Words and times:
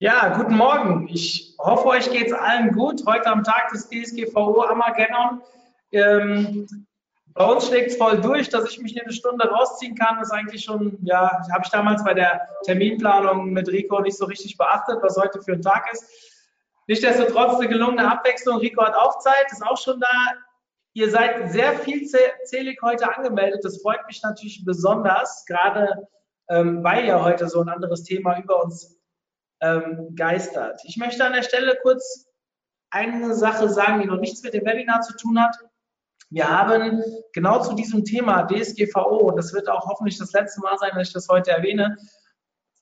Ja, 0.00 0.28
guten 0.36 0.54
Morgen. 0.56 1.08
Ich 1.08 1.56
hoffe, 1.58 1.88
euch 1.88 2.08
geht 2.12 2.28
es 2.28 2.32
allen 2.32 2.70
gut. 2.70 3.04
Heute 3.04 3.26
am 3.26 3.42
Tag 3.42 3.72
des 3.72 3.88
DSGVO 3.88 4.62
Armageddon. 4.62 5.42
Ähm, 5.90 6.68
bei 7.34 7.44
uns 7.44 7.66
schlägt 7.66 7.90
es 7.90 7.96
voll 7.96 8.20
durch, 8.20 8.48
dass 8.48 8.70
ich 8.70 8.78
mich 8.78 9.00
eine 9.02 9.12
Stunde 9.12 9.48
rausziehen 9.48 9.96
kann. 9.96 10.18
Das 10.20 10.28
ist 10.28 10.34
eigentlich 10.34 10.62
schon, 10.62 10.98
ja, 11.02 11.42
habe 11.52 11.62
ich 11.64 11.70
damals 11.70 12.04
bei 12.04 12.14
der 12.14 12.48
Terminplanung 12.62 13.50
mit 13.50 13.66
Rico 13.66 13.98
nicht 13.98 14.16
so 14.16 14.26
richtig 14.26 14.56
beachtet, 14.56 14.98
was 15.02 15.16
heute 15.16 15.42
für 15.42 15.54
ein 15.54 15.62
Tag 15.62 15.92
ist. 15.92 16.08
Nichtsdestotrotz 16.86 17.58
eine 17.58 17.66
gelungene 17.66 18.08
Abwechslung. 18.08 18.58
Rico 18.58 18.84
hat 18.84 18.94
auch 18.94 19.18
Zeit, 19.18 19.50
ist 19.50 19.66
auch 19.66 19.78
schon 19.78 19.98
da. 19.98 20.34
Ihr 20.92 21.10
seid 21.10 21.50
sehr 21.50 21.72
vielzählig 21.72 22.78
heute 22.82 23.16
angemeldet. 23.16 23.64
Das 23.64 23.82
freut 23.82 24.06
mich 24.06 24.22
natürlich 24.22 24.64
besonders, 24.64 25.44
gerade 25.44 26.06
ähm, 26.48 26.84
weil 26.84 27.04
ja 27.04 27.20
heute 27.20 27.48
so 27.48 27.60
ein 27.60 27.68
anderes 27.68 28.04
Thema 28.04 28.38
über 28.38 28.62
uns 28.62 28.97
ähm, 29.60 30.14
geistert. 30.14 30.80
Ich 30.84 30.96
möchte 30.96 31.24
an 31.24 31.32
der 31.32 31.42
Stelle 31.42 31.76
kurz 31.82 32.26
eine 32.90 33.34
Sache 33.34 33.68
sagen, 33.68 34.00
die 34.00 34.06
noch 34.06 34.20
nichts 34.20 34.42
mit 34.42 34.54
dem 34.54 34.64
Webinar 34.64 35.00
zu 35.02 35.16
tun 35.16 35.40
hat. 35.40 35.56
Wir 36.30 36.48
haben 36.48 37.02
genau 37.32 37.60
zu 37.62 37.74
diesem 37.74 38.04
Thema 38.04 38.46
DSGVO, 38.46 39.28
und 39.28 39.36
das 39.36 39.52
wird 39.54 39.68
auch 39.68 39.86
hoffentlich 39.86 40.18
das 40.18 40.32
letzte 40.32 40.60
Mal 40.60 40.76
sein, 40.78 40.90
dass 40.94 41.08
ich 41.08 41.14
das 41.14 41.28
heute 41.28 41.50
erwähne, 41.50 41.96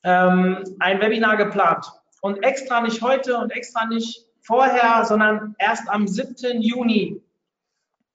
ähm, 0.03 0.65
ein 0.81 1.01
Webinar 1.01 1.37
geplant. 1.37 1.87
Und 2.23 2.43
extra 2.43 2.81
nicht 2.81 3.03
heute 3.03 3.37
und 3.37 3.51
extra 3.51 3.87
nicht 3.87 4.27
vorher, 4.43 5.05
sondern 5.05 5.55
erst 5.59 5.89
am 5.89 6.09
7. 6.09 6.61
Juni. 6.61 7.23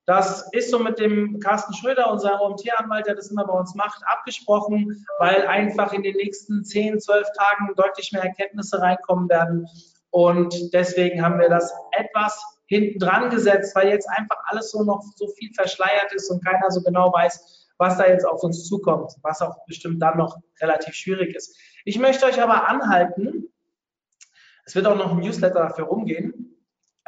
Das 0.05 0.49
ist 0.51 0.71
so 0.71 0.79
mit 0.79 0.99
dem 0.99 1.39
Carsten 1.39 1.73
Schröder, 1.73 2.11
unser 2.11 2.41
OMT-Anwalt, 2.41 3.05
der 3.05 3.15
das 3.15 3.29
immer 3.29 3.45
bei 3.45 3.53
uns 3.53 3.75
macht, 3.75 4.01
abgesprochen, 4.05 5.05
weil 5.19 5.45
einfach 5.47 5.93
in 5.93 6.01
den 6.01 6.15
nächsten 6.15 6.63
10, 6.63 6.99
12 6.99 7.27
Tagen 7.37 7.73
deutlich 7.75 8.11
mehr 8.11 8.23
Erkenntnisse 8.23 8.81
reinkommen 8.81 9.29
werden. 9.29 9.67
Und 10.09 10.73
deswegen 10.73 11.23
haben 11.23 11.39
wir 11.39 11.49
das 11.49 11.71
etwas 11.91 12.43
hinten 12.65 12.99
dran 12.99 13.29
gesetzt, 13.29 13.75
weil 13.75 13.89
jetzt 13.89 14.09
einfach 14.09 14.37
alles 14.45 14.71
so 14.71 14.83
noch 14.83 15.03
so 15.15 15.27
viel 15.27 15.53
verschleiert 15.53 16.13
ist 16.13 16.29
und 16.31 16.43
keiner 16.43 16.71
so 16.71 16.81
genau 16.81 17.13
weiß, 17.13 17.69
was 17.77 17.97
da 17.97 18.07
jetzt 18.07 18.25
auf 18.25 18.43
uns 18.43 18.67
zukommt, 18.67 19.13
was 19.23 19.41
auch 19.41 19.65
bestimmt 19.65 20.01
dann 20.01 20.17
noch 20.17 20.37
relativ 20.61 20.93
schwierig 20.93 21.35
ist. 21.35 21.57
Ich 21.83 21.99
möchte 21.99 22.25
euch 22.25 22.41
aber 22.41 22.67
anhalten, 22.67 23.49
es 24.65 24.75
wird 24.75 24.87
auch 24.87 24.95
noch 24.95 25.11
ein 25.11 25.19
Newsletter 25.19 25.59
dafür 25.59 25.85
rumgehen, 25.85 26.55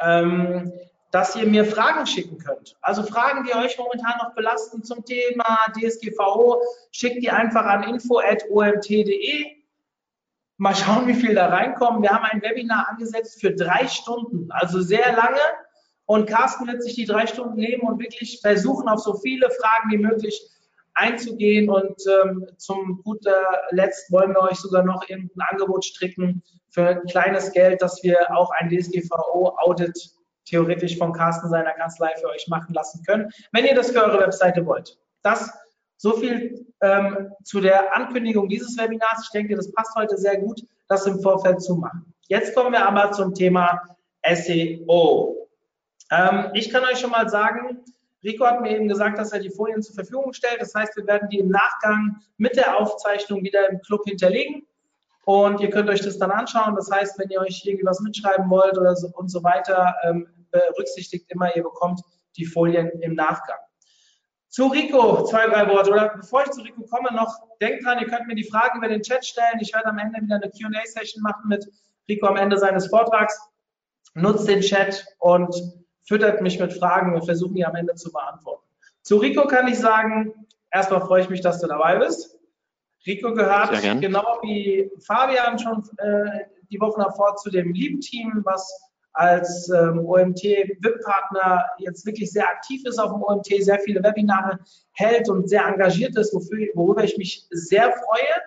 ähm, 0.00 0.72
dass 1.14 1.36
ihr 1.36 1.46
mir 1.46 1.64
Fragen 1.64 2.08
schicken 2.08 2.38
könnt. 2.38 2.76
Also 2.80 3.04
Fragen, 3.04 3.44
die 3.44 3.54
euch 3.54 3.78
momentan 3.78 4.18
noch 4.18 4.34
belasten 4.34 4.82
zum 4.82 5.04
Thema 5.04 5.60
DSGVO, 5.72 6.60
schickt 6.90 7.22
die 7.22 7.30
einfach 7.30 7.64
an 7.64 7.84
info.omt.de. 7.84 9.44
Mal 10.56 10.74
schauen, 10.74 11.06
wie 11.06 11.14
viel 11.14 11.36
da 11.36 11.46
reinkommen. 11.46 12.02
Wir 12.02 12.10
haben 12.10 12.24
ein 12.24 12.42
Webinar 12.42 12.88
angesetzt 12.88 13.40
für 13.40 13.54
drei 13.54 13.86
Stunden, 13.86 14.50
also 14.50 14.80
sehr 14.80 15.12
lange. 15.12 15.38
Und 16.04 16.26
Carsten 16.26 16.66
wird 16.66 16.82
sich 16.82 16.96
die 16.96 17.04
drei 17.04 17.28
Stunden 17.28 17.54
nehmen 17.54 17.82
und 17.82 18.00
wirklich 18.00 18.40
versuchen, 18.40 18.88
auf 18.88 18.98
so 18.98 19.14
viele 19.14 19.48
Fragen 19.50 19.92
wie 19.92 19.98
möglich 19.98 20.50
einzugehen. 20.94 21.70
Und 21.70 21.94
ähm, 22.08 22.48
zum 22.56 23.02
guter 23.04 23.40
Letzt 23.70 24.10
wollen 24.10 24.32
wir 24.32 24.42
euch 24.42 24.56
sogar 24.56 24.82
noch 24.82 25.08
irgendein 25.08 25.46
Angebot 25.48 25.84
stricken 25.84 26.42
für 26.70 26.88
ein 26.88 27.04
kleines 27.04 27.52
Geld, 27.52 27.82
dass 27.82 28.02
wir 28.02 28.36
auch 28.36 28.50
ein 28.50 28.68
DSGVO-Audit 28.68 30.14
theoretisch 30.44 30.98
von 30.98 31.12
Carsten 31.12 31.48
seiner 31.48 31.72
Kanzlei 31.72 32.14
für 32.20 32.28
euch 32.28 32.46
machen 32.48 32.74
lassen 32.74 33.02
können, 33.04 33.30
wenn 33.52 33.64
ihr 33.64 33.74
das 33.74 33.90
für 33.90 34.02
eure 34.02 34.20
Webseite 34.20 34.64
wollt. 34.66 34.98
Das 35.22 35.52
so 35.96 36.12
viel 36.12 36.66
ähm, 36.82 37.32
zu 37.44 37.60
der 37.60 37.96
Ankündigung 37.96 38.48
dieses 38.48 38.76
Webinars. 38.76 39.22
Ich 39.24 39.30
denke, 39.30 39.56
das 39.56 39.72
passt 39.72 39.94
heute 39.94 40.16
sehr 40.18 40.38
gut, 40.38 40.60
das 40.88 41.06
im 41.06 41.20
Vorfeld 41.20 41.62
zu 41.62 41.76
machen. 41.76 42.12
Jetzt 42.28 42.54
kommen 42.54 42.72
wir 42.72 42.86
aber 42.86 43.12
zum 43.12 43.34
Thema 43.34 43.80
SEO. 44.22 45.48
Ähm, 46.10 46.50
ich 46.54 46.70
kann 46.70 46.84
euch 46.84 46.98
schon 46.98 47.10
mal 47.10 47.28
sagen, 47.28 47.84
Rico 48.22 48.46
hat 48.46 48.62
mir 48.62 48.76
eben 48.76 48.88
gesagt, 48.88 49.18
dass 49.18 49.32
er 49.32 49.40
die 49.40 49.50
Folien 49.50 49.82
zur 49.82 49.94
Verfügung 49.94 50.32
stellt. 50.32 50.60
Das 50.60 50.74
heißt, 50.74 50.96
wir 50.96 51.06
werden 51.06 51.28
die 51.28 51.38
im 51.38 51.50
Nachgang 51.50 52.16
mit 52.38 52.56
der 52.56 52.78
Aufzeichnung 52.78 53.42
wieder 53.42 53.68
im 53.68 53.80
Club 53.82 54.02
hinterlegen. 54.06 54.66
Und 55.24 55.60
ihr 55.60 55.70
könnt 55.70 55.88
euch 55.88 56.02
das 56.02 56.18
dann 56.18 56.30
anschauen. 56.30 56.74
Das 56.74 56.90
heißt, 56.90 57.18
wenn 57.18 57.30
ihr 57.30 57.40
euch 57.40 57.62
irgendwie 57.64 57.86
was 57.86 58.00
mitschreiben 58.00 58.48
wollt 58.50 58.76
oder 58.76 58.94
so 58.94 59.08
und 59.14 59.28
so 59.28 59.42
weiter, 59.42 59.94
ähm, 60.02 60.28
berücksichtigt 60.50 61.30
immer, 61.30 61.54
ihr 61.56 61.62
bekommt 61.62 62.00
die 62.36 62.44
Folien 62.44 62.90
im 63.00 63.14
Nachgang. 63.14 63.58
Zu 64.48 64.66
Rico, 64.66 65.24
zwei, 65.24 65.46
drei 65.46 65.68
Worte. 65.68 65.90
Oder 65.90 66.14
bevor 66.16 66.42
ich 66.42 66.50
zu 66.50 66.60
Rico 66.60 66.82
komme, 66.82 67.12
noch, 67.12 67.34
denkt 67.60 67.84
dran, 67.84 67.98
ihr 67.98 68.06
könnt 68.06 68.26
mir 68.26 68.36
die 68.36 68.44
Fragen 68.44 68.78
über 68.78 68.88
den 68.88 69.02
Chat 69.02 69.24
stellen. 69.24 69.58
Ich 69.60 69.74
werde 69.74 69.86
am 69.86 69.98
Ende 69.98 70.20
wieder 70.20 70.36
eine 70.36 70.50
QA-Session 70.50 71.22
machen 71.22 71.48
mit 71.48 71.66
Rico 72.08 72.26
am 72.26 72.36
Ende 72.36 72.56
seines 72.58 72.86
Vortrags. 72.86 73.36
Nutzt 74.14 74.46
den 74.46 74.60
Chat 74.60 75.04
und 75.18 75.54
füttert 76.06 76.40
mich 76.40 76.60
mit 76.60 76.72
Fragen. 76.72 77.14
Wir 77.14 77.22
versuchen 77.22 77.54
die 77.54 77.66
am 77.66 77.74
Ende 77.74 77.94
zu 77.94 78.12
beantworten. 78.12 78.62
Zu 79.02 79.16
Rico 79.16 79.46
kann 79.46 79.66
ich 79.66 79.78
sagen, 79.78 80.46
erstmal 80.70 81.00
freue 81.00 81.22
ich 81.22 81.30
mich, 81.30 81.40
dass 81.40 81.60
du 81.60 81.66
dabei 81.66 81.96
bist. 81.96 82.38
Rico 83.06 83.34
gehört 83.34 83.70
genau 84.00 84.38
wie 84.42 84.90
Fabian 85.06 85.58
schon 85.58 85.82
äh, 85.98 86.44
die 86.70 86.80
Woche 86.80 87.02
davor 87.02 87.36
zu 87.36 87.50
dem 87.50 87.72
lieben 87.72 88.00
Team, 88.00 88.40
was 88.44 88.66
als 89.14 89.68
ähm, 89.70 90.00
OMT-VIP-Partner 90.04 91.64
jetzt 91.78 92.04
wirklich 92.04 92.32
sehr 92.32 92.48
aktiv 92.48 92.82
ist 92.84 92.98
auf 92.98 93.12
dem 93.12 93.22
OMT, 93.22 93.46
sehr 93.60 93.78
viele 93.78 94.02
Webinare 94.02 94.58
hält 94.92 95.28
und 95.28 95.48
sehr 95.48 95.64
engagiert 95.64 96.16
ist, 96.16 96.34
wofür, 96.34 96.66
worüber 96.74 97.04
ich 97.04 97.16
mich 97.16 97.46
sehr 97.50 97.92
freue. 97.92 98.42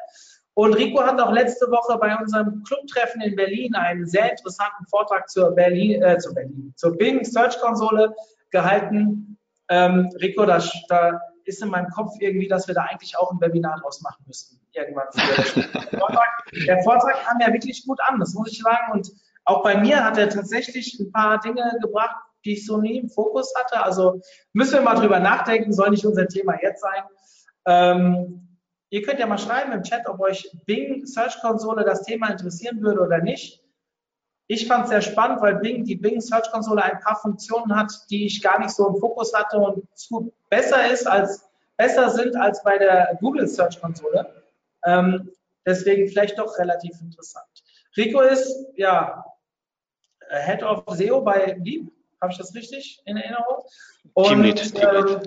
Und 0.55 0.73
Rico 0.73 1.01
hat 1.03 1.21
auch 1.21 1.31
letzte 1.31 1.67
Woche 1.67 1.97
bei 1.99 2.17
unserem 2.17 2.63
Clubtreffen 2.63 3.21
in 3.21 3.35
Berlin 3.35 3.75
einen 3.75 4.05
sehr 4.05 4.31
interessanten 4.31 4.85
Vortrag 4.89 5.29
zur 5.29 5.51
Berlin, 5.51 6.01
äh, 6.01 6.17
zur 6.17 6.33
Berlin, 6.33 6.73
zur 6.75 6.97
Bing 6.97 7.23
Search 7.23 7.59
Konsole 7.61 8.13
gehalten. 8.49 9.37
Ähm, 9.69 10.09
Rico, 10.19 10.45
da, 10.45 10.61
da 10.89 11.21
ist 11.47 11.63
in 11.63 11.69
meinem 11.69 11.89
Kopf 11.89 12.13
irgendwie, 12.19 12.47
dass 12.47 12.67
wir 12.67 12.75
da 12.75 12.83
eigentlich 12.83 13.17
auch 13.17 13.31
ein 13.31 13.39
Webinar 13.39 13.79
draus 13.79 14.01
machen 14.01 14.23
müssten. 14.27 14.59
Irgendwann. 14.73 15.07
der, 15.15 15.99
Vortrag, 15.99 16.27
der 16.65 16.83
Vortrag 16.83 17.15
kam 17.25 17.39
ja 17.39 17.51
wirklich 17.53 17.85
gut 17.85 17.99
an, 18.07 18.19
das 18.19 18.33
muss 18.33 18.51
ich 18.51 18.59
sagen. 18.59 18.91
Und 18.91 19.09
auch 19.45 19.63
bei 19.63 19.77
mir 19.77 20.03
hat 20.03 20.17
er 20.17 20.29
tatsächlich 20.29 20.99
ein 20.99 21.11
paar 21.11 21.39
Dinge 21.39 21.63
gebracht, 21.81 22.15
die 22.43 22.53
ich 22.53 22.65
so 22.65 22.77
nie 22.77 22.99
im 22.99 23.09
Fokus 23.09 23.53
hatte. 23.55 23.83
Also 23.83 24.21
müssen 24.53 24.73
wir 24.73 24.81
mal 24.81 24.95
drüber 24.95 25.19
nachdenken, 25.19 25.71
soll 25.71 25.89
nicht 25.89 26.05
unser 26.05 26.27
Thema 26.27 26.55
jetzt 26.61 26.81
sein. 26.81 27.03
Ähm, 27.65 28.59
ihr 28.89 29.01
könnt 29.01 29.19
ja 29.19 29.27
mal 29.27 29.37
schreiben 29.37 29.71
im 29.71 29.83
Chat, 29.83 30.07
ob 30.07 30.19
euch 30.19 30.49
Bing 30.65 31.05
Search 31.05 31.39
Konsole 31.41 31.85
das 31.85 32.03
Thema 32.03 32.29
interessieren 32.29 32.81
würde 32.81 33.01
oder 33.01 33.21
nicht. 33.21 33.63
Ich 34.47 34.67
fand 34.67 34.85
es 34.85 34.89
sehr 34.89 35.01
spannend, 35.01 35.41
weil 35.41 35.55
Bing, 35.55 35.83
die 35.83 35.95
Bing 35.95 36.21
Search 36.21 36.49
Konsole 36.51 36.81
ein 36.83 36.99
paar 37.01 37.17
Funktionen 37.17 37.75
hat, 37.75 37.91
die 38.09 38.25
ich 38.25 38.41
gar 38.41 38.59
nicht 38.59 38.71
so 38.71 38.87
im 38.87 38.95
Fokus 38.97 39.33
hatte 39.33 39.57
und 39.57 39.83
zu 39.93 40.33
besser 40.49 40.89
ist 40.91 41.05
als 41.05 41.47
besser 41.75 42.09
sind 42.09 42.35
als 42.35 42.63
bei 42.63 42.77
der 42.77 43.17
Google 43.21 43.47
Search 43.47 43.79
Konsole. 43.79 44.43
Ähm, 44.85 45.31
deswegen 45.65 46.07
vielleicht 46.07 46.39
doch 46.39 46.57
relativ 46.57 46.99
interessant. 47.01 47.45
Rico 47.95 48.21
ist 48.21 48.67
ja 48.75 49.23
Head 50.29 50.63
of 50.63 50.83
SEO 50.87 51.21
bei 51.21 51.57
Leap, 51.63 51.91
habe 52.21 52.31
ich 52.31 52.37
das 52.37 52.53
richtig 52.53 53.01
in 53.05 53.17
Erinnerung? 53.17 53.63
Und, 54.13 54.27
Teamlead. 54.27 54.75
Ähm, 54.75 55.21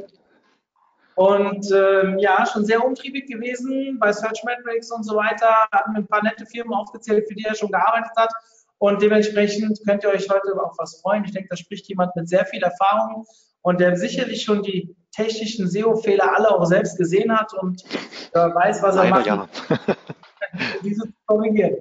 und 1.14 1.70
ähm, 1.72 2.18
ja, 2.18 2.46
schon 2.46 2.64
sehr 2.64 2.84
umtriebig 2.84 3.28
gewesen 3.28 3.98
bei 3.98 4.12
Search 4.12 4.42
Metrics 4.44 4.90
und 4.90 5.04
so 5.04 5.16
weiter. 5.16 5.54
Hat 5.70 5.88
mir 5.88 5.98
ein 5.98 6.06
paar 6.06 6.22
nette 6.22 6.46
Firmen 6.46 6.74
aufgezählt, 6.74 7.28
für 7.28 7.34
die 7.34 7.44
er 7.44 7.54
schon 7.54 7.70
gearbeitet 7.70 8.12
hat. 8.16 8.32
Und 8.80 9.02
dementsprechend 9.02 9.78
könnt 9.86 10.04
ihr 10.04 10.08
euch 10.08 10.26
heute 10.30 10.58
auf 10.58 10.74
was 10.78 11.02
freuen. 11.02 11.22
Ich 11.26 11.32
denke, 11.32 11.50
da 11.50 11.56
spricht 11.56 11.86
jemand 11.88 12.16
mit 12.16 12.30
sehr 12.30 12.46
viel 12.46 12.62
Erfahrung 12.62 13.26
und 13.60 13.78
der 13.78 13.94
sicherlich 13.96 14.42
schon 14.42 14.62
die 14.62 14.96
technischen 15.12 15.68
SEO-Fehler 15.68 16.34
alle 16.34 16.50
auch 16.50 16.64
selbst 16.64 16.96
gesehen 16.96 17.30
hat 17.36 17.52
und 17.52 17.84
äh, 18.32 18.38
weiß, 18.38 18.82
was 18.82 18.96
er 18.96 19.10
Leider 19.10 19.36
macht, 19.36 19.62
ja. 19.68 19.76
diese 20.82 21.02
zu 21.02 21.12
korrigieren. 21.26 21.76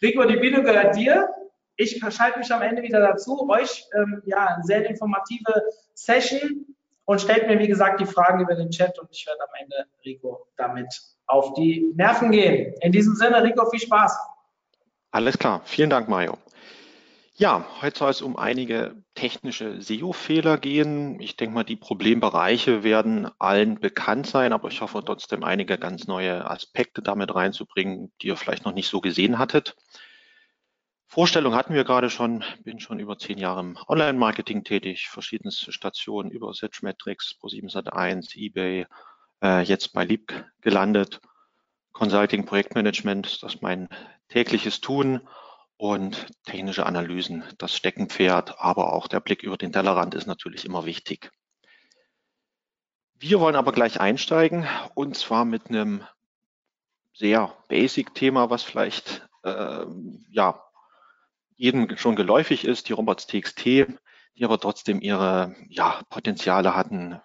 Rico, 0.00 0.24
die 0.24 0.36
Bühne 0.36 0.62
gehört 0.62 0.94
dir. 0.94 1.28
Ich 1.76 2.00
schalte 2.10 2.38
mich 2.38 2.52
am 2.52 2.62
Ende 2.62 2.82
wieder 2.82 3.00
dazu. 3.00 3.48
Euch 3.50 3.86
ähm, 3.96 4.22
ja 4.24 4.46
eine 4.46 4.62
sehr 4.62 4.88
informative 4.88 5.52
Session 5.94 6.66
und 7.04 7.20
stellt 7.20 7.48
mir, 7.48 7.58
wie 7.58 7.66
gesagt, 7.66 8.00
die 8.00 8.06
Fragen 8.06 8.40
über 8.40 8.54
den 8.54 8.70
Chat 8.70 8.96
und 9.00 9.08
ich 9.10 9.26
werde 9.26 9.40
am 9.40 9.60
Ende 9.60 9.86
Rico 10.04 10.46
damit 10.56 10.86
auf 11.26 11.52
die 11.54 11.92
Nerven 11.96 12.30
gehen. 12.30 12.74
In 12.80 12.92
diesem 12.92 13.16
Sinne, 13.16 13.42
Rico, 13.42 13.68
viel 13.70 13.80
Spaß. 13.80 14.16
Alles 15.10 15.36
klar. 15.36 15.62
Vielen 15.64 15.90
Dank, 15.90 16.08
Mario. 16.08 16.38
Ja, 17.36 17.66
heute 17.82 17.98
soll 17.98 18.10
es 18.10 18.22
um 18.22 18.36
einige 18.36 18.94
technische 19.16 19.82
SEO-Fehler 19.82 20.56
gehen. 20.56 21.18
Ich 21.18 21.36
denke 21.36 21.52
mal, 21.52 21.64
die 21.64 21.74
Problembereiche 21.74 22.84
werden 22.84 23.28
allen 23.40 23.80
bekannt 23.80 24.28
sein, 24.28 24.52
aber 24.52 24.68
ich 24.68 24.80
hoffe 24.80 25.02
trotzdem 25.04 25.42
einige 25.42 25.76
ganz 25.76 26.06
neue 26.06 26.48
Aspekte 26.48 27.02
damit 27.02 27.34
reinzubringen, 27.34 28.12
die 28.22 28.28
ihr 28.28 28.36
vielleicht 28.36 28.64
noch 28.64 28.72
nicht 28.72 28.88
so 28.88 29.00
gesehen 29.00 29.40
hattet. 29.40 29.74
Vorstellung 31.08 31.56
hatten 31.56 31.74
wir 31.74 31.82
gerade 31.82 32.08
schon, 32.08 32.44
bin 32.62 32.78
schon 32.78 33.00
über 33.00 33.18
zehn 33.18 33.38
Jahre 33.38 33.60
im 33.60 33.76
Online-Marketing 33.88 34.62
tätig, 34.62 35.08
verschiedenste 35.08 35.72
Stationen 35.72 36.30
über 36.30 36.54
Searchmetrics, 36.54 37.34
Pro7 37.40 37.68
Sat1, 37.68 38.36
eBay, 38.36 38.86
äh, 39.42 39.62
jetzt 39.62 39.92
bei 39.92 40.04
Lieb 40.04 40.32
gelandet. 40.60 41.20
Consulting, 41.90 42.46
Projektmanagement, 42.46 43.42
das 43.42 43.54
ist 43.54 43.62
mein 43.62 43.88
tägliches 44.28 44.80
Tun 44.80 45.20
und 45.76 46.26
technische 46.44 46.86
Analysen, 46.86 47.44
das 47.58 47.74
Steckenpferd, 47.74 48.60
aber 48.60 48.92
auch 48.92 49.08
der 49.08 49.20
Blick 49.20 49.42
über 49.42 49.56
den 49.56 49.72
Tellerrand 49.72 50.14
ist 50.14 50.26
natürlich 50.26 50.64
immer 50.64 50.84
wichtig. 50.84 51.30
Wir 53.14 53.40
wollen 53.40 53.56
aber 53.56 53.72
gleich 53.72 54.00
einsteigen 54.00 54.66
und 54.94 55.16
zwar 55.16 55.44
mit 55.44 55.68
einem 55.68 56.04
sehr 57.12 57.56
Basic-Thema, 57.68 58.50
was 58.50 58.62
vielleicht 58.62 59.28
äh, 59.44 59.86
ja 60.30 60.60
jedem 61.56 61.96
schon 61.96 62.16
geläufig 62.16 62.64
ist, 62.64 62.88
die 62.88 62.92
Robots.txt, 62.92 63.64
die 63.64 64.44
aber 64.44 64.58
trotzdem 64.58 65.00
ihre 65.00 65.54
ja, 65.68 66.02
Potenziale 66.10 66.74
hatten, 66.74 67.20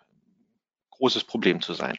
großes 0.91 1.23
Problem 1.23 1.61
zu 1.61 1.73
sein. 1.73 1.97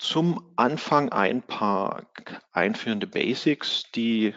Zum 0.00 0.50
Anfang 0.56 1.10
ein 1.10 1.42
paar 1.42 2.06
einführende 2.52 3.06
Basics. 3.06 3.84
Die 3.94 4.34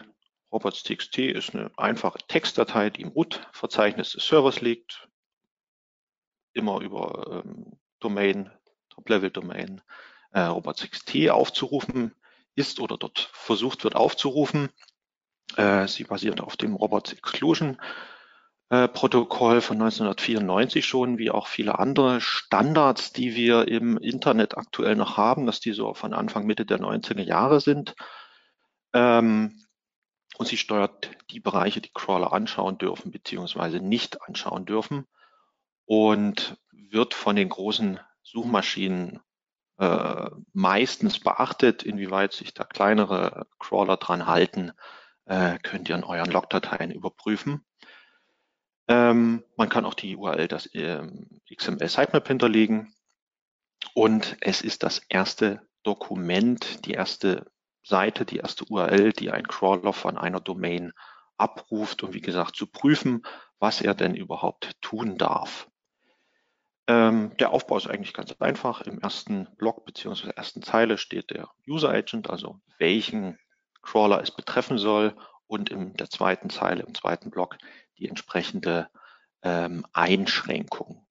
robots.txt 0.52 1.16
ist 1.18 1.54
eine 1.54 1.70
einfache 1.78 2.18
Textdatei, 2.28 2.90
die 2.90 3.00
im 3.00 3.08
Root-Verzeichnis 3.08 4.12
des 4.12 4.26
Servers 4.26 4.60
liegt, 4.60 5.08
immer 6.52 6.82
über 6.82 7.42
ähm, 7.46 7.78
Domain, 7.98 8.50
Top-Level-Domain 8.90 9.80
äh, 10.32 10.40
robots.txt 10.40 11.30
aufzurufen 11.30 12.14
ist 12.54 12.78
oder 12.78 12.98
dort 12.98 13.30
versucht 13.32 13.84
wird 13.84 13.96
aufzurufen. 13.96 14.68
Äh, 15.56 15.88
sie 15.88 16.04
basiert 16.04 16.42
auf 16.42 16.58
dem 16.58 16.74
Robots 16.74 17.14
Exclusion 17.14 17.80
Protokoll 18.68 19.60
von 19.60 19.76
1994 19.76 20.84
schon, 20.84 21.18
wie 21.18 21.30
auch 21.30 21.46
viele 21.46 21.78
andere 21.78 22.20
Standards, 22.20 23.12
die 23.12 23.36
wir 23.36 23.68
im 23.68 23.98
Internet 23.98 24.56
aktuell 24.56 24.96
noch 24.96 25.16
haben, 25.16 25.46
dass 25.46 25.60
die 25.60 25.72
so 25.72 25.94
von 25.94 26.14
Anfang, 26.14 26.46
Mitte 26.46 26.64
der 26.64 26.80
90er 26.80 27.22
Jahre 27.22 27.60
sind. 27.60 27.94
Ähm, 28.94 29.64
und 30.36 30.48
sie 30.48 30.56
steuert 30.56 31.10
die 31.30 31.40
Bereiche, 31.40 31.80
die 31.80 31.92
Crawler 31.92 32.32
anschauen 32.32 32.78
dürfen, 32.78 33.10
beziehungsweise 33.12 33.80
nicht 33.80 34.22
anschauen 34.22 34.66
dürfen 34.66 35.06
und 35.84 36.56
wird 36.72 37.14
von 37.14 37.36
den 37.36 37.48
großen 37.48 38.00
Suchmaschinen 38.22 39.20
äh, 39.78 40.30
meistens 40.52 41.20
beachtet, 41.20 41.82
inwieweit 41.82 42.32
sich 42.32 42.54
da 42.54 42.64
kleinere 42.64 43.46
Crawler 43.58 43.96
dran 43.96 44.26
halten, 44.26 44.72
äh, 45.26 45.58
könnt 45.58 45.88
ihr 45.88 45.96
in 45.96 46.04
euren 46.04 46.30
Logdateien 46.30 46.90
überprüfen. 46.90 47.64
Ähm, 48.88 49.44
man 49.56 49.68
kann 49.68 49.84
auch 49.84 49.94
die 49.94 50.16
URL, 50.16 50.48
das 50.48 50.68
ähm, 50.74 51.40
XML 51.54 51.88
Sitemap 51.88 52.26
hinterlegen. 52.28 52.94
Und 53.94 54.36
es 54.40 54.62
ist 54.62 54.82
das 54.82 55.00
erste 55.08 55.60
Dokument, 55.82 56.84
die 56.86 56.92
erste 56.92 57.50
Seite, 57.82 58.24
die 58.24 58.38
erste 58.38 58.64
URL, 58.64 59.12
die 59.12 59.30
ein 59.30 59.46
Crawler 59.46 59.92
von 59.92 60.16
einer 60.16 60.40
Domain 60.40 60.92
abruft, 61.36 62.02
um 62.02 62.14
wie 62.14 62.20
gesagt 62.20 62.56
zu 62.56 62.66
prüfen, 62.66 63.22
was 63.58 63.80
er 63.80 63.94
denn 63.94 64.14
überhaupt 64.14 64.80
tun 64.80 65.18
darf. 65.18 65.68
Ähm, 66.86 67.34
der 67.38 67.50
Aufbau 67.50 67.76
ist 67.78 67.86
eigentlich 67.86 68.12
ganz 68.12 68.32
einfach. 68.40 68.82
Im 68.82 69.00
ersten 69.00 69.48
Block 69.56 69.84
bzw. 69.86 70.30
ersten 70.30 70.62
Zeile 70.62 70.98
steht 70.98 71.30
der 71.30 71.50
User 71.66 71.90
Agent, 71.90 72.28
also 72.28 72.60
welchen 72.78 73.38
Crawler 73.82 74.20
es 74.20 74.30
betreffen 74.30 74.78
soll. 74.78 75.16
Und 75.46 75.70
in 75.70 75.94
der 75.94 76.08
zweiten 76.08 76.50
Zeile, 76.50 76.82
im 76.82 76.94
zweiten 76.94 77.30
Block, 77.30 77.58
die 77.98 78.08
entsprechende 78.08 78.88
ähm, 79.42 79.86
Einschränkung. 79.92 81.06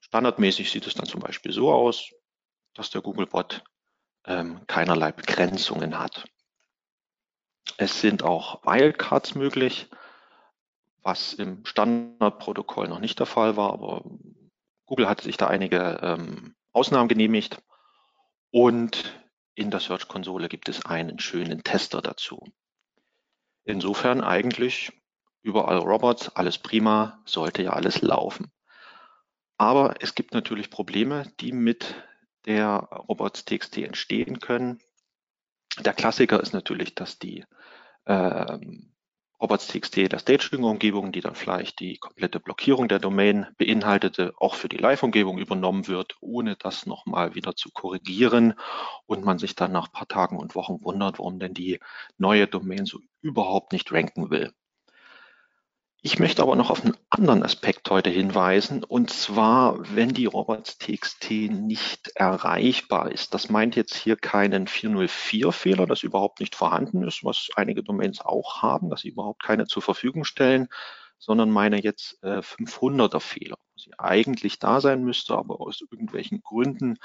Standardmäßig 0.00 0.70
sieht 0.70 0.86
es 0.86 0.94
dann 0.94 1.06
zum 1.06 1.20
Beispiel 1.20 1.52
so 1.52 1.72
aus, 1.72 2.10
dass 2.74 2.90
der 2.90 3.00
Googlebot 3.00 3.62
ähm, 4.24 4.66
keinerlei 4.66 5.12
Begrenzungen 5.12 5.98
hat. 5.98 6.24
Es 7.76 8.00
sind 8.00 8.22
auch 8.22 8.64
Wildcards 8.64 9.34
möglich, 9.34 9.88
was 11.02 11.32
im 11.32 11.64
Standardprotokoll 11.64 12.88
noch 12.88 13.00
nicht 13.00 13.18
der 13.18 13.26
Fall 13.26 13.56
war, 13.56 13.72
aber 13.72 14.04
Google 14.86 15.08
hat 15.08 15.20
sich 15.20 15.36
da 15.36 15.46
einige 15.46 16.00
ähm, 16.02 16.54
Ausnahmen 16.72 17.08
genehmigt. 17.08 17.62
Und 18.50 19.22
in 19.54 19.70
der 19.70 19.80
Search-Konsole 19.80 20.48
gibt 20.48 20.68
es 20.68 20.84
einen 20.84 21.18
schönen 21.18 21.62
Tester 21.62 22.02
dazu. 22.02 22.44
Insofern 23.64 24.22
eigentlich 24.22 24.92
überall 25.42 25.78
Robots, 25.78 26.28
alles 26.30 26.58
prima, 26.58 27.20
sollte 27.24 27.62
ja 27.62 27.70
alles 27.70 28.02
laufen. 28.02 28.52
Aber 29.58 29.94
es 30.00 30.14
gibt 30.14 30.32
natürlich 30.32 30.70
Probleme, 30.70 31.30
die 31.40 31.52
mit 31.52 31.94
der 32.46 32.88
Robots.txt 33.08 33.78
entstehen 33.78 34.40
können. 34.40 34.80
Der 35.84 35.92
Klassiker 35.92 36.40
ist 36.40 36.52
natürlich, 36.52 36.94
dass 36.94 37.18
die 37.18 37.44
ähm, 38.06 38.92
Robots.txt 39.40 40.12
der 40.12 40.18
Staging-Umgebung, 40.18 41.12
die 41.12 41.22
dann 41.22 41.34
vielleicht 41.34 41.80
die 41.80 41.96
komplette 41.96 42.40
Blockierung 42.40 42.88
der 42.88 42.98
Domain 42.98 43.46
beinhaltete, 43.56 44.34
auch 44.36 44.54
für 44.54 44.68
die 44.68 44.76
Live-Umgebung 44.76 45.38
übernommen 45.38 45.88
wird, 45.88 46.16
ohne 46.20 46.56
das 46.56 46.84
nochmal 46.84 47.34
wieder 47.34 47.56
zu 47.56 47.70
korrigieren 47.70 48.54
und 49.06 49.24
man 49.24 49.38
sich 49.38 49.54
dann 49.54 49.72
nach 49.72 49.90
paar 49.92 50.08
Tagen 50.08 50.38
und 50.38 50.54
Wochen 50.54 50.82
wundert, 50.82 51.18
warum 51.18 51.38
denn 51.38 51.54
die 51.54 51.80
neue 52.18 52.46
Domain 52.46 52.84
so 52.84 53.00
überhaupt 53.22 53.72
nicht 53.72 53.90
ranken 53.92 54.30
will. 54.30 54.52
Ich 56.02 56.18
möchte 56.18 56.40
aber 56.40 56.56
noch 56.56 56.70
auf 56.70 56.82
einen 56.82 56.96
anderen 57.10 57.42
Aspekt 57.42 57.90
heute 57.90 58.08
hinweisen, 58.08 58.84
und 58.84 59.10
zwar, 59.10 59.76
wenn 59.94 60.08
die 60.14 60.24
robots.txt 60.24 61.30
nicht 61.30 62.12
erreichbar 62.14 63.12
ist. 63.12 63.34
Das 63.34 63.50
meint 63.50 63.76
jetzt 63.76 63.96
hier 63.96 64.16
keinen 64.16 64.66
404-Fehler, 64.66 65.86
das 65.86 66.02
überhaupt 66.02 66.40
nicht 66.40 66.54
vorhanden 66.54 67.06
ist, 67.06 67.22
was 67.22 67.50
einige 67.54 67.82
Domains 67.82 68.22
auch 68.22 68.62
haben, 68.62 68.88
dass 68.88 69.02
sie 69.02 69.10
überhaupt 69.10 69.42
keine 69.42 69.66
zur 69.66 69.82
Verfügung 69.82 70.24
stellen, 70.24 70.68
sondern 71.18 71.50
meine 71.50 71.82
jetzt 71.82 72.18
äh, 72.22 72.38
500er-Fehler, 72.38 73.58
sie 73.76 73.92
eigentlich 73.98 74.58
da 74.58 74.80
sein 74.80 75.04
müsste, 75.04 75.34
aber 75.36 75.60
aus 75.60 75.82
irgendwelchen 75.82 76.40
Gründen 76.40 76.96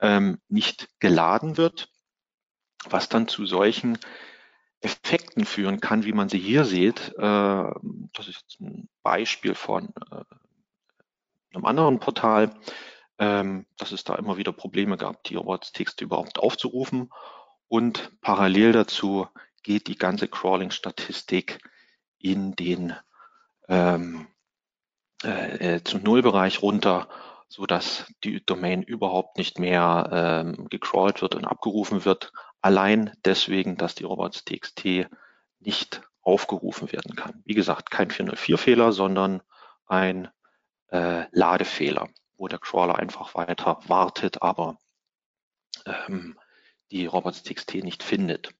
ähm, 0.00 0.40
nicht 0.48 0.88
geladen 1.00 1.58
wird, 1.58 1.90
was 2.88 3.10
dann 3.10 3.28
zu 3.28 3.44
solchen 3.44 3.98
Effekten 4.80 5.44
führen 5.44 5.80
kann, 5.80 6.04
wie 6.04 6.12
man 6.12 6.28
sie 6.28 6.38
hier 6.38 6.64
sieht. 6.64 7.14
Äh, 7.18 7.70
das 8.12 8.28
ist 8.28 8.56
ein 8.60 8.88
Beispiel 9.02 9.54
von 9.54 9.88
äh, 10.10 10.24
einem 11.54 11.64
anderen 11.64 11.98
Portal, 11.98 12.54
ähm, 13.18 13.66
dass 13.76 13.92
es 13.92 14.04
da 14.04 14.14
immer 14.14 14.36
wieder 14.36 14.52
Probleme 14.52 14.96
gab, 14.96 15.24
die 15.24 15.34
Robots-Texte 15.34 16.04
überhaupt 16.04 16.38
aufzurufen. 16.38 17.10
Und 17.66 18.12
parallel 18.20 18.72
dazu 18.72 19.26
geht 19.62 19.88
die 19.88 19.98
ganze 19.98 20.28
Crawling-Statistik 20.28 21.58
in 22.18 22.54
den 22.54 22.94
ähm, 23.68 24.28
äh, 25.24 25.76
äh 25.76 25.84
zum 25.84 26.02
Nullbereich 26.02 26.62
runter, 26.62 27.08
so 27.48 27.66
dass 27.66 28.06
die 28.24 28.44
Domain 28.44 28.82
überhaupt 28.82 29.38
nicht 29.38 29.58
mehr 29.58 30.08
ähm, 30.12 30.68
gecrawlt 30.68 31.22
wird 31.22 31.34
und 31.34 31.44
abgerufen 31.44 32.04
wird, 32.04 32.32
allein 32.60 33.12
deswegen, 33.24 33.76
dass 33.76 33.94
die 33.94 34.04
robots.txt 34.04 35.08
nicht 35.60 36.02
aufgerufen 36.20 36.92
werden 36.92 37.16
kann. 37.16 37.42
Wie 37.44 37.54
gesagt, 37.54 37.90
kein 37.90 38.10
404-Fehler, 38.10 38.92
sondern 38.92 39.42
ein 39.86 40.28
äh, 40.88 41.24
Ladefehler, 41.32 42.08
wo 42.36 42.48
der 42.48 42.58
Crawler 42.58 42.98
einfach 42.98 43.34
weiter 43.34 43.80
wartet, 43.86 44.42
aber 44.42 44.78
ähm, 45.86 46.38
die 46.90 47.06
robots.txt 47.06 47.74
nicht 47.76 48.02
findet. 48.02 48.50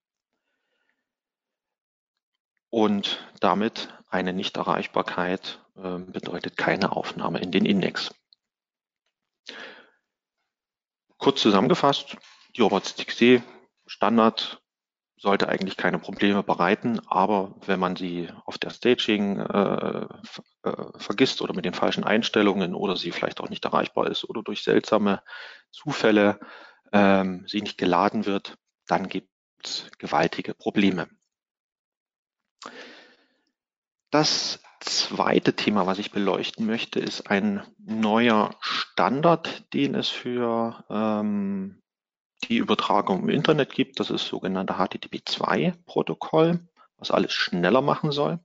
Und 2.71 3.27
damit 3.41 3.89
eine 4.09 4.33
Nichterreichbarkeit 4.33 5.63
äh, 5.77 5.99
bedeutet 5.99 6.57
keine 6.57 6.93
Aufnahme 6.93 7.41
in 7.41 7.51
den 7.51 7.65
Index. 7.65 8.15
Kurz 11.17 11.41
zusammengefasst, 11.43 12.17
die 12.57 12.61
robots.txt 12.61 13.43
Standard 13.89 14.63
sollte 15.21 15.49
eigentlich 15.49 15.77
keine 15.77 15.99
Probleme 15.99 16.43
bereiten, 16.43 17.01
aber 17.09 17.57
wenn 17.67 17.81
man 17.81 17.97
sie 17.97 18.29
auf 18.45 18.57
der 18.59 18.71
Staging 18.71 19.41
äh, 19.41 20.07
äh, 20.63 20.73
vergisst 20.97 21.43
oder 21.43 21.55
mit 21.55 21.65
den 21.65 21.75
falschen 21.75 22.05
Einstellungen 22.05 22.75
oder 22.75 22.97
sie 22.97 23.11
vielleicht 23.11 23.41
auch 23.41 23.49
nicht 23.49 23.65
erreichbar 23.65 24.07
ist 24.07 24.29
oder 24.29 24.43
durch 24.43 24.63
seltsame 24.63 25.23
Zufälle 25.73 26.39
ähm, 26.93 27.45
sie 27.49 27.61
nicht 27.61 27.79
geladen 27.79 28.27
wird, 28.27 28.57
dann 28.87 29.09
gibt 29.09 29.31
es 29.65 29.91
gewaltige 29.99 30.55
Probleme. 30.55 31.09
Das 34.11 34.63
zweite 34.81 35.55
Thema, 35.55 35.87
was 35.87 35.99
ich 35.99 36.13
beleuchten 36.13 36.65
möchte, 36.65 37.01
ist 37.01 37.29
ein 37.29 37.63
neuer 37.79 38.55
Standard, 38.61 39.73
den 39.75 39.95
es 39.95 40.09
für 40.09 40.85
ähm, 40.89 41.83
die 42.45 42.59
Übertragung 42.59 43.23
im 43.23 43.29
Internet 43.29 43.73
gibt. 43.73 44.01
Das 44.01 44.11
ist 44.11 44.23
das 44.23 44.29
sogenannte 44.29 44.75
HTTP2-Protokoll, 44.75 46.61
was 46.99 47.11
alles 47.11 47.33
schneller 47.33 47.83
machen 47.83 48.13
soll. 48.13 48.39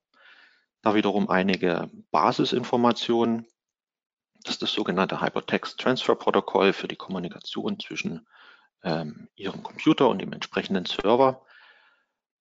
Da 0.81 0.95
wiederum 0.95 1.29
einige 1.29 1.89
Basisinformationen. 2.11 3.47
Das 4.43 4.55
ist 4.55 4.61
das 4.61 4.73
sogenannte 4.73 5.21
Hypertext 5.21 5.79
Transfer 5.79 6.15
Protokoll 6.15 6.73
für 6.73 6.87
die 6.87 6.97
Kommunikation 6.97 7.79
zwischen 7.79 8.27
ähm, 8.83 9.29
Ihrem 9.35 9.63
Computer 9.63 10.09
und 10.09 10.19
dem 10.19 10.33
entsprechenden 10.33 10.85
Server. 10.85 11.41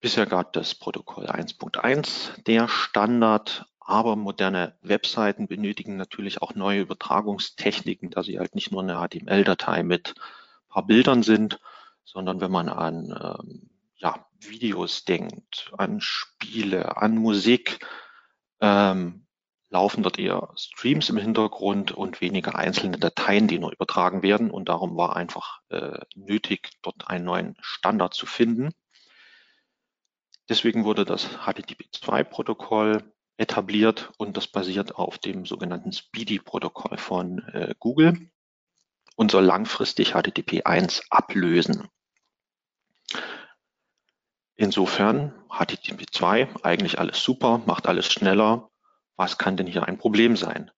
Bisher 0.00 0.26
gab 0.26 0.52
das 0.52 0.74
Protokoll 0.74 1.26
1.1 1.26 2.42
der 2.42 2.66
Standard, 2.66 3.66
aber 3.78 4.16
moderne 4.16 4.76
Webseiten 4.82 5.46
benötigen 5.46 5.96
natürlich 5.96 6.42
auch 6.42 6.56
neue 6.56 6.80
Übertragungstechniken, 6.80 8.10
da 8.10 8.24
sie 8.24 8.40
halt 8.40 8.56
nicht 8.56 8.72
nur 8.72 8.82
eine 8.82 8.96
HTML-Datei 8.96 9.84
mit 9.84 10.16
paar 10.72 10.86
Bildern 10.86 11.22
sind, 11.22 11.60
sondern 12.04 12.40
wenn 12.40 12.50
man 12.50 12.68
an 12.68 13.38
ähm, 13.40 13.70
ja, 13.96 14.26
Videos 14.40 15.04
denkt, 15.04 15.72
an 15.76 16.00
Spiele, 16.00 16.96
an 16.96 17.16
Musik, 17.16 17.86
ähm, 18.60 19.26
laufen 19.70 20.02
dort 20.02 20.18
eher 20.18 20.52
Streams 20.56 21.08
im 21.08 21.16
Hintergrund 21.16 21.92
und 21.92 22.20
weniger 22.20 22.56
einzelne 22.56 22.98
Dateien, 22.98 23.48
die 23.48 23.58
nur 23.58 23.72
übertragen 23.72 24.22
werden. 24.22 24.50
Und 24.50 24.68
darum 24.68 24.96
war 24.96 25.16
einfach 25.16 25.60
äh, 25.70 26.00
nötig, 26.14 26.70
dort 26.82 27.08
einen 27.08 27.24
neuen 27.24 27.56
Standard 27.60 28.12
zu 28.12 28.26
finden. 28.26 28.72
Deswegen 30.48 30.84
wurde 30.84 31.04
das 31.04 31.38
HTTP2-Protokoll 31.38 33.12
etabliert 33.38 34.12
und 34.18 34.36
das 34.36 34.46
basiert 34.46 34.96
auf 34.96 35.18
dem 35.18 35.46
sogenannten 35.46 35.92
Speedy-Protokoll 35.92 36.98
von 36.98 37.38
äh, 37.48 37.74
Google 37.78 38.30
und 39.16 39.30
soll 39.30 39.44
langfristig 39.44 40.14
HTTP1 40.14 41.02
ablösen. 41.10 41.88
Insofern 44.54 45.32
HTTP2 45.48 46.62
eigentlich 46.62 46.98
alles 46.98 47.22
super, 47.22 47.62
macht 47.66 47.86
alles 47.86 48.10
schneller. 48.10 48.70
Was 49.16 49.38
kann 49.38 49.56
denn 49.56 49.66
hier 49.66 49.86
ein 49.86 49.98
Problem 49.98 50.36
sein? 50.36 50.70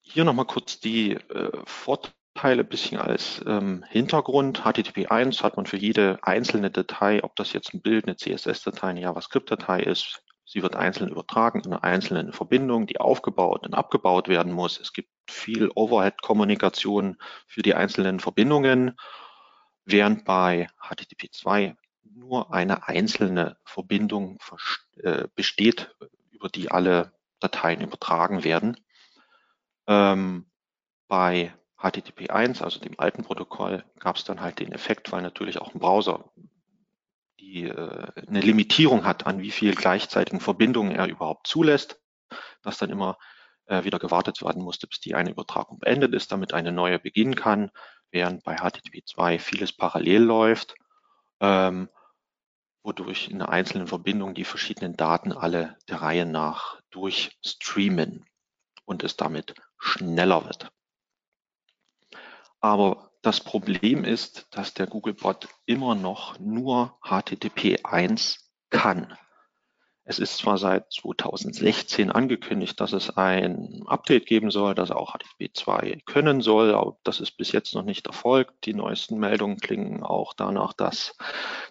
Hier 0.00 0.24
nochmal 0.24 0.46
kurz 0.46 0.80
die 0.80 1.12
äh, 1.12 1.50
Vorteile 1.64 2.14
Teile 2.34 2.64
bisschen 2.64 2.98
als 2.98 3.42
ähm, 3.46 3.84
Hintergrund. 3.88 4.62
HTTP1 4.62 5.42
hat 5.42 5.56
man 5.56 5.66
für 5.66 5.76
jede 5.76 6.18
einzelne 6.22 6.70
Datei, 6.70 7.22
ob 7.22 7.36
das 7.36 7.52
jetzt 7.52 7.74
ein 7.74 7.82
Bild, 7.82 8.06
eine 8.06 8.16
CSS-Datei, 8.16 8.88
eine 8.88 9.02
JavaScript-Datei 9.02 9.80
ist. 9.80 10.22
Sie 10.44 10.62
wird 10.62 10.74
einzeln 10.74 11.10
übertragen 11.10 11.60
in 11.60 11.72
einer 11.72 11.84
einzelnen 11.84 12.32
Verbindung, 12.32 12.86
die 12.86 13.00
aufgebaut 13.00 13.66
und 13.66 13.74
abgebaut 13.74 14.28
werden 14.28 14.52
muss. 14.52 14.80
Es 14.80 14.92
gibt 14.92 15.10
viel 15.28 15.70
Overhead-Kommunikation 15.74 17.16
für 17.46 17.62
die 17.62 17.74
einzelnen 17.74 18.20
Verbindungen, 18.20 18.96
während 19.84 20.24
bei 20.24 20.68
HTTP2 20.80 21.76
nur 22.04 22.52
eine 22.52 22.88
einzelne 22.88 23.56
Verbindung 23.64 24.38
äh, 24.96 25.24
besteht, 25.34 25.94
über 26.30 26.48
die 26.48 26.70
alle 26.70 27.12
Dateien 27.40 27.80
übertragen 27.80 28.44
werden. 28.44 28.76
Ähm, 29.86 30.46
bei 31.08 31.52
HTTP 31.76 32.30
1, 32.30 32.62
also 32.62 32.78
dem 32.78 32.98
alten 32.98 33.24
Protokoll, 33.24 33.84
gab 33.98 34.16
es 34.16 34.24
dann 34.24 34.40
halt 34.40 34.60
den 34.60 34.72
Effekt, 34.72 35.10
weil 35.10 35.22
natürlich 35.22 35.58
auch 35.58 35.74
ein 35.74 35.80
Browser 35.80 36.30
die 37.42 37.64
äh, 37.64 38.06
eine 38.26 38.40
Limitierung 38.40 39.04
hat, 39.04 39.26
an 39.26 39.40
wie 39.42 39.50
viel 39.50 39.74
gleichzeitigen 39.74 40.40
Verbindungen 40.40 40.92
er 40.92 41.08
überhaupt 41.08 41.46
zulässt, 41.46 42.00
dass 42.62 42.78
dann 42.78 42.90
immer 42.90 43.18
äh, 43.72 43.84
wieder 43.84 43.98
gewartet 43.98 44.42
werden 44.42 44.62
musste, 44.62 44.86
bis 44.86 45.00
die 45.00 45.14
eine 45.14 45.30
Übertragung 45.30 45.78
beendet 45.78 46.12
ist, 46.12 46.30
damit 46.30 46.52
eine 46.52 46.72
neue 46.72 46.98
beginnen 46.98 47.34
kann, 47.34 47.70
während 48.10 48.44
bei 48.44 48.56
HTTP 48.56 49.02
2 49.06 49.38
vieles 49.38 49.72
parallel 49.72 50.22
läuft, 50.22 50.74
ähm, 51.40 51.88
wodurch 52.82 53.28
in 53.28 53.40
einer 53.40 53.48
einzelnen 53.50 53.86
Verbindung 53.86 54.34
die 54.34 54.44
verschiedenen 54.44 54.94
Daten 54.94 55.32
alle 55.32 55.78
der 55.88 56.02
Reihe 56.02 56.26
nach 56.26 56.80
durchstreamen 56.90 58.26
und 58.84 59.02
es 59.04 59.16
damit 59.16 59.54
schneller 59.78 60.44
wird. 60.44 60.70
Aber 62.60 63.10
das 63.22 63.40
Problem 63.40 64.04
ist, 64.04 64.48
dass 64.50 64.74
der 64.74 64.86
Googlebot 64.86 65.48
immer 65.64 65.94
noch 65.94 66.38
nur 66.38 66.98
HTTP 67.02 67.84
1 67.84 68.50
kann. 68.68 69.16
Es 70.12 70.18
ist 70.18 70.36
zwar 70.36 70.58
seit 70.58 70.92
2016 70.92 72.10
angekündigt, 72.10 72.78
dass 72.78 72.92
es 72.92 73.16
ein 73.16 73.82
Update 73.86 74.26
geben 74.26 74.50
soll, 74.50 74.74
dass 74.74 74.90
er 74.90 74.98
auch 74.98 75.14
HTTP 75.14 75.56
2 75.56 76.02
können 76.04 76.42
soll, 76.42 76.74
aber 76.74 76.98
das 77.02 77.18
ist 77.18 77.38
bis 77.38 77.50
jetzt 77.50 77.74
noch 77.74 77.82
nicht 77.82 78.08
erfolgt. 78.08 78.66
Die 78.66 78.74
neuesten 78.74 79.18
Meldungen 79.18 79.56
klingen 79.56 80.02
auch 80.02 80.34
danach, 80.34 80.74
dass 80.74 81.16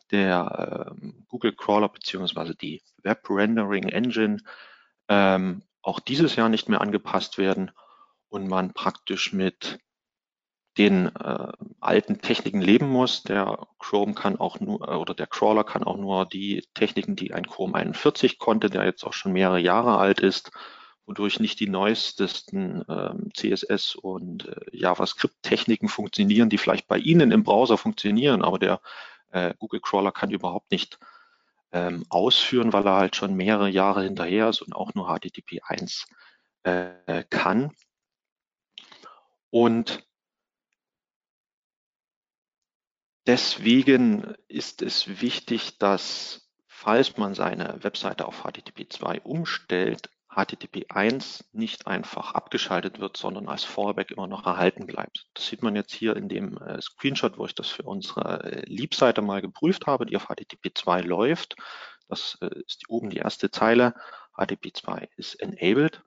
der 0.10 0.96
äh, 0.98 1.08
Google 1.28 1.54
Crawler 1.54 1.90
beziehungsweise 1.90 2.56
die 2.56 2.82
Web 3.04 3.30
Rendering 3.30 3.90
Engine 3.90 4.38
ähm, 5.08 5.62
auch 5.84 6.00
dieses 6.00 6.36
Jahr 6.36 6.50
nicht 6.50 6.68
mehr 6.68 6.82
angepasst 6.82 7.38
werden 7.38 7.70
und 8.30 8.48
man 8.48 8.74
praktisch 8.74 9.34
mit 9.34 9.78
den 10.82 11.16
äh, 11.16 11.48
alten 11.80 12.22
Techniken 12.22 12.60
leben 12.60 12.90
muss. 12.90 13.22
Der 13.22 13.68
Chrome 13.78 14.16
kann 14.16 14.40
auch 14.40 14.60
nur, 14.60 14.88
äh, 14.88 14.96
oder 14.96 15.14
der 15.14 15.28
Crawler 15.28 15.64
kann 15.64 15.84
auch 15.84 15.98
nur 15.98 16.26
die 16.26 16.68
Techniken, 16.74 17.16
die 17.16 17.34
ein 17.34 17.46
Chrome 17.46 17.76
41 17.76 18.40
konnte, 18.40 18.72
der 18.72 18.86
jetzt 18.86 19.04
auch 19.04 19.14
schon 19.14 19.32
mehrere 19.32 19.60
Jahre 19.60 20.00
alt 20.00 20.20
ist, 20.20 20.52
wodurch 21.06 21.40
nicht 21.40 21.60
die 21.60 21.70
neuesten 21.70 22.84
ähm, 22.90 23.30
CSS 23.36 23.94
und 23.94 24.48
äh, 24.48 24.56
JavaScript-Techniken 24.72 25.88
funktionieren, 25.88 26.50
die 26.50 26.58
vielleicht 26.58 26.88
bei 26.88 26.98
Ihnen 26.98 27.32
im 27.32 27.44
Browser 27.44 27.78
funktionieren, 27.78 28.42
aber 28.42 28.58
der 28.58 28.82
äh, 29.30 29.54
Google 29.60 29.82
Crawler 29.82 30.12
kann 30.12 30.32
überhaupt 30.32 30.72
nicht 30.72 30.98
ähm, 31.74 32.06
ausführen, 32.10 32.74
weil 32.74 32.88
er 32.88 32.96
halt 32.96 33.16
schon 33.16 33.36
mehrere 33.36 33.70
Jahre 33.70 34.04
hinterher 34.04 34.50
ist 34.50 34.62
und 34.62 34.74
auch 34.74 34.96
nur 34.96 35.08
HTTP 35.08 35.62
1 35.64 36.08
äh, 36.64 37.24
kann. 37.30 37.72
Und 39.52 40.04
Deswegen 43.28 44.34
ist 44.48 44.82
es 44.82 45.22
wichtig, 45.22 45.78
dass 45.78 46.50
falls 46.68 47.18
man 47.18 47.36
seine 47.36 47.78
Webseite 47.84 48.28
auf 48.28 48.44
HTTP 48.44 48.92
2 48.92 49.22
umstellt, 49.22 50.10
HTTP 50.34 50.86
1 50.90 51.44
nicht 51.52 51.88
einfach 51.88 52.34
abgeschaltet 52.34 53.00
wird, 53.00 53.18
sondern 53.18 53.48
als 53.50 53.64
Fallback 53.64 54.12
immer 54.12 54.28
noch 54.28 54.46
erhalten 54.46 54.88
bleibt. 54.88 55.28
Das 55.34 55.46
sieht 55.46 55.62
man 55.62 55.76
jetzt 55.76 55.94
hier 55.94 56.16
in 56.16 56.30
dem 56.30 56.58
äh, 56.58 56.82
Screenshot, 56.82 57.38
wo 57.38 57.46
ich 57.46 57.54
das 57.54 57.68
für 57.68 57.84
unsere 57.84 58.44
äh, 58.44 58.66
Liebseite 58.66 59.22
mal 59.22 59.42
geprüft 59.42 59.88
habe, 59.88 60.06
die 60.06 60.16
auf 60.16 60.28
HTTP 60.28 60.72
2 60.74 61.02
läuft. 61.02 61.56
Das 62.08 62.38
äh, 62.42 62.50
ist 62.66 62.86
oben 62.88 63.10
die 63.10 63.18
erste 63.18 63.52
Zeile. 63.52 63.94
HTTP 64.36 64.74
2 64.74 65.10
ist 65.18 65.36
enabled. 65.36 66.02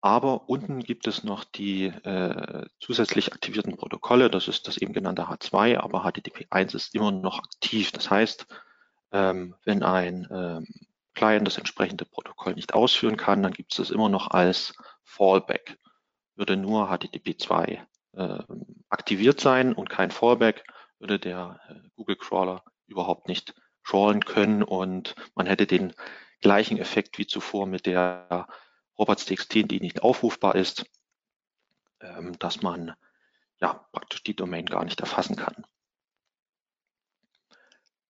Aber 0.00 0.48
unten 0.48 0.80
gibt 0.80 1.06
es 1.06 1.24
noch 1.24 1.44
die 1.44 1.86
äh, 1.86 2.66
zusätzlich 2.78 3.32
aktivierten 3.32 3.76
Protokolle. 3.76 4.30
Das 4.30 4.46
ist 4.46 4.68
das 4.68 4.76
eben 4.76 4.92
genannte 4.92 5.28
H2, 5.28 5.78
aber 5.78 6.02
HTTP 6.04 6.46
1 6.50 6.74
ist 6.74 6.94
immer 6.94 7.10
noch 7.10 7.38
aktiv. 7.38 7.92
Das 7.92 8.10
heißt, 8.10 8.46
ähm, 9.12 9.54
wenn 9.64 9.82
ein 9.82 10.28
ähm, 10.30 10.66
Client 11.14 11.46
das 11.46 11.58
entsprechende 11.58 12.04
Protokoll 12.04 12.54
nicht 12.54 12.74
ausführen 12.74 13.16
kann, 13.16 13.42
dann 13.42 13.52
gibt 13.52 13.72
es 13.72 13.78
das 13.78 13.90
immer 13.90 14.08
noch 14.08 14.30
als 14.30 14.74
Fallback. 15.02 15.78
Würde 16.34 16.56
nur 16.56 16.88
HTTP 16.88 17.40
2 17.40 17.86
äh, 18.12 18.38
aktiviert 18.90 19.40
sein 19.40 19.72
und 19.72 19.88
kein 19.88 20.10
Fallback, 20.10 20.64
würde 20.98 21.18
der 21.18 21.60
äh, 21.68 21.88
Google 21.96 22.16
Crawler 22.16 22.62
überhaupt 22.86 23.28
nicht 23.28 23.54
crawlen 23.82 24.24
können 24.24 24.62
und 24.62 25.14
man 25.34 25.46
hätte 25.46 25.66
den 25.66 25.92
gleichen 26.40 26.78
Effekt 26.78 27.18
wie 27.18 27.26
zuvor 27.26 27.66
mit 27.66 27.86
der 27.86 28.48
robots.txt, 28.98 29.54
die 29.70 29.80
nicht 29.80 30.02
aufrufbar 30.02 30.54
ist, 30.54 30.86
ähm, 32.00 32.38
dass 32.38 32.62
man 32.62 32.94
ja 33.60 33.86
praktisch 33.92 34.22
die 34.22 34.36
Domain 34.36 34.66
gar 34.66 34.84
nicht 34.84 35.00
erfassen 35.00 35.36
kann. 35.36 35.66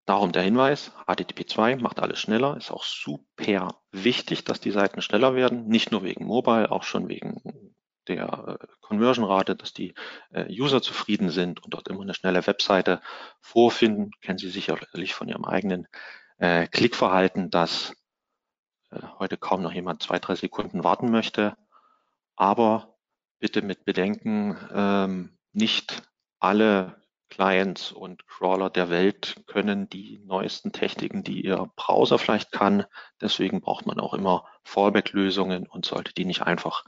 Darum 0.07 0.31
der 0.31 0.43
Hinweis, 0.43 0.93
HTTP 1.07 1.49
2 1.49 1.77
macht 1.77 1.99
alles 1.99 2.21
schneller, 2.21 2.57
ist 2.57 2.71
auch 2.71 2.85
super 2.85 3.83
wichtig, 3.91 4.45
dass 4.45 4.61
die 4.61 4.71
Seiten 4.71 5.03
schneller 5.03 5.35
werden, 5.35 5.67
nicht 5.67 5.91
nur 5.91 6.05
wegen 6.05 6.27
Mobile, 6.27 6.71
auch 6.71 6.85
schon 6.85 7.09
wegen 7.09 7.75
der 8.07 8.59
äh, 8.61 8.67
Conversion-Rate, 8.83 9.57
dass 9.57 9.73
die 9.73 9.95
äh, 10.31 10.47
User 10.49 10.81
zufrieden 10.81 11.31
sind 11.31 11.63
und 11.65 11.75
dort 11.75 11.89
immer 11.89 12.03
eine 12.03 12.15
schnelle 12.15 12.47
Webseite 12.47 13.01
vorfinden. 13.41 14.13
Kennen 14.21 14.39
Sie 14.39 14.49
sicherlich 14.49 15.13
von 15.13 15.29
Ihrem 15.29 15.45
eigenen 15.45 15.89
äh, 16.39 16.69
Klickverhalten, 16.69 17.51
dass 17.51 17.97
heute 19.19 19.37
kaum 19.37 19.63
noch 19.63 19.73
jemand 19.73 20.03
zwei, 20.03 20.19
drei 20.19 20.35
Sekunden 20.35 20.85
warten 20.85 21.11
möchte. 21.11 21.57
Aber 22.37 22.97
bitte 23.39 23.63
mit 23.63 23.85
Bedenken, 23.85 24.57
ähm, 24.73 25.39
nicht 25.53 26.03
alle 26.39 27.03
Clients 27.29 27.91
und 27.91 28.27
Crawler 28.29 28.71
der 28.71 28.89
Welt 28.89 29.43
können 29.47 29.89
die 29.89 30.21
neuesten 30.25 30.73
Techniken, 30.73 31.25
die 31.25 31.45
Ihr 31.45 31.71
Browser 31.77 32.19
vielleicht 32.19 32.53
kann. 32.53 32.85
Deswegen 33.21 33.61
braucht 33.61 33.87
man 33.87 33.99
auch 33.99 34.15
immer 34.15 34.47
Fallback-Lösungen 34.65 35.67
und 35.67 35.85
sollte 35.87 36.15
die 36.15 36.25
nicht 36.25 36.43
einfach 36.43 36.85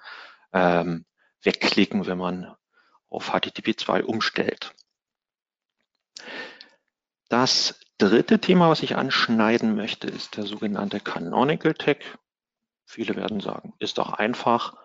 ähm, 0.52 1.04
wegklicken, 1.42 2.06
wenn 2.06 2.18
man 2.18 2.54
auf 3.08 3.32
HTTP 3.32 3.76
2 3.76 4.04
umstellt. 4.04 4.74
Das 7.28 7.78
dritte 7.98 8.40
Thema, 8.40 8.70
was 8.70 8.82
ich 8.82 8.96
anschneiden 8.96 9.74
möchte, 9.74 10.06
ist 10.06 10.36
der 10.36 10.44
sogenannte 10.44 11.00
Canonical 11.00 11.74
Tag. 11.74 12.18
Viele 12.86 13.16
werden 13.16 13.40
sagen, 13.40 13.74
ist 13.80 13.98
doch 13.98 14.12
einfach, 14.12 14.76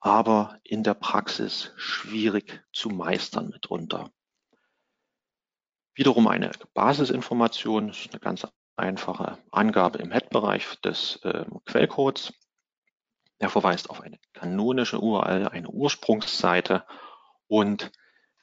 aber 0.00 0.60
in 0.62 0.84
der 0.84 0.94
Praxis 0.94 1.72
schwierig 1.76 2.62
zu 2.72 2.90
meistern 2.90 3.48
mitunter. 3.48 4.12
Wiederum 5.94 6.28
eine 6.28 6.52
Basisinformation, 6.74 7.88
ist 7.88 8.10
eine 8.12 8.20
ganz 8.20 8.46
einfache 8.76 9.38
Angabe 9.50 9.98
im 9.98 10.12
Head-Bereich 10.12 10.80
des 10.82 11.16
äh, 11.24 11.44
Quellcodes. 11.64 12.32
Er 13.38 13.50
verweist 13.50 13.90
auf 13.90 14.00
eine 14.00 14.18
kanonische 14.34 15.00
URL, 15.00 15.48
eine 15.48 15.68
Ursprungsseite 15.68 16.84
und 17.48 17.90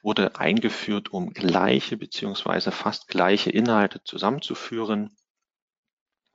wurde 0.02 0.36
eingeführt, 0.36 1.12
um 1.12 1.32
gleiche 1.32 1.96
beziehungsweise 1.96 2.70
fast 2.70 3.08
gleiche 3.08 3.50
Inhalte 3.50 4.02
zusammenzuführen. 4.04 5.16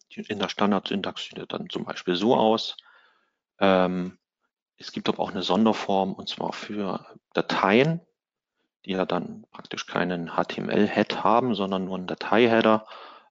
In 0.10 0.40
der 0.40 0.50
Standardsyntax 0.50 1.26
sieht 1.26 1.38
er 1.38 1.46
dann 1.46 1.70
zum 1.70 1.86
Beispiel 1.86 2.16
so 2.16 2.36
aus. 2.36 2.76
Ähm, 3.60 4.18
es 4.78 4.92
gibt 4.92 5.08
aber 5.08 5.20
auch 5.20 5.32
eine 5.32 5.44
Sonderform 5.44 6.14
und 6.14 6.28
zwar 6.28 6.54
für 6.54 7.06
Dateien, 7.34 8.02
die 8.86 8.92
ja 8.92 9.06
dann 9.06 9.46
praktisch 9.52 9.86
keinen 9.86 10.32
HTML-Head 10.36 11.24
haben, 11.24 11.56
sondern 11.56 11.86
nur 11.86 11.98
einen 11.98 12.08
Datei-Header. 12.08 12.86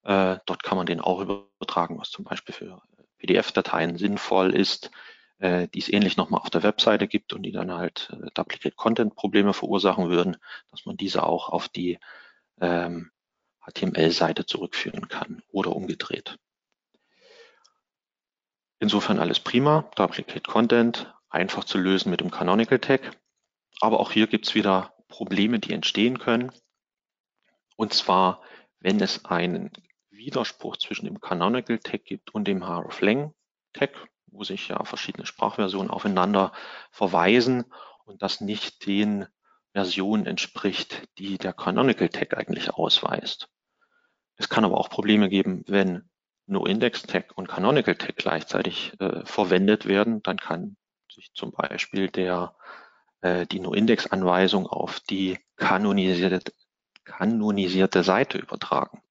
Äh, 0.04 0.38
dort 0.46 0.62
kann 0.62 0.78
man 0.78 0.86
den 0.86 1.00
auch 1.00 1.20
übertragen, 1.20 1.98
was 1.98 2.10
zum 2.10 2.24
Beispiel 2.24 2.54
für 2.54 2.80
PDF-Dateien 3.18 3.98
sinnvoll 3.98 4.54
ist, 4.54 4.90
äh, 5.40 5.68
die 5.68 5.80
es 5.80 5.88
ähnlich 5.88 6.16
nochmal 6.16 6.40
auf 6.40 6.50
der 6.50 6.62
Webseite 6.62 7.08
gibt 7.08 7.32
und 7.32 7.42
die 7.42 7.52
dann 7.52 7.72
halt 7.72 8.10
äh, 8.12 8.30
Duplicate 8.34 8.76
Content 8.76 9.14
Probleme 9.16 9.52
verursachen 9.52 10.10
würden, 10.10 10.36
dass 10.70 10.86
man 10.86 10.96
diese 10.96 11.24
auch 11.24 11.48
auf 11.48 11.68
die 11.68 11.98
ähm, 12.60 13.10
HTML-Seite 13.60 14.46
zurückführen 14.46 15.08
kann 15.08 15.42
oder 15.50 15.74
umgedreht. 15.74 16.38
Insofern 18.78 19.18
alles 19.18 19.40
prima. 19.40 19.90
Duplicate 19.96 20.42
Content 20.42 21.14
einfach 21.28 21.64
zu 21.64 21.78
lösen 21.78 22.10
mit 22.10 22.20
dem 22.20 22.30
Canonical 22.30 22.78
Tag. 22.78 23.18
Aber 23.80 24.00
auch 24.00 24.12
hier 24.12 24.26
gibt's 24.26 24.54
wieder 24.54 24.94
Probleme, 25.08 25.58
die 25.58 25.72
entstehen 25.72 26.18
können. 26.18 26.52
Und 27.76 27.94
zwar, 27.94 28.42
wenn 28.78 29.00
es 29.00 29.24
einen 29.24 29.70
Widerspruch 30.10 30.76
zwischen 30.76 31.06
dem 31.06 31.20
Canonical 31.20 31.78
Tag 31.78 32.04
gibt 32.04 32.34
und 32.34 32.46
dem 32.46 32.66
hreflang 32.66 33.34
Tag, 33.72 33.90
wo 34.32 34.44
sich 34.44 34.68
ja 34.68 34.84
verschiedene 34.84 35.26
Sprachversionen 35.26 35.90
aufeinander 35.90 36.52
verweisen 36.90 37.64
und 38.04 38.22
das 38.22 38.40
nicht 38.40 38.86
den 38.86 39.26
Versionen 39.72 40.26
entspricht, 40.26 41.08
die 41.18 41.38
der 41.38 41.52
Canonical 41.52 42.08
Tag 42.08 42.36
eigentlich 42.36 42.72
ausweist. 42.74 43.48
Es 44.36 44.48
kann 44.48 44.64
aber 44.64 44.78
auch 44.78 44.90
Probleme 44.90 45.28
geben, 45.28 45.64
wenn 45.66 46.08
NoIndex 46.46 47.02
Tag 47.02 47.32
und 47.36 47.48
Canonical 47.48 47.94
Tag 47.94 48.16
gleichzeitig 48.16 48.92
äh, 48.98 49.24
verwendet 49.24 49.86
werden, 49.86 50.22
dann 50.22 50.38
kann 50.38 50.76
sich 51.12 51.32
zum 51.34 51.52
Beispiel 51.52 52.08
der 52.08 52.54
äh, 53.22 53.46
die 53.46 53.60
NoIndex-Anweisung 53.60 54.66
auf 54.66 55.00
die 55.00 55.38
kanonisierte, 55.56 56.52
kanonisierte 57.04 58.02
Seite 58.02 58.38
übertragen. 58.38 59.02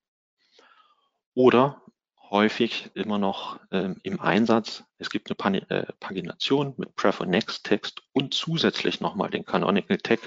Oder 1.33 1.81
häufig 2.29 2.91
immer 2.93 3.17
noch 3.17 3.59
ähm, 3.71 3.97
im 4.03 4.19
Einsatz, 4.19 4.83
es 4.97 5.09
gibt 5.09 5.29
eine 5.29 5.35
Pan 5.35 5.55
äh, 5.55 5.91
Pagination 5.99 6.73
mit 6.77 6.95
Pref 6.95 7.21
und 7.21 7.29
Next 7.29 7.65
Text 7.65 8.01
und 8.13 8.33
zusätzlich 8.33 9.01
nochmal 9.01 9.29
den 9.29 9.45
Canonical 9.45 9.97
Tag, 9.97 10.19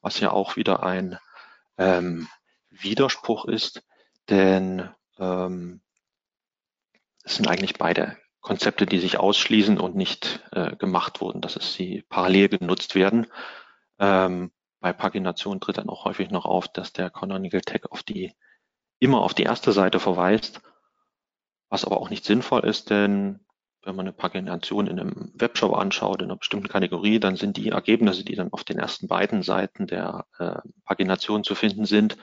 was 0.00 0.20
ja 0.20 0.30
auch 0.30 0.56
wieder 0.56 0.82
ein 0.82 1.18
ähm, 1.76 2.28
Widerspruch 2.70 3.46
ist, 3.46 3.82
denn 4.28 4.88
ähm, 5.18 5.80
es 7.24 7.36
sind 7.36 7.48
eigentlich 7.48 7.74
beide 7.74 8.16
Konzepte, 8.40 8.86
die 8.86 8.98
sich 8.98 9.18
ausschließen 9.18 9.78
und 9.78 9.96
nicht 9.96 10.40
äh, 10.52 10.76
gemacht 10.76 11.20
wurden, 11.20 11.40
dass 11.40 11.56
es 11.56 11.74
sie 11.74 12.04
parallel 12.08 12.48
genutzt 12.48 12.94
werden. 12.94 13.26
Ähm, 13.98 14.52
bei 14.80 14.92
Pagination 14.92 15.60
tritt 15.60 15.78
dann 15.78 15.88
auch 15.88 16.04
häufig 16.04 16.30
noch 16.30 16.46
auf, 16.46 16.68
dass 16.68 16.92
der 16.92 17.10
Canonical 17.10 17.60
Tag 17.60 17.90
auf 17.90 18.02
die, 18.02 18.32
immer 19.00 19.20
auf 19.20 19.34
die 19.34 19.42
erste 19.42 19.72
Seite 19.72 19.98
verweist, 19.98 20.60
was 21.68 21.84
aber 21.84 22.00
auch 22.00 22.10
nicht 22.10 22.24
sinnvoll 22.24 22.64
ist, 22.64 22.90
denn 22.90 23.40
wenn 23.84 23.96
man 23.96 24.06
eine 24.06 24.12
Pagination 24.12 24.86
in 24.86 24.98
einem 25.00 25.32
Webshop 25.34 25.74
anschaut, 25.74 26.20
in 26.20 26.26
einer 26.26 26.36
bestimmten 26.36 26.68
Kategorie, 26.68 27.20
dann 27.20 27.36
sind 27.36 27.56
die 27.56 27.68
Ergebnisse, 27.68 28.24
die 28.24 28.34
dann 28.34 28.52
auf 28.52 28.64
den 28.64 28.78
ersten 28.78 29.08
beiden 29.08 29.42
Seiten 29.42 29.86
der 29.86 30.26
äh, 30.38 30.56
Pagination 30.84 31.44
zu 31.44 31.54
finden 31.54 31.86
sind, 31.86 32.16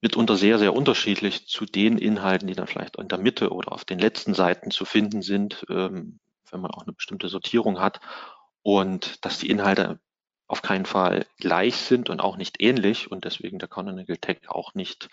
mitunter 0.00 0.36
sehr, 0.36 0.58
sehr 0.58 0.74
unterschiedlich 0.74 1.46
zu 1.46 1.64
den 1.64 1.98
Inhalten, 1.98 2.48
die 2.48 2.54
dann 2.54 2.66
vielleicht 2.66 2.96
in 2.96 3.08
der 3.08 3.18
Mitte 3.18 3.50
oder 3.50 3.72
auf 3.72 3.84
den 3.84 3.98
letzten 3.98 4.34
Seiten 4.34 4.70
zu 4.70 4.84
finden 4.84 5.22
sind, 5.22 5.64
ähm, 5.70 6.20
wenn 6.50 6.60
man 6.60 6.70
auch 6.70 6.82
eine 6.82 6.92
bestimmte 6.92 7.28
Sortierung 7.28 7.80
hat. 7.80 8.00
Und 8.62 9.24
dass 9.24 9.38
die 9.38 9.48
Inhalte 9.48 10.00
auf 10.48 10.62
keinen 10.62 10.86
Fall 10.86 11.26
gleich 11.38 11.76
sind 11.76 12.10
und 12.10 12.20
auch 12.20 12.36
nicht 12.36 12.60
ähnlich 12.60 13.10
und 13.10 13.24
deswegen 13.24 13.58
der 13.58 13.68
Canonical 13.68 14.16
Tag 14.16 14.48
auch 14.48 14.74
nicht 14.74 15.08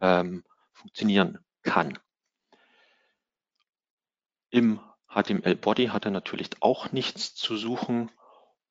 ähm, 0.00 0.44
funktionieren 0.72 1.38
kann. 1.62 1.98
Im 4.52 4.80
HTML-Body 5.08 5.86
hat 5.86 6.04
er 6.04 6.10
natürlich 6.10 6.50
auch 6.60 6.92
nichts 6.92 7.34
zu 7.34 7.56
suchen 7.56 8.10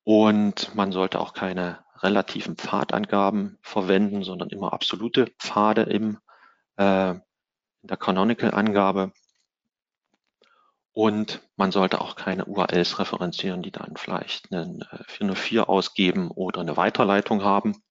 und 0.04 0.72
man 0.76 0.92
sollte 0.92 1.18
auch 1.18 1.34
keine 1.34 1.84
relativen 1.96 2.56
Pfadangaben 2.56 3.58
verwenden, 3.62 4.22
sondern 4.22 4.48
immer 4.50 4.72
absolute 4.72 5.26
Pfade 5.40 5.82
im, 5.82 6.20
äh, 6.76 7.10
in 7.10 7.20
der 7.82 7.96
Canonical-Angabe. 7.96 9.12
Und 10.92 11.40
man 11.56 11.72
sollte 11.72 12.00
auch 12.00 12.14
keine 12.14 12.44
URLs 12.44 13.00
referenzieren, 13.00 13.62
die 13.62 13.72
dann 13.72 13.96
vielleicht 13.96 14.52
einen 14.52 14.84
404 15.08 15.62
äh, 15.62 15.64
ausgeben 15.64 16.30
oder 16.30 16.60
eine 16.60 16.76
Weiterleitung 16.76 17.42
haben. 17.42 17.82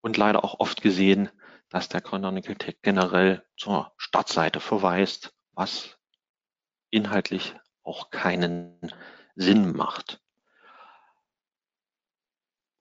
Und 0.00 0.16
leider 0.16 0.42
auch 0.42 0.58
oft 0.58 0.80
gesehen, 0.80 1.28
dass 1.68 1.90
der 1.90 2.00
Canonical 2.00 2.54
Tag 2.54 2.76
generell 2.80 3.44
zur 3.58 3.92
Startseite 3.98 4.60
verweist, 4.60 5.34
was 5.52 5.97
inhaltlich 6.90 7.54
auch 7.82 8.10
keinen 8.10 8.78
Sinn 9.34 9.72
macht. 9.72 10.20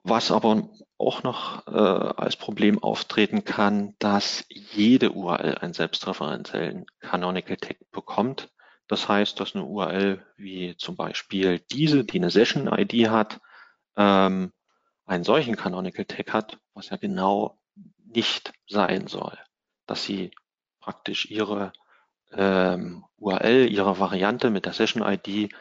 Was 0.04 0.32
aber 0.32 0.70
auch 0.98 1.24
noch 1.24 1.68
äh, 1.68 1.72
als 1.72 2.38
Problem 2.38 2.82
auftreten 2.82 3.44
kann, 3.44 3.96
dass 4.00 4.46
jede 4.50 5.12
URL 5.12 5.58
einen 5.58 5.74
selbstreferenziellen 5.74 6.86
Canonical 7.00 7.58
Tag 7.58 7.78
bekommt. 7.92 8.50
Das 8.88 9.08
heißt, 9.10 9.40
dass 9.40 9.54
eine 9.54 9.66
URL 9.66 10.26
wie 10.38 10.76
zum 10.78 10.96
Beispiel 10.96 11.60
diese, 11.60 12.06
die 12.06 12.20
eine 12.20 12.30
Session 12.30 12.68
ID 12.68 13.10
hat, 13.10 13.42
ähm, 13.98 14.54
einen 15.06 15.24
solchen 15.24 15.56
Canonical 15.56 16.06
Tag 16.06 16.34
hat, 16.34 16.58
was 16.74 16.90
ja 16.90 16.98
genau 16.98 17.60
nicht 18.06 18.54
sein 18.68 19.08
soll. 19.08 19.38
Dass 19.86 20.04
sie 20.04 20.32
praktisch 20.80 21.30
ihre 21.30 21.74
ähm, 22.34 23.06
URL, 23.18 23.70
ihre 23.72 24.00
Variante 24.00 24.50
mit 24.50 24.66
der 24.66 24.74
Session 24.74 25.04
ID 25.04 25.54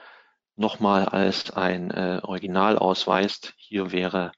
nochmal 0.57 1.07
als 1.07 1.50
ein 1.50 1.90
äh, 1.90 2.20
Original 2.22 2.79
ausweist. 2.79 3.55
Hier 3.57 3.92
wäre 3.92 4.33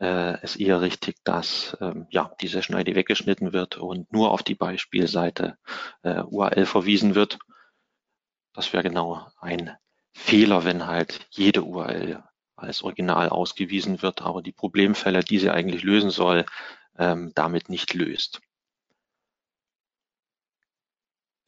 äh, 0.00 0.38
es 0.42 0.56
eher 0.56 0.80
richtig, 0.80 1.16
dass 1.24 1.76
ähm, 1.80 2.06
ja, 2.10 2.32
die 2.40 2.48
Session 2.48 2.78
ID 2.78 2.94
weggeschnitten 2.94 3.52
wird 3.52 3.76
und 3.76 4.12
nur 4.12 4.30
auf 4.30 4.42
die 4.42 4.54
Beispielseite 4.54 5.56
äh, 6.02 6.22
URL 6.22 6.66
verwiesen 6.66 7.14
wird. 7.14 7.38
Das 8.54 8.72
wäre 8.72 8.82
genau 8.82 9.26
ein 9.40 9.76
Fehler, 10.12 10.64
wenn 10.64 10.86
halt 10.86 11.26
jede 11.30 11.62
URL 11.62 12.24
als 12.56 12.82
Original 12.82 13.28
ausgewiesen 13.28 14.02
wird, 14.02 14.22
aber 14.22 14.42
die 14.42 14.52
Problemfälle, 14.52 15.20
die 15.20 15.38
sie 15.38 15.50
eigentlich 15.50 15.84
lösen 15.84 16.10
soll, 16.10 16.44
ähm, 16.98 17.30
damit 17.34 17.68
nicht 17.68 17.94
löst. 17.94 18.40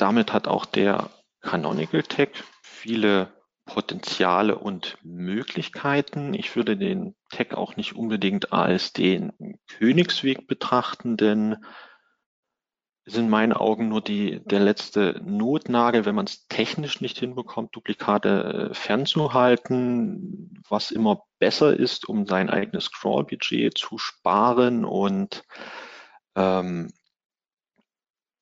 Damit 0.01 0.33
hat 0.33 0.49
auch 0.49 0.65
der 0.65 1.11
Canonical 1.43 2.03
Tag 2.03 2.31
viele 2.63 3.33
Potenziale 3.67 4.57
und 4.57 4.97
Möglichkeiten. 5.03 6.33
Ich 6.33 6.57
würde 6.57 6.79
den 6.79 7.15
Tag 7.29 7.53
auch 7.53 7.77
nicht 7.77 7.95
unbedingt 7.95 8.51
als 8.51 8.95
den 8.95 9.59
Königsweg 9.69 10.47
betrachten, 10.47 11.19
denn 11.19 11.59
ist 13.05 13.19
in 13.19 13.29
meinen 13.29 13.53
Augen 13.53 13.89
nur 13.89 14.01
die, 14.01 14.41
der 14.45 14.61
letzte 14.61 15.21
Notnagel, 15.23 16.07
wenn 16.07 16.15
man 16.15 16.27
es 16.27 16.47
technisch 16.49 17.03
nicht 17.03 17.19
hinbekommt, 17.19 17.77
Duplikate 17.77 18.71
äh, 18.71 18.75
fernzuhalten, 18.75 20.63
was 20.69 20.91
immer 20.91 21.25
besser 21.39 21.77
ist, 21.77 22.09
um 22.09 22.27
sein 22.27 22.49
eigenes 22.49 22.85
Scroll-Budget 22.85 23.77
zu 23.77 23.99
sparen 23.99 24.85
und 24.87 25.45
ähm, 26.37 26.91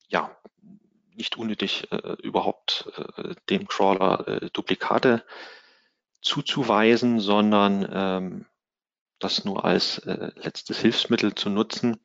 ja, 0.08 0.30
nicht 1.18 1.36
unnötig 1.36 1.90
äh, 1.92 2.16
überhaupt 2.22 2.90
äh, 3.16 3.34
dem 3.50 3.66
Crawler 3.66 4.26
äh, 4.26 4.50
Duplikate 4.50 5.24
zuzuweisen, 6.22 7.20
sondern 7.20 7.88
ähm, 7.92 8.46
das 9.18 9.44
nur 9.44 9.64
als 9.64 9.98
äh, 9.98 10.30
letztes 10.36 10.80
Hilfsmittel 10.80 11.34
zu 11.34 11.50
nutzen. 11.50 12.00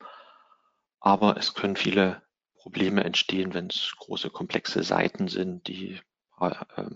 Aber 1.00 1.36
es 1.36 1.54
können 1.54 1.76
viele 1.76 2.22
Probleme 2.56 3.04
entstehen, 3.04 3.54
wenn 3.54 3.68
es 3.68 3.92
große 3.98 4.30
komplexe 4.30 4.82
Seiten 4.82 5.28
sind, 5.28 5.68
die 5.68 6.00
äh, 6.40 6.50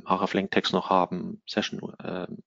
Hreflang-Tags 0.06 0.72
noch 0.72 0.90
haben, 0.90 1.42
Session, 1.46 1.94
ähm, 2.02 2.42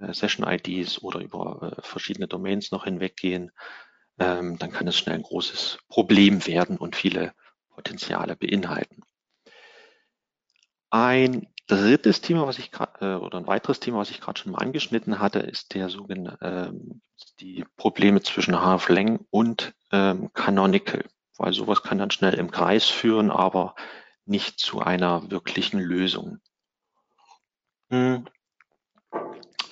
äh, 0.00 0.12
Session-IDs 0.12 1.02
oder 1.02 1.20
über 1.20 1.76
äh, 1.78 1.82
verschiedene 1.82 2.26
Domains 2.26 2.70
noch 2.70 2.84
hinweggehen, 2.84 3.52
ähm, 4.18 4.58
dann 4.58 4.72
kann 4.72 4.88
es 4.88 4.98
schnell 4.98 5.16
ein 5.16 5.22
großes 5.22 5.78
Problem 5.88 6.46
werden 6.46 6.76
und 6.76 6.96
viele 6.96 7.34
Potenziale 7.80 8.36
beinhalten. 8.36 9.02
Ein 10.90 11.46
drittes 11.66 12.20
Thema, 12.20 12.46
was 12.46 12.58
ich 12.58 12.70
äh, 13.00 13.14
oder 13.14 13.38
ein 13.38 13.46
weiteres 13.46 13.80
Thema, 13.80 13.98
was 13.98 14.10
ich 14.10 14.20
gerade 14.20 14.40
schon 14.40 14.52
mal 14.52 14.58
angeschnitten 14.58 15.18
hatte, 15.20 15.38
ist 15.38 15.74
der 15.74 15.88
sogenannte 15.88 16.38
ähm, 16.42 17.00
die 17.38 17.64
Probleme 17.76 18.22
zwischen 18.22 18.54
Hreflang 18.54 19.24
und 19.30 19.74
ähm, 19.92 20.32
Canonical 20.32 21.04
weil 21.40 21.54
sowas 21.54 21.82
kann 21.82 21.96
dann 21.96 22.10
schnell 22.10 22.34
im 22.34 22.50
Kreis 22.50 22.84
führen, 22.84 23.30
aber 23.30 23.74
nicht 24.26 24.60
zu 24.60 24.80
einer 24.80 25.30
wirklichen 25.30 25.80
Lösung. 25.80 26.38
Hm. 27.88 28.26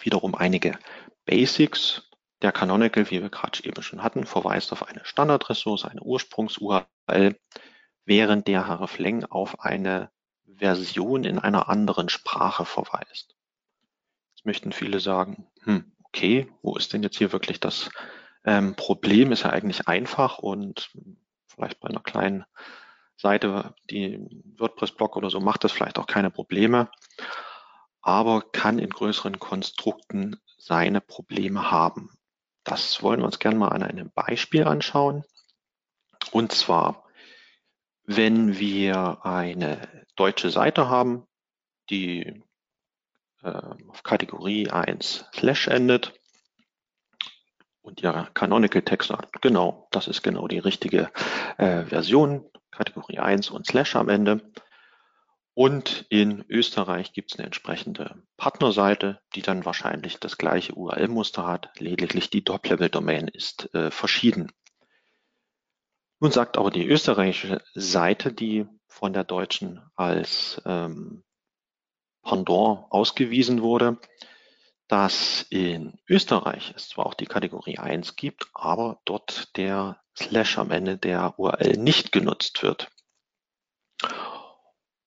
Wiederum 0.01 0.35
einige 0.35 0.79
Basics. 1.27 2.05
Der 2.41 2.53
Canonical, 2.53 3.11
wie 3.11 3.21
wir 3.21 3.29
gerade 3.29 3.63
eben 3.65 3.83
schon 3.83 4.03
hatten, 4.03 4.25
verweist 4.25 4.73
auf 4.73 4.89
eine 4.89 5.05
Standardressource, 5.05 5.85
eine 5.85 6.01
Ursprungs-URL, 6.01 7.39
während 8.09 8.49
der 8.49 8.67
hreflang 8.67 9.25
auf 9.27 9.61
eine 9.61 10.11
Version 10.47 11.25
in 11.25 11.39
einer 11.39 11.69
anderen 11.69 12.09
Sprache 12.09 12.65
verweist. 12.65 13.37
Jetzt 14.35 14.47
möchten 14.47 14.73
viele 14.73 14.99
sagen, 14.99 15.47
hm, 15.65 15.93
okay, 16.05 16.51
wo 16.63 16.75
ist 16.77 16.93
denn 16.95 17.03
jetzt 17.03 17.19
hier 17.19 17.33
wirklich 17.33 17.61
das 17.61 17.91
ähm, 18.45 18.75
Problem? 18.77 19.31
Ist 19.31 19.43
ja 19.43 19.51
eigentlich 19.51 19.89
einfach 19.89 20.39
und 20.39 20.91
vielleicht 21.49 21.81
bei 21.81 21.91
einer 21.91 22.01
kleinen 22.01 22.47
Seite, 23.17 23.75
die 23.91 24.27
WordPress-Blog 24.57 25.17
oder 25.17 25.29
so 25.29 25.41
macht 25.41 25.65
das 25.65 25.73
vielleicht 25.73 25.99
auch 25.99 26.07
keine 26.07 26.31
Probleme, 26.31 26.91
aber 28.01 28.41
kann 28.41 28.79
in 28.79 28.89
größeren 28.89 29.39
Konstrukten 29.39 30.41
seine 30.57 31.03
Probleme 31.03 31.71
haben. 31.71 32.17
Das 32.65 33.03
wollen 33.03 33.21
wir 33.21 33.27
uns 33.27 33.39
gerne 33.39 33.59
mal 33.59 33.69
an 33.69 33.83
einem 33.83 34.11
Beispiel 34.15 34.65
anschauen. 34.65 35.25
Und 36.31 36.53
zwar, 36.53 37.08
wenn 38.09 38.59
wir 38.59 39.19
eine 39.25 40.07
deutsche 40.17 40.49
Seite 40.51 40.89
haben, 40.89 41.27
die 41.91 42.43
äh, 43.43 43.61
auf 43.89 44.03
Kategorie 44.03 44.71
1 44.71 45.27
slash 45.35 45.69
endet 45.69 46.15
und 47.83 48.01
ja, 48.01 48.29
Canonical 48.33 48.83
Text 48.83 49.09
sagt, 49.09 49.43
genau, 49.43 49.89
das 49.91 50.09
ist 50.09 50.23
genau 50.23 50.49
die 50.49 50.59
richtige 50.59 51.11
äh, 51.59 51.85
Version, 51.85 52.45
Kategorie 52.71 53.19
1 53.19 53.51
und 53.51 53.67
Slash 53.67 53.97
am 53.97 54.09
Ende. 54.09 54.53
Und 55.55 56.07
in 56.09 56.45
Österreich 56.49 57.13
gibt 57.13 57.33
es 57.33 57.39
eine 57.39 57.47
entsprechende 57.47 58.23
Partnerseite, 58.37 59.21
die 59.35 59.43
dann 59.43 59.65
wahrscheinlich 59.65 60.19
das 60.19 60.39
gleiche 60.39 60.75
URL-Muster 60.75 61.47
hat, 61.47 61.71
lediglich 61.79 62.31
die 62.31 62.45
Top-Level-Domain 62.45 63.29
ist 63.29 63.75
äh, 63.75 63.91
verschieden. 63.91 64.53
Nun 66.21 66.33
sagt 66.33 66.59
aber 66.59 66.71
die 66.71 66.87
österreichische 66.87 67.63
Seite, 67.75 68.33
die 68.33 68.67
von 68.89 69.13
der 69.13 69.25
deutschen 69.25 69.81
als 69.95 70.61
ähm, 70.65 71.23
Pendant 72.23 72.87
ausgewiesen 72.91 73.63
wurde, 73.63 73.99
dass 74.89 75.47
in 75.51 75.99
Österreich 76.09 76.73
es 76.75 76.89
zwar 76.89 77.07
auch 77.07 77.15
die 77.15 77.27
Kategorie 77.27 77.79
1 77.79 78.17
gibt, 78.17 78.49
aber 78.53 79.01
dort 79.05 79.57
der 79.57 80.01
Slash 80.17 80.59
am 80.59 80.71
Ende 80.71 80.97
der 80.97 81.39
URL 81.39 81.77
nicht 81.77 82.11
genutzt 82.11 82.63
wird. 82.63 82.91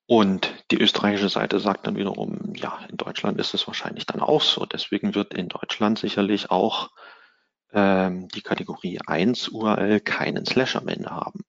Und 0.05 0.53
die 0.71 0.77
österreichische 0.77 1.29
Seite 1.29 1.59
sagt 1.59 1.87
dann 1.87 1.95
wiederum, 1.95 2.53
ja, 2.55 2.79
in 2.89 2.97
Deutschland 2.97 3.39
ist 3.39 3.53
es 3.53 3.67
wahrscheinlich 3.67 4.05
dann 4.05 4.21
auch 4.21 4.41
so. 4.41 4.65
Deswegen 4.65 5.15
wird 5.15 5.33
in 5.33 5.47
Deutschland 5.47 5.99
sicherlich 5.99 6.51
auch 6.51 6.89
ähm, 7.73 8.27
die 8.29 8.41
Kategorie 8.41 8.99
1 9.05 9.49
URL 9.49 9.99
keinen 9.99 10.45
Slash 10.45 10.75
am 10.75 10.87
Ende 10.87 11.09
haben. 11.09 11.41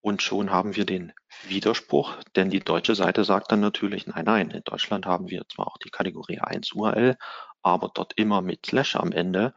Und 0.00 0.22
schon 0.22 0.50
haben 0.50 0.76
wir 0.76 0.84
den 0.84 1.12
Widerspruch, 1.46 2.16
denn 2.36 2.50
die 2.50 2.60
deutsche 2.60 2.94
Seite 2.94 3.24
sagt 3.24 3.50
dann 3.50 3.60
natürlich, 3.60 4.06
nein, 4.06 4.26
nein, 4.26 4.50
in 4.50 4.62
Deutschland 4.62 5.06
haben 5.06 5.30
wir 5.30 5.44
zwar 5.48 5.66
auch 5.66 5.78
die 5.78 5.88
Kategorie 5.88 6.40
1 6.40 6.72
URL, 6.72 7.16
aber 7.62 7.90
dort 7.94 8.12
immer 8.16 8.42
mit 8.42 8.66
Slash 8.66 8.96
am 8.96 9.12
Ende. 9.12 9.54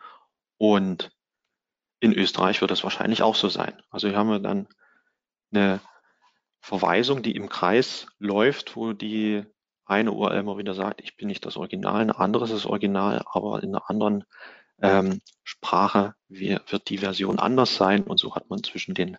Und 0.57 1.11
in 1.99 2.13
Österreich 2.13 2.61
wird 2.61 2.71
es 2.71 2.83
wahrscheinlich 2.83 3.23
auch 3.23 3.35
so 3.35 3.49
sein. 3.49 3.73
Also 3.89 4.07
hier 4.07 4.17
haben 4.17 4.29
wir 4.29 4.39
dann 4.39 4.67
eine 5.51 5.81
Verweisung, 6.61 7.23
die 7.23 7.35
im 7.35 7.49
Kreis 7.49 8.07
läuft, 8.19 8.75
wo 8.75 8.93
die 8.93 9.43
eine 9.85 10.11
URL 10.11 10.39
immer 10.39 10.57
wieder 10.57 10.73
sagt, 10.73 11.01
ich 11.01 11.17
bin 11.17 11.27
nicht 11.27 11.45
das 11.45 11.57
Original, 11.57 12.01
eine 12.01 12.19
andere 12.19 12.43
ist 12.43 12.53
das 12.53 12.65
Original, 12.65 13.23
aber 13.31 13.63
in 13.63 13.69
einer 13.69 13.89
anderen 13.89 14.25
ähm, 14.81 15.21
Sprache 15.43 16.15
wird 16.29 16.89
die 16.89 16.99
Version 16.99 17.39
anders 17.39 17.75
sein 17.75 18.03
und 18.03 18.19
so 18.19 18.35
hat 18.35 18.49
man 18.49 18.63
zwischen 18.63 18.93
den 18.93 19.17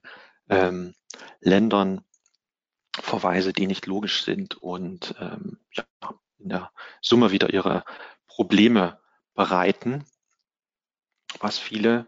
ähm, 0.48 0.94
Ländern 1.40 2.04
Verweise, 3.00 3.52
die 3.52 3.66
nicht 3.66 3.86
logisch 3.86 4.24
sind 4.24 4.56
und 4.56 5.14
ähm, 5.20 5.58
ja, 5.72 5.84
in 6.38 6.48
der 6.48 6.70
Summe 7.00 7.30
wieder 7.30 7.52
ihre 7.52 7.84
Probleme 8.26 9.00
bereiten, 9.34 10.04
was 11.40 11.58
viele 11.58 12.06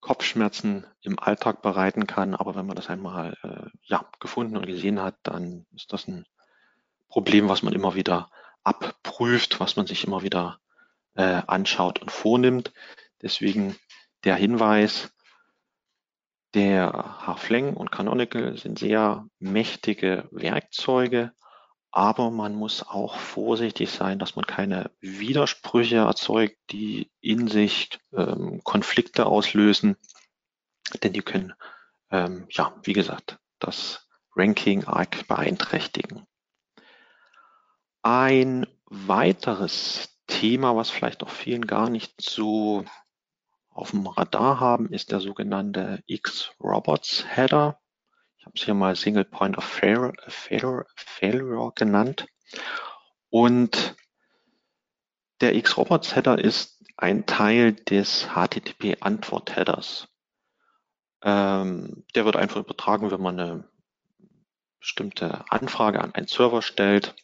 Kopfschmerzen 0.00 0.86
im 1.00 1.18
Alltag 1.18 1.62
bereiten 1.62 2.06
kann. 2.06 2.34
Aber 2.34 2.54
wenn 2.54 2.66
man 2.66 2.76
das 2.76 2.88
einmal 2.88 3.36
äh, 3.42 3.70
ja, 3.82 4.08
gefunden 4.20 4.56
und 4.56 4.66
gesehen 4.66 5.00
hat, 5.00 5.16
dann 5.22 5.66
ist 5.74 5.92
das 5.92 6.06
ein 6.06 6.26
Problem, 7.08 7.48
was 7.48 7.62
man 7.62 7.72
immer 7.72 7.94
wieder 7.94 8.30
abprüft, 8.62 9.58
was 9.60 9.76
man 9.76 9.86
sich 9.86 10.04
immer 10.04 10.22
wieder 10.22 10.60
äh, 11.16 11.42
anschaut 11.46 12.00
und 12.00 12.10
vornimmt. 12.10 12.72
Deswegen 13.22 13.76
der 14.24 14.36
Hinweis, 14.36 15.12
der 16.54 16.92
Hafling 17.26 17.74
und 17.74 17.90
Canonical 17.90 18.56
sind 18.56 18.78
sehr 18.78 19.26
mächtige 19.38 20.28
Werkzeuge, 20.30 21.32
aber 21.90 22.30
man 22.30 22.54
muss 22.54 22.82
auch 22.82 23.16
vorsichtig 23.16 23.90
sein, 23.90 24.18
dass 24.18 24.36
man 24.36 24.46
keine 24.46 24.90
Widersprüche 25.00 25.96
erzeugt, 25.96 26.56
die 26.70 27.10
in 27.20 27.48
sich 27.48 27.98
ähm, 28.12 28.60
Konflikte 28.64 29.26
auslösen, 29.26 29.96
denn 31.02 31.12
die 31.12 31.22
können, 31.22 31.54
ähm, 32.10 32.46
ja, 32.50 32.74
wie 32.82 32.92
gesagt, 32.92 33.38
das 33.58 34.06
Ranking 34.34 34.84
arg 34.84 35.26
beeinträchtigen. 35.26 36.26
Ein 38.02 38.66
weiteres 38.84 40.15
Thema, 40.26 40.76
was 40.76 40.90
vielleicht 40.90 41.22
auch 41.22 41.30
vielen 41.30 41.66
gar 41.66 41.90
nicht 41.90 42.20
so 42.20 42.84
auf 43.70 43.90
dem 43.90 44.06
Radar 44.06 44.60
haben, 44.60 44.92
ist 44.92 45.12
der 45.12 45.20
sogenannte 45.20 46.02
X-Robots 46.06 47.24
Header. 47.28 47.80
Ich 48.38 48.46
habe 48.46 48.56
es 48.56 48.64
hier 48.64 48.74
mal 48.74 48.96
Single 48.96 49.24
Point 49.24 49.58
of 49.58 49.64
Failure, 49.64 50.14
Failure, 50.26 50.86
Failure 50.94 51.72
genannt. 51.74 52.26
Und 53.28 53.96
der 55.40 55.54
X-Robots 55.54 56.16
Header 56.16 56.38
ist 56.38 56.82
ein 56.96 57.26
Teil 57.26 57.74
des 57.74 58.28
HTTP-Antwort-Headers. 58.34 60.08
Ähm, 61.22 62.04
der 62.14 62.24
wird 62.24 62.36
einfach 62.36 62.60
übertragen, 62.60 63.10
wenn 63.10 63.20
man 63.20 63.38
eine 63.38 63.68
bestimmte 64.80 65.44
Anfrage 65.50 66.00
an 66.00 66.14
einen 66.14 66.28
Server 66.28 66.62
stellt. 66.62 67.14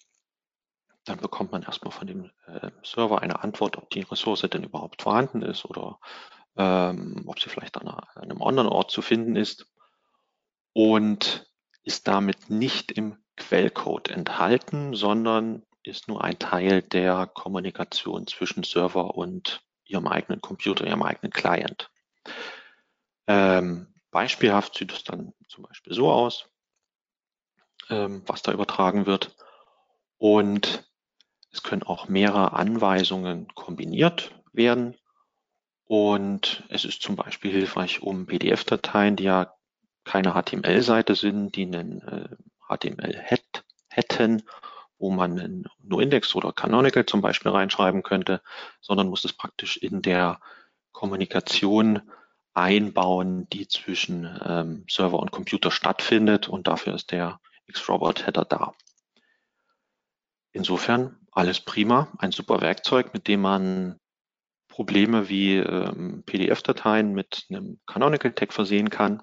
Dann 1.05 1.19
bekommt 1.19 1.53
man 1.53 1.63
erstmal 1.63 1.93
von 1.93 2.07
dem 2.07 2.31
äh, 2.47 2.71
Server 2.85 3.23
eine 3.23 3.43
Antwort, 3.43 3.77
ob 3.77 3.91
die 3.91 4.03
Ressource 4.03 4.43
denn 4.43 4.65
überhaupt 4.65 5.03
vorhanden 5.03 5.43
ist 5.43 5.65
oder 5.65 5.99
ähm, 6.57 7.25
ob 7.27 7.41
sie 7.41 7.49
vielleicht 7.49 7.77
an, 7.77 7.89
einem 7.89 8.43
anderen 8.43 8.69
Ort 8.69 8.91
zu 8.91 9.03
finden 9.03 9.37
ist 9.37 9.67
und 10.73 11.51
ist 11.83 12.07
damit 12.09 12.51
nicht 12.51 12.93
im 12.93 13.17
Quellcode 13.37 14.11
enthalten, 14.11 14.95
sondern 14.95 15.65
ist 15.83 16.07
nur 16.09 16.23
ein 16.23 16.39
Teil 16.39 16.83
der 16.83 17.27
Kommunikation 17.27 18.27
zwischen 18.27 18.63
Server 18.63 19.17
und 19.17 19.63
ihrem 19.85 20.07
eigenen 20.07 20.41
Computer, 20.41 20.87
ihrem 20.87 21.03
eigenen 21.03 21.33
Client. 21.33 21.91
Ähm, 23.27 23.93
beispielhaft 24.11 24.77
sieht 24.77 24.93
es 24.93 25.05
dann 25.05 25.33
zum 25.49 25.65
Beispiel 25.65 25.95
so 25.95 26.11
aus. 26.13 26.49
ähm, 27.91 28.23
was 28.27 28.43
da 28.43 28.53
übertragen 28.53 29.07
wird. 29.07 29.37
Und 30.19 30.89
es 31.53 31.63
können 31.63 31.83
auch 31.83 32.09
mehrere 32.09 32.55
Anweisungen 32.55 33.49
kombiniert 33.55 34.35
werden. 34.53 34.97
Und 35.85 36.65
es 36.71 36.85
ist 36.85 37.03
zum 37.03 37.17
Beispiel 37.17 37.53
hilfreich, 37.53 38.03
um 38.03 38.27
PDF-Dateien, 38.27 39.17
die 39.17 39.25
ja 39.25 39.55
keine 40.05 40.33
HTML-Seite 40.33 41.15
sind, 41.15 41.55
die 41.55 41.67
einen 41.67 42.01
äh, 42.03 42.29
HTML 42.69 43.15
hätt, 43.15 43.65
hätten, 43.89 44.43
wo 44.99 45.11
man 45.11 45.39
einen 45.39 45.65
NoIndex 45.83 46.35
oder 46.35 46.53
Canonical 46.53 47.05
zum 47.05 47.21
Beispiel 47.21 47.53
reinschreiben 47.53 48.03
könnte, 48.03 48.41
sondern 48.81 49.09
muss 49.09 49.25
es 49.25 49.35
praktisch 49.35 49.77
in 49.77 50.01
der 50.01 50.41
Kommunikation 50.93 52.01
einbauen, 52.55 53.49
die 53.51 53.69
zwischen 53.69 54.41
ähm, 54.45 54.87
Server 54.89 55.19
und 55.19 55.31
Computer 55.31 55.71
stattfindet 55.71 56.49
und 56.49 56.67
dafür 56.67 56.95
ist 56.95 57.11
der 57.11 57.41
Xrobot-Header 57.71 58.45
da. 58.45 58.73
Insofern 60.53 61.22
alles 61.33 61.61
prima, 61.61 62.13
ein 62.19 62.31
super 62.31 62.61
Werkzeug, 62.61 63.13
mit 63.15 63.27
dem 63.27 63.41
man 63.41 63.99
Probleme 64.69 65.29
wie 65.29 65.57
ähm, 65.57 66.23
PDF-Dateien 66.25 67.13
mit 67.13 67.47
einem 67.51 67.81
Canonical 67.87 68.33
Tag 68.33 68.53
versehen 68.53 68.91
kann. 68.91 69.23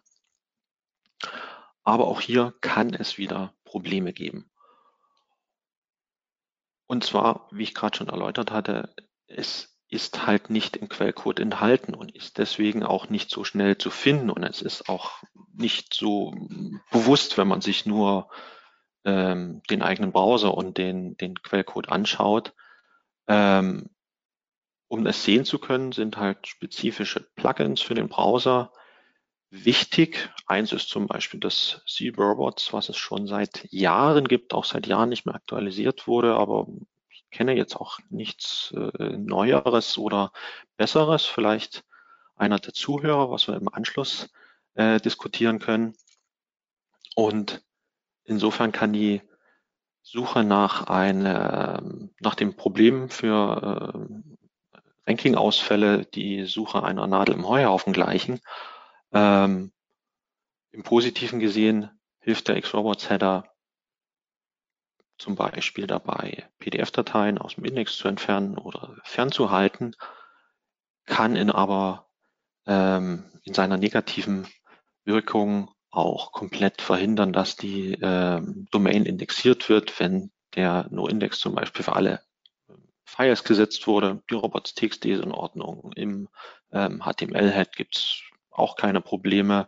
Aber 1.84 2.08
auch 2.08 2.22
hier 2.22 2.54
kann 2.62 2.94
es 2.94 3.18
wieder 3.18 3.54
Probleme 3.64 4.14
geben. 4.14 4.52
Und 6.88 7.04
zwar, 7.04 7.48
wie 7.52 7.64
ich 7.64 7.76
gerade 7.76 7.98
schon 7.98 8.10
erläutert 8.10 8.52
hatte, 8.52 8.94
es 9.28 9.80
ist 9.90 10.28
halt 10.28 10.50
nicht 10.50 10.78
im 10.78 10.90
Quellcode 10.90 11.40
enthalten 11.40 11.96
und 11.96 12.16
ist 12.16 12.38
deswegen 12.38 12.84
auch 12.84 13.10
nicht 13.10 13.32
so 13.32 13.44
schnell 13.44 13.78
zu 13.78 13.90
finden 13.90 14.30
und 14.30 14.44
es 14.44 14.62
ist 14.62 14.88
auch 14.88 15.24
nicht 15.54 15.94
so 15.94 16.34
bewusst, 16.92 17.38
wenn 17.38 17.48
man 17.48 17.62
sich 17.62 17.86
nur 17.88 18.30
ähm, 19.06 19.62
den 19.70 19.82
eigenen 19.82 20.12
Browser 20.12 20.54
und 20.54 20.78
den, 20.78 21.18
den 21.18 21.36
Quellcode 21.42 21.90
anschaut. 21.90 22.54
Ähm, 23.28 23.90
um 24.88 25.06
es 25.06 25.24
sehen 25.24 25.46
zu 25.46 25.60
können, 25.60 25.92
sind 25.92 26.18
halt 26.18 26.48
spezifische 26.48 27.22
Plugins 27.36 27.82
für 27.82 27.94
den 27.94 28.10
Browser 28.10 28.72
wichtig. 29.52 30.30
Eins 30.48 30.74
ist 30.74 30.90
zum 30.90 31.08
Beispiel 31.08 31.40
das 31.40 31.82
C-Robots, 31.88 32.74
was 32.74 32.90
es 32.90 32.98
schon 32.98 33.28
seit 33.28 33.72
Jahren 33.72 34.28
gibt, 34.28 34.54
auch 34.54 34.66
seit 34.66 34.88
Jahren 34.88 35.10
nicht 35.10 35.26
mehr 35.26 35.36
aktualisiert 35.36 36.08
wurde, 36.08 36.36
aber 36.36 36.68
ich 37.10 37.26
kenne 37.32 37.54
jetzt 37.54 37.76
auch 37.76 38.00
nichts 38.10 38.74
äh, 38.76 39.18
Neueres 39.18 39.98
oder 39.98 40.32
Besseres. 40.78 41.26
Vielleicht 41.26 41.84
einer 42.36 42.60
der 42.60 42.74
Zuhörer, 42.74 43.30
was 43.30 43.48
wir 43.48 43.56
im 43.56 43.72
Anschluss 43.72 44.30
äh, 44.76 45.00
diskutieren 45.00 45.60
können. 45.60 45.96
Und 47.16 47.62
insofern 48.30 48.72
kann 48.72 48.94
die 48.94 49.22
Suche 50.02 50.44
nach, 50.44 50.88
eine, 50.88 52.10
nach 52.20 52.36
dem 52.36 52.56
Problem 52.56 53.10
für 53.10 53.94
äh, 53.94 55.10
Ranking-Ausfälle 55.10 56.06
die 56.06 56.46
Suche 56.46 56.84
einer 56.84 57.08
Nadel 57.08 57.36
im 57.36 57.48
Heuhaufen 57.48 57.94
gleichen. 57.94 58.40
Ähm, 59.12 59.72
Im 60.72 60.84
Positiven 60.84 61.40
gesehen 61.40 61.90
hilft 62.20 62.48
der 62.48 62.62
Xrobots-Header 62.62 63.46
zum 65.18 65.36
Beispiel 65.36 65.86
dabei, 65.86 66.48
PDF-Dateien 66.60 67.38
aus 67.38 67.56
dem 67.56 67.66
Index 67.66 67.98
zu 67.98 68.08
entfernen 68.08 68.58
oder 68.58 68.96
fernzuhalten, 69.04 69.96
kann 71.06 71.36
in 71.36 71.52
aber 71.52 72.08
ähm, 72.66 73.26
in 73.44 73.54
seiner 73.54 73.78
negativen 73.78 74.48
Wirkung 75.04 75.74
auch 75.92 76.32
komplett 76.32 76.82
verhindern, 76.82 77.34
dass 77.34 77.56
die 77.56 77.98
ähm, 78.02 78.68
Domain 78.72 79.06
indexiert 79.06 79.70
wird, 79.70 80.00
wenn 80.00 80.32
der 80.56 80.88
NoIndex 80.92 81.40
zum 81.40 81.56
Beispiel 81.56 81.84
für 81.84 81.96
alle 81.96 82.22
Files 83.06 83.44
gesetzt 83.44 83.88
wurde. 83.88 84.22
Die 84.30 84.36
robots.txt 84.36 85.06
ist 85.06 85.24
in 85.24 85.32
Ordnung. 85.32 85.92
Im 85.96 86.30
ähm, 86.72 87.02
HTML-Head 87.04 87.76
gibt's 87.76 88.22
auch 88.52 88.76
keine 88.76 89.02
Probleme. 89.02 89.68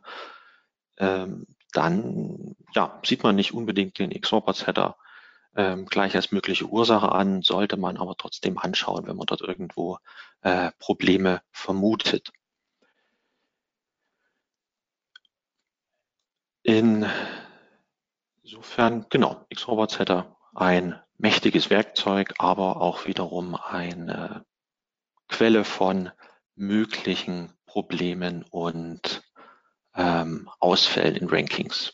Ähm, 0.97 1.47
dann 1.73 2.55
ja, 2.75 2.99
sieht 3.03 3.23
man 3.23 3.35
nicht 3.35 3.53
unbedingt 3.53 3.97
den 3.97 4.09
Xrobots-Header 4.09 4.97
ähm, 5.55 5.85
gleich 5.85 6.15
als 6.15 6.31
mögliche 6.31 6.65
Ursache 6.65 7.11
an, 7.11 7.41
sollte 7.41 7.77
man 7.77 7.97
aber 7.97 8.15
trotzdem 8.15 8.57
anschauen, 8.57 9.07
wenn 9.07 9.17
man 9.17 9.25
dort 9.25 9.41
irgendwo 9.41 9.97
äh, 10.41 10.71
Probleme 10.79 11.41
vermutet. 11.51 12.31
Insofern, 16.63 17.55
genau, 19.09 19.45
Xrobots 19.53 19.99
Header 19.99 20.37
ein 20.53 20.99
mächtiges 21.17 21.69
Werkzeug, 21.69 22.33
aber 22.37 22.81
auch 22.81 23.05
wiederum 23.05 23.55
eine 23.55 24.45
Quelle 25.27 25.63
von 25.63 26.11
möglichen 26.55 27.53
Problemen 27.65 28.43
und 28.49 29.23
ähm, 29.95 30.49
Ausfällen 30.59 31.15
in 31.15 31.29
Rankings. 31.29 31.93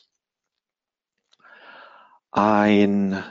Ein 2.30 3.22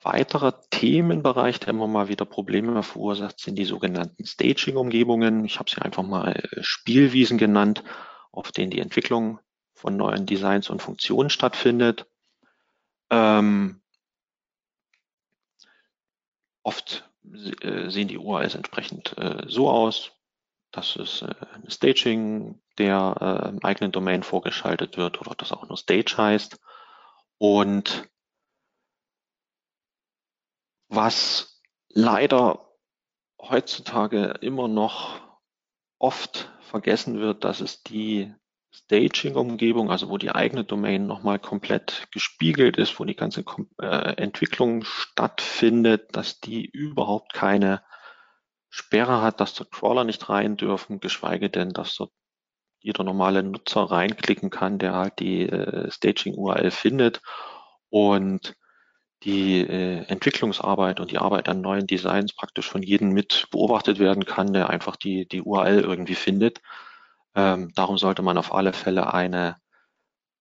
weiterer 0.00 0.62
Themenbereich, 0.70 1.58
der 1.58 1.70
immer 1.70 1.88
mal 1.88 2.08
wieder 2.08 2.24
Probleme 2.24 2.82
verursacht, 2.82 3.40
sind 3.40 3.56
die 3.56 3.64
sogenannten 3.64 4.24
Staging-Umgebungen. 4.24 5.44
Ich 5.44 5.58
habe 5.58 5.68
sie 5.70 5.82
einfach 5.82 6.04
mal 6.04 6.32
äh, 6.32 6.62
Spielwiesen 6.62 7.38
genannt, 7.38 7.82
auf 8.30 8.52
denen 8.52 8.70
die 8.70 8.80
Entwicklung 8.80 9.40
von 9.76 9.96
neuen 9.96 10.26
Designs 10.26 10.70
und 10.70 10.80
Funktionen 10.80 11.30
stattfindet. 11.30 12.06
Ähm, 13.10 13.82
oft 16.62 17.08
äh, 17.60 17.90
sehen 17.90 18.08
die 18.08 18.18
URLs 18.18 18.54
entsprechend 18.54 19.16
äh, 19.18 19.44
so 19.46 19.68
aus, 19.70 20.12
dass 20.72 20.96
es 20.96 21.22
äh, 21.22 21.34
ein 21.54 21.70
Staging 21.70 22.60
der 22.78 23.52
äh, 23.60 23.66
eigenen 23.66 23.92
Domain 23.92 24.22
vorgeschaltet 24.22 24.96
wird 24.96 25.20
oder 25.20 25.34
das 25.34 25.52
auch 25.52 25.68
nur 25.68 25.76
Stage 25.76 26.16
heißt. 26.16 26.58
Und 27.38 28.08
was 30.88 31.62
leider 31.90 32.66
heutzutage 33.38 34.38
immer 34.40 34.68
noch 34.68 35.20
oft 35.98 36.50
vergessen 36.62 37.20
wird, 37.20 37.44
dass 37.44 37.60
es 37.60 37.82
die 37.82 38.34
Staging-Umgebung, 38.76 39.90
also 39.90 40.10
wo 40.10 40.18
die 40.18 40.30
eigene 40.30 40.64
Domain 40.64 41.06
nochmal 41.06 41.38
komplett 41.38 42.08
gespiegelt 42.12 42.76
ist, 42.76 43.00
wo 43.00 43.04
die 43.04 43.16
ganze 43.16 43.44
äh, 43.80 44.16
Entwicklung 44.16 44.84
stattfindet, 44.84 46.14
dass 46.14 46.40
die 46.40 46.66
überhaupt 46.66 47.32
keine 47.32 47.82
Sperre 48.68 49.22
hat, 49.22 49.40
dass 49.40 49.54
dort 49.54 49.72
Crawler 49.72 50.04
nicht 50.04 50.28
rein 50.28 50.56
dürfen, 50.56 51.00
geschweige 51.00 51.48
denn, 51.48 51.70
dass 51.70 51.96
dort 51.96 52.12
jeder 52.80 53.02
normale 53.02 53.42
Nutzer 53.42 53.82
reinklicken 53.82 54.50
kann, 54.50 54.78
der 54.78 54.92
halt 54.92 55.18
die 55.18 55.48
äh, 55.48 55.90
Staging-URL 55.90 56.70
findet 56.70 57.22
und 57.88 58.54
die 59.24 59.60
äh, 59.62 60.04
Entwicklungsarbeit 60.06 61.00
und 61.00 61.10
die 61.10 61.18
Arbeit 61.18 61.48
an 61.48 61.62
neuen 61.62 61.86
Designs 61.86 62.34
praktisch 62.34 62.68
von 62.68 62.82
jedem 62.82 63.08
mit 63.08 63.48
beobachtet 63.50 63.98
werden 63.98 64.26
kann, 64.26 64.52
der 64.52 64.68
einfach 64.68 64.96
die, 64.96 65.26
die 65.26 65.40
URL 65.40 65.80
irgendwie 65.80 66.14
findet. 66.14 66.60
Ähm, 67.36 67.70
darum 67.74 67.98
sollte 67.98 68.22
man 68.22 68.38
auf 68.38 68.52
alle 68.52 68.72
Fälle 68.72 69.12
eine 69.12 69.60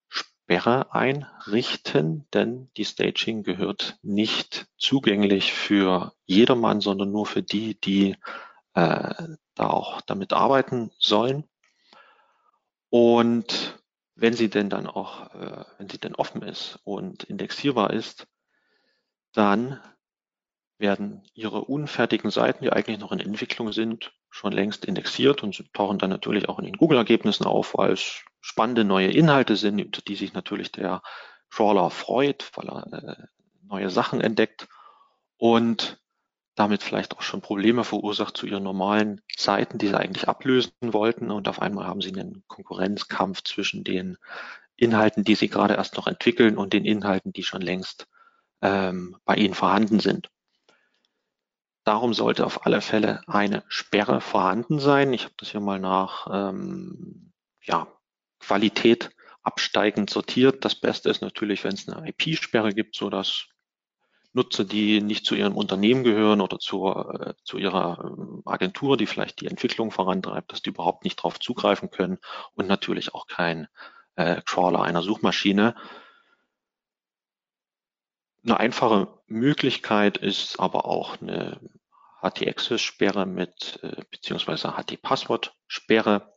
Sperre 0.07 0.93
einrichten, 0.93 2.25
denn 2.33 2.71
die 2.77 2.85
Staging 2.85 3.43
gehört 3.43 3.97
nicht 4.01 4.67
zugänglich 4.77 5.51
für 5.51 6.13
jedermann, 6.25 6.79
sondern 6.79 7.11
nur 7.11 7.25
für 7.25 7.43
die, 7.43 7.79
die 7.79 8.15
äh, 8.75 9.13
da 9.55 9.67
auch 9.67 9.99
damit 10.01 10.31
arbeiten 10.31 10.91
sollen. 10.97 11.43
Und 12.89 13.77
wenn 14.15 14.33
sie 14.33 14.49
denn 14.49 14.69
dann 14.69 14.87
auch, 14.87 15.33
äh, 15.35 15.65
wenn 15.77 15.89
sie 15.89 15.97
denn 15.97 16.15
offen 16.15 16.43
ist 16.43 16.79
und 16.85 17.25
indexierbar 17.25 17.91
ist, 17.91 18.25
dann 19.33 19.81
werden 20.77 21.23
Ihre 21.33 21.61
unfertigen 21.61 22.29
Seiten, 22.29 22.63
die 22.63 22.71
eigentlich 22.71 22.99
noch 22.99 23.11
in 23.11 23.19
Entwicklung 23.19 23.71
sind, 23.71 24.13
schon 24.29 24.51
längst 24.51 24.85
indexiert 24.85 25.43
und 25.43 25.73
tauchen 25.73 25.97
dann 25.99 26.09
natürlich 26.09 26.49
auch 26.49 26.59
in 26.59 26.65
den 26.65 26.77
Google-Ergebnissen 26.77 27.45
auf, 27.45 27.75
weil 27.77 27.93
es 27.93 28.23
spannende 28.41 28.83
neue 28.83 29.11
Inhalte 29.11 29.55
sind, 29.55 30.07
die 30.07 30.15
sich 30.15 30.33
natürlich 30.33 30.71
der 30.71 31.01
Crawler 31.49 31.89
freut, 31.89 32.51
weil 32.55 32.69
er 32.69 32.93
äh, 32.93 33.15
neue 33.63 33.89
Sachen 33.89 34.21
entdeckt 34.21 34.67
und 35.37 35.99
damit 36.55 36.83
vielleicht 36.83 37.15
auch 37.15 37.21
schon 37.21 37.41
Probleme 37.41 37.83
verursacht 37.83 38.37
zu 38.37 38.45
ihren 38.45 38.63
normalen 38.63 39.21
Seiten, 39.35 39.77
die 39.77 39.87
sie 39.87 39.97
eigentlich 39.97 40.27
ablösen 40.27 40.71
wollten. 40.81 41.29
Und 41.29 41.49
auf 41.49 41.61
einmal 41.61 41.85
haben 41.85 42.01
sie 42.01 42.13
einen 42.13 42.43
Konkurrenzkampf 42.47 43.43
zwischen 43.43 43.83
den 43.83 44.17
Inhalten, 44.77 45.23
die 45.23 45.35
sie 45.35 45.49
gerade 45.49 45.75
erst 45.75 45.97
noch 45.97 46.07
entwickeln 46.07 46.57
und 46.57 46.73
den 46.73 46.85
Inhalten, 46.85 47.33
die 47.33 47.43
schon 47.43 47.61
längst 47.61 48.07
ähm, 48.61 49.17
bei 49.25 49.35
ihnen 49.35 49.53
vorhanden 49.53 49.99
sind. 49.99 50.29
Darum 51.85 52.15
sollte 52.15 52.45
auf 52.45 52.65
alle 52.65 52.81
Fälle 52.81 53.21
eine 53.27 53.63
Sperre 53.67 54.19
vorhanden 54.19 54.79
sein. 54.79 55.13
Ich 55.13 55.23
habe 55.23 55.35
das 55.37 55.51
hier 55.51 55.61
mal 55.61 55.79
nach 55.79 56.27
ähm, 56.31 57.31
ja, 57.61 57.87
Qualität 58.39 59.11
absteigend 59.43 60.09
sortiert. 60.09 60.65
Das 60.65 60.73
Beste 60.75 61.09
ist 61.09 61.21
natürlich, 61.21 61.63
wenn 61.63 61.73
es 61.73 61.87
eine 61.87 62.09
IP-Sperre 62.09 62.73
gibt, 62.73 62.95
so 62.95 63.11
dass 63.11 63.45
Nutzer, 64.33 64.65
die 64.65 64.99
nicht 64.99 65.25
zu 65.25 65.35
ihrem 65.35 65.55
Unternehmen 65.55 66.03
gehören 66.03 66.41
oder 66.41 66.57
zur, 66.57 67.21
äh, 67.21 67.33
zu 67.43 67.59
ihrer 67.59 68.03
ähm, 68.03 68.41
Agentur, 68.45 68.97
die 68.97 69.05
vielleicht 69.05 69.39
die 69.39 69.47
Entwicklung 69.47 69.91
vorantreibt, 69.91 70.51
dass 70.51 70.63
die 70.63 70.71
überhaupt 70.71 71.03
nicht 71.03 71.19
darauf 71.19 71.39
zugreifen 71.39 71.91
können 71.91 72.17
und 72.55 72.67
natürlich 72.67 73.13
auch 73.13 73.27
kein 73.27 73.67
äh, 74.15 74.41
Crawler 74.43 74.81
einer 74.81 75.03
Suchmaschine. 75.03 75.75
Eine 78.45 78.59
einfache 78.59 79.07
Möglichkeit 79.25 80.17
ist 80.17 80.59
aber 80.59 80.85
auch 80.85 81.19
eine 81.19 81.59
HT-Access-Sperre 82.21 83.25
mit 83.25 83.79
äh, 83.81 84.03
beziehungsweise 84.11 84.75
HT-Passwort-Sperre, 84.77 86.31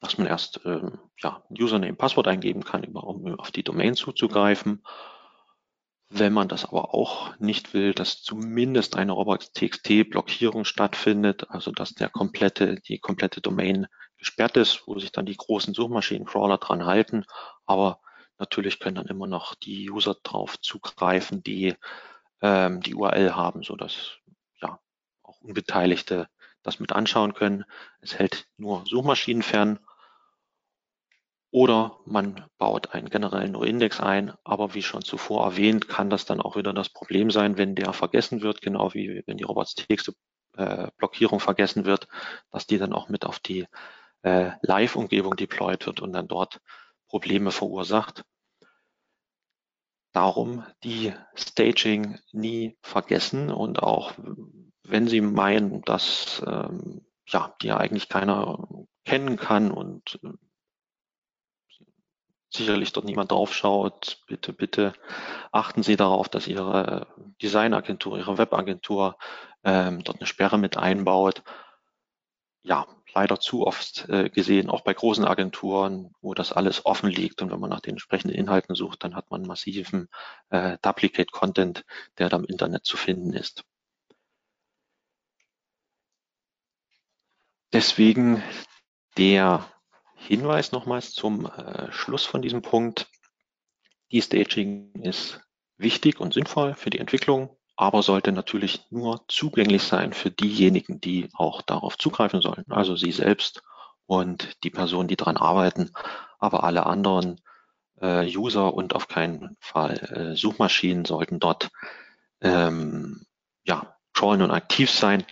dass 0.00 0.18
man 0.18 0.26
erst 0.26 0.60
ähm, 0.64 0.98
ja, 1.18 1.44
Username, 1.50 1.94
Passwort 1.94 2.26
eingeben 2.26 2.64
kann, 2.64 2.84
um 2.84 3.38
auf 3.38 3.52
die 3.52 3.62
Domain 3.62 3.94
zuzugreifen. 3.94 4.82
Wenn 6.10 6.32
man 6.32 6.48
das 6.48 6.64
aber 6.64 6.94
auch 6.94 7.38
nicht 7.38 7.74
will, 7.74 7.92
dass 7.92 8.22
zumindest 8.22 8.96
eine 8.96 9.12
robots.txt-Blockierung 9.12 10.64
stattfindet, 10.64 11.48
also 11.50 11.70
dass 11.70 11.94
der 11.94 12.08
komplette, 12.08 12.80
die 12.80 12.98
komplette 12.98 13.40
Domain 13.40 13.86
gesperrt 14.16 14.56
ist, 14.56 14.88
wo 14.88 14.98
sich 14.98 15.12
dann 15.12 15.26
die 15.26 15.36
großen 15.36 15.74
Suchmaschinencrawler 15.74 16.58
dran 16.58 16.86
halten, 16.86 17.24
aber 17.66 18.00
Natürlich 18.38 18.78
können 18.78 18.96
dann 18.96 19.06
immer 19.06 19.26
noch 19.26 19.54
die 19.54 19.90
User 19.90 20.16
drauf 20.22 20.60
zugreifen, 20.60 21.42
die 21.42 21.74
ähm, 22.40 22.80
die 22.80 22.94
URL 22.94 23.34
haben, 23.34 23.62
so 23.62 23.76
dass 23.76 24.18
ja 24.60 24.80
auch 25.22 25.40
Unbeteiligte 25.40 26.28
das 26.62 26.80
mit 26.80 26.92
anschauen 26.92 27.34
können. 27.34 27.64
Es 28.00 28.18
hält 28.18 28.46
nur 28.56 28.84
Suchmaschinen 28.86 29.42
fern. 29.42 29.78
Oder 31.50 31.98
man 32.04 32.44
baut 32.58 32.92
einen 32.92 33.08
generellen 33.08 33.52
No-Index 33.52 34.00
ein, 34.00 34.34
aber 34.44 34.74
wie 34.74 34.82
schon 34.82 35.00
zuvor 35.00 35.44
erwähnt, 35.44 35.88
kann 35.88 36.10
das 36.10 36.26
dann 36.26 36.42
auch 36.42 36.56
wieder 36.56 36.74
das 36.74 36.90
Problem 36.90 37.30
sein, 37.30 37.56
wenn 37.56 37.74
der 37.74 37.94
vergessen 37.94 38.42
wird, 38.42 38.60
genau 38.60 38.92
wie 38.92 39.22
wenn 39.26 39.38
die 39.38 39.44
Robots-Texte-Blockierung 39.44 41.38
äh, 41.38 41.42
vergessen 41.42 41.86
wird, 41.86 42.06
dass 42.50 42.66
die 42.66 42.76
dann 42.76 42.92
auch 42.92 43.08
mit 43.08 43.24
auf 43.24 43.38
die 43.38 43.66
äh, 44.22 44.50
Live-Umgebung 44.60 45.36
deployed 45.36 45.86
wird 45.86 46.00
und 46.00 46.12
dann 46.12 46.28
dort 46.28 46.60
Probleme 47.08 47.50
verursacht. 47.50 48.24
Darum 50.12 50.64
die 50.84 51.12
Staging 51.34 52.18
nie 52.32 52.76
vergessen 52.82 53.50
und 53.50 53.82
auch 53.82 54.14
wenn 54.82 55.06
Sie 55.06 55.20
meinen, 55.20 55.82
dass 55.82 56.42
ähm, 56.46 57.04
ja, 57.26 57.54
die 57.60 57.68
ja 57.68 57.76
eigentlich 57.76 58.08
keiner 58.08 58.66
kennen 59.04 59.36
kann 59.36 59.70
und 59.70 60.18
äh, 60.22 60.30
sicherlich 62.50 62.92
dort 62.92 63.04
niemand 63.04 63.30
drauf 63.30 63.54
schaut, 63.54 64.22
bitte, 64.26 64.52
bitte 64.52 64.94
achten 65.52 65.82
Sie 65.82 65.96
darauf, 65.96 66.28
dass 66.28 66.46
Ihre 66.46 67.06
Designagentur, 67.42 68.16
Ihre 68.18 68.38
Webagentur 68.38 69.18
ähm, 69.64 70.02
dort 70.02 70.18
eine 70.18 70.26
Sperre 70.26 70.58
mit 70.58 70.76
einbaut. 70.76 71.42
Ja, 72.62 72.86
leider 73.14 73.40
zu 73.40 73.66
oft 73.66 74.08
äh, 74.08 74.28
gesehen, 74.30 74.70
auch 74.70 74.82
bei 74.82 74.94
großen 74.94 75.24
Agenturen, 75.24 76.14
wo 76.20 76.34
das 76.34 76.52
alles 76.52 76.86
offen 76.86 77.10
liegt. 77.10 77.42
Und 77.42 77.50
wenn 77.50 77.60
man 77.60 77.70
nach 77.70 77.80
den 77.80 77.92
entsprechenden 77.92 78.34
Inhalten 78.34 78.74
sucht, 78.74 79.04
dann 79.04 79.14
hat 79.14 79.30
man 79.30 79.42
massiven 79.42 80.08
äh, 80.50 80.78
Duplicate 80.82 81.30
Content, 81.30 81.84
der 82.18 82.28
da 82.28 82.36
im 82.36 82.44
Internet 82.44 82.84
zu 82.84 82.96
finden 82.96 83.32
ist. 83.32 83.64
Deswegen 87.72 88.42
der 89.16 89.68
Hinweis 90.14 90.72
nochmals 90.72 91.12
zum 91.12 91.46
äh, 91.46 91.92
Schluss 91.92 92.24
von 92.24 92.42
diesem 92.42 92.62
Punkt. 92.62 93.10
Die 94.10 94.22
Staging 94.22 94.92
ist 95.02 95.40
wichtig 95.76 96.18
und 96.18 96.32
sinnvoll 96.32 96.74
für 96.74 96.90
die 96.90 96.98
Entwicklung 96.98 97.56
aber 97.78 98.02
sollte 98.02 98.32
natürlich 98.32 98.90
nur 98.90 99.24
zugänglich 99.28 99.84
sein 99.84 100.12
für 100.12 100.32
diejenigen, 100.32 101.00
die 101.00 101.28
auch 101.32 101.62
darauf 101.62 101.96
zugreifen 101.96 102.42
sollen, 102.42 102.64
also 102.70 102.96
Sie 102.96 103.12
selbst 103.12 103.62
und 104.06 104.64
die 104.64 104.70
Personen, 104.70 105.06
die 105.06 105.14
daran 105.14 105.36
arbeiten, 105.36 105.92
aber 106.40 106.64
alle 106.64 106.86
anderen 106.86 107.40
äh, 108.00 108.26
User 108.36 108.74
und 108.74 108.96
auf 108.96 109.06
keinen 109.06 109.56
Fall 109.60 109.94
äh, 110.32 110.34
Suchmaschinen 110.34 111.04
sollten 111.04 111.38
dort 111.38 111.70
ähm, 112.40 113.24
ja, 113.62 113.94
crawlen 114.12 114.42
und 114.42 114.50
aktiv 114.50 114.90
sein, 114.90 115.24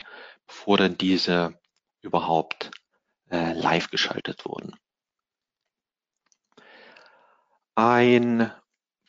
bevor 0.46 0.76
dann 0.76 0.96
diese 0.96 1.58
überhaupt 2.00 2.70
äh, 3.28 3.54
live 3.54 3.90
geschaltet 3.90 4.44
wurden. 4.44 4.76
Ein 7.74 8.52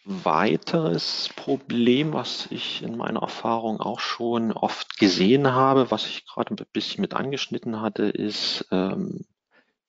weiteres 0.07 1.29
Problem, 1.35 2.13
was 2.13 2.47
ich 2.49 2.81
in 2.81 2.95
meiner 2.95 3.21
Erfahrung 3.21 3.81
auch 3.81 3.99
schon 3.99 4.53
oft 4.53 4.97
gesehen 4.97 5.51
habe, 5.51 5.91
was 5.91 6.05
ich 6.05 6.25
gerade 6.25 6.53
ein 6.53 6.67
bisschen 6.71 7.01
mit 7.01 7.13
angeschnitten 7.13 7.81
hatte, 7.81 8.03
ist 8.03 8.65
ähm, 8.71 9.25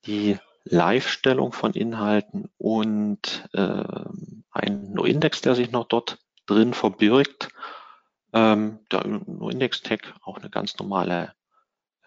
die 0.06 0.36
Live-Stellung 0.64 1.52
von 1.52 1.72
Inhalten 1.72 2.50
und 2.58 3.48
ähm, 3.54 4.44
ein 4.50 4.90
No-Index, 4.92 5.40
der 5.40 5.54
sich 5.54 5.70
noch 5.70 5.86
dort 5.86 6.18
drin 6.46 6.74
verbirgt. 6.74 7.48
Ähm, 8.32 8.80
der 8.90 9.06
No-Index-Tag, 9.06 10.14
auch 10.22 10.36
eine 10.36 10.50
ganz 10.50 10.76
normale 10.78 11.32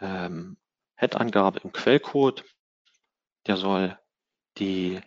ähm, 0.02 0.58
Head-Angabe 0.98 1.62
im 1.64 1.72
Quellcode. 1.72 2.44
Der 3.48 3.56
soll 3.56 3.98
die 4.58 5.00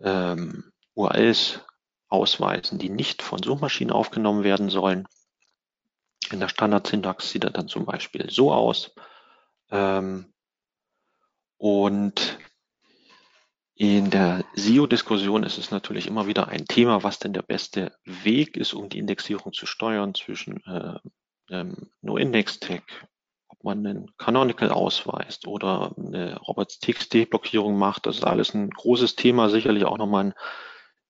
ähm, 0.00 0.70
URLs 0.94 1.60
ausweisen, 2.14 2.78
die 2.78 2.88
nicht 2.88 3.22
von 3.22 3.42
Suchmaschinen 3.42 3.92
aufgenommen 3.92 4.44
werden 4.44 4.70
sollen. 4.70 5.06
In 6.30 6.40
der 6.40 6.48
Standardsyntax 6.48 7.30
sieht 7.30 7.44
er 7.44 7.50
dann 7.50 7.68
zum 7.68 7.84
Beispiel 7.84 8.30
so 8.30 8.52
aus. 8.52 8.94
Ähm, 9.70 10.32
und 11.58 12.38
in 13.76 14.10
der 14.10 14.44
SEO-Diskussion 14.54 15.42
ist 15.42 15.58
es 15.58 15.72
natürlich 15.72 16.06
immer 16.06 16.26
wieder 16.28 16.48
ein 16.48 16.64
Thema, 16.66 17.02
was 17.02 17.18
denn 17.18 17.32
der 17.32 17.42
beste 17.42 17.92
Weg 18.04 18.56
ist, 18.56 18.72
um 18.72 18.88
die 18.88 18.98
Indexierung 18.98 19.52
zu 19.52 19.66
steuern 19.66 20.14
zwischen 20.14 20.64
äh, 20.64 20.98
ähm, 21.50 21.90
No-Index-Tag, 22.00 22.82
ob 23.48 23.64
man 23.64 23.84
einen 23.84 24.16
Canonical 24.16 24.70
ausweist 24.70 25.48
oder 25.48 25.92
eine 25.98 26.38
Robots-TXT-Blockierung 26.38 27.76
macht. 27.76 28.06
Das 28.06 28.16
ist 28.16 28.24
alles 28.24 28.54
ein 28.54 28.70
großes 28.70 29.16
Thema, 29.16 29.50
sicherlich 29.50 29.84
auch 29.84 29.98
nochmal 29.98 30.26
ein 30.26 30.34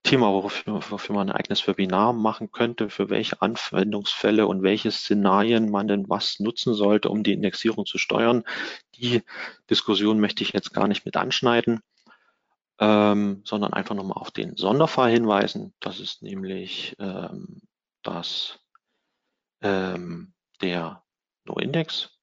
Thema, 0.04 0.32
wofür, 0.32 0.80
wofür 0.90 1.14
man 1.16 1.30
ein 1.30 1.36
eigenes 1.36 1.66
Webinar 1.66 2.12
machen 2.12 2.52
könnte, 2.52 2.90
für 2.90 3.08
welche 3.08 3.40
Anwendungsfälle 3.40 4.46
und 4.46 4.62
welche 4.62 4.90
Szenarien 4.90 5.70
man 5.70 5.88
denn 5.88 6.08
was 6.08 6.40
nutzen 6.40 6.74
sollte, 6.74 7.08
um 7.08 7.22
die 7.22 7.32
Indexierung 7.32 7.86
zu 7.86 7.96
steuern. 7.98 8.44
Die 8.96 9.22
Diskussion 9.70 10.20
möchte 10.20 10.44
ich 10.44 10.52
jetzt 10.52 10.74
gar 10.74 10.88
nicht 10.88 11.06
mit 11.06 11.16
anschneiden, 11.16 11.80
ähm, 12.78 13.40
sondern 13.44 13.72
einfach 13.72 13.94
nochmal 13.94 14.18
auf 14.18 14.30
den 14.30 14.56
Sonderfall 14.56 15.10
hinweisen. 15.10 15.72
Das 15.80 16.00
ist 16.00 16.22
nämlich, 16.22 16.94
ähm, 16.98 17.62
dass 18.02 18.58
ähm, 19.62 20.34
der 20.60 21.02
No-Index 21.46 22.13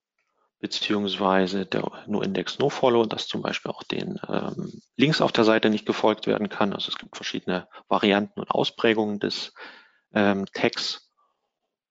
beziehungsweise 0.62 1.65
der 1.65 1.91
No-Index 2.06 2.60
No-Follow, 2.60 3.06
dass 3.06 3.28
zum 3.28 3.41
Beispiel 3.41 3.71
auch 3.71 3.84
den 3.84 4.19
ähm, 4.30 4.82
Links 4.95 5.19
auf 5.19 5.32
der 5.32 5.43
Seite 5.43 5.69
nicht 5.69 5.88
gefolgt 5.88 6.28
werden 6.28 6.50
kann. 6.50 6.71
Also 6.71 6.89
es 6.89 6.97
gibt 6.97 7.15
verschiedene 7.15 7.67
Varianten 7.89 8.39
und 8.39 8.52
Ausprägungen 8.52 9.19
des 9.19 9.54
ähm, 10.13 10.45
Tags 10.54 11.10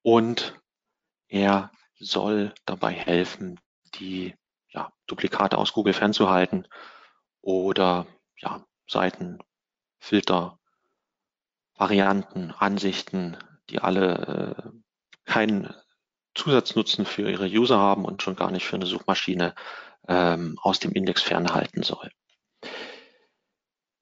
und 0.03 0.55
er 1.29 1.73
soll 1.99 2.55
dabei 2.65 2.93
helfen, 2.93 3.61
die 3.97 4.35
ja, 4.69 4.93
Duplikate 5.09 5.59
aus 5.59 5.73
Google 5.73 5.93
fernzuhalten 5.93 6.67
oder 7.43 8.07
ja, 8.37 8.65
Seiten, 8.87 9.41
Filter, 9.99 10.59
Varianten, 11.75 12.53
Ansichten, 12.53 13.37
die 13.69 13.81
alle 13.81 14.55
äh, 14.65 14.71
keinen 15.25 15.75
Zusatznutzen 16.35 17.05
für 17.05 17.31
ihre 17.31 17.47
User 17.47 17.79
haben 17.79 18.05
und 18.05 18.23
schon 18.23 18.37
gar 18.37 18.51
nicht 18.51 18.67
für 18.67 18.77
eine 18.77 18.87
Suchmaschine 18.87 19.55
ähm, 20.09 20.59
aus 20.63 20.79
dem 20.79 20.93
Index 20.93 21.23
fernhalten 21.23 21.83
soll. 21.83 22.11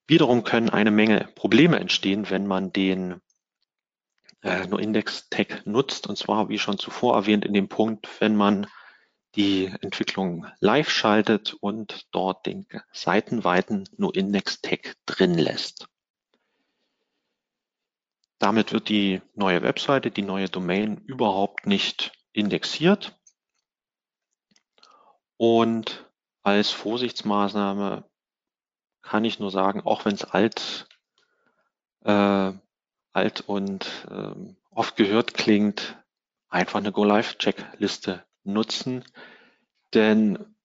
Wiederum 0.07 0.43
können 0.43 0.71
eine 0.71 0.91
Menge 0.91 1.29
Probleme 1.35 1.79
entstehen, 1.79 2.31
wenn 2.31 2.47
man 2.47 2.73
den 2.73 3.21
äh, 4.43 4.67
No-Index-Tag 4.67 5.67
nutzt. 5.67 6.07
Und 6.07 6.17
zwar, 6.17 6.49
wie 6.49 6.59
schon 6.59 6.79
zuvor 6.79 7.15
erwähnt, 7.15 7.45
in 7.45 7.53
dem 7.53 7.69
Punkt, 7.69 8.09
wenn 8.21 8.37
man 8.37 8.67
die 9.35 9.67
Entwicklung 9.83 10.47
live 10.61 10.91
schaltet 10.91 11.55
und 11.61 12.07
dort 12.13 12.47
den 12.47 12.67
seitenweiten 12.93 13.85
No-Index-Tag 13.97 14.97
drin 15.05 15.35
lässt. 15.35 15.87
Damit 18.39 18.73
wird 18.73 18.89
die 18.89 19.21
neue 19.35 19.63
Webseite, 19.63 20.11
die 20.11 20.23
neue 20.23 20.49
Domain 20.49 20.99
überhaupt 20.99 21.67
nicht 21.67 22.13
indexiert 22.39 23.19
und 25.37 26.11
als 26.43 26.71
Vorsichtsmaßnahme 26.71 28.05
kann 29.03 29.25
ich 29.25 29.39
nur 29.39 29.51
sagen, 29.51 29.83
auch 29.85 30.05
wenn 30.05 30.15
es 30.15 30.25
alt, 30.25 30.87
äh, 32.05 32.53
alt 33.13 33.41
und 33.47 34.07
äh, 34.11 34.55
oft 34.71 34.97
gehört 34.97 35.35
klingt, 35.35 35.97
einfach 36.49 36.79
eine 36.79 36.93
Go-Live-Checkliste 36.93 38.25
nutzen, 38.45 39.05
denn 39.95 40.57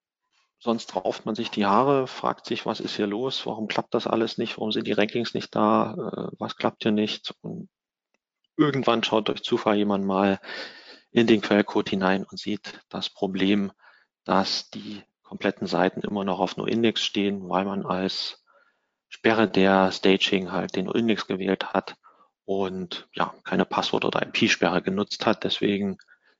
sonst 0.60 0.96
rauft 0.96 1.26
man 1.26 1.36
sich 1.36 1.52
die 1.52 1.66
Haare, 1.66 2.08
fragt 2.08 2.46
sich, 2.46 2.66
was 2.66 2.80
ist 2.80 2.96
hier 2.96 3.08
los, 3.08 3.46
warum 3.46 3.68
klappt 3.68 3.94
das 3.94 4.08
alles 4.08 4.38
nicht, 4.38 4.58
warum 4.58 4.72
sind 4.72 4.88
die 4.88 4.94
Rankings 4.94 5.34
nicht 5.34 5.54
da, 5.56 5.94
äh, 5.94 6.36
was 6.40 6.56
klappt 6.56 6.84
hier 6.84 6.92
nicht? 6.92 7.36
Und 7.42 7.70
irgendwann 8.58 9.04
schaut 9.04 9.28
durch 9.28 9.44
Zufall 9.44 9.76
jemand 9.76 10.06
mal 10.06 10.40
in 11.14 11.28
den 11.28 11.42
Quellcode 11.42 11.90
hinein 11.90 12.24
und 12.24 12.40
sieht 12.40 12.82
das 12.90 13.10
Problem, 13.10 13.72
dass 14.26 14.70
die 14.72 15.04
kompletten 15.22 15.68
Seiten 15.68 16.02
immer 16.02 16.24
noch 16.24 16.40
auf 16.40 16.58
NoIndex 16.58 17.02
stehen, 17.02 17.48
weil 17.50 17.66
man 17.66 17.86
als 17.86 18.44
Sperre 19.10 19.48
der 19.48 19.92
Staging 19.92 20.52
halt 20.52 20.76
den 20.76 20.86
NoIndex 20.86 21.28
gewählt 21.28 21.74
hat 21.74 21.96
und 22.46 23.08
ja, 23.14 23.34
keine 23.44 23.64
Passwort- 23.64 24.06
oder 24.06 24.24
IP-Sperre 24.24 24.82
genutzt 24.82 25.26
hat. 25.26 25.44
Deswegen 25.44 25.98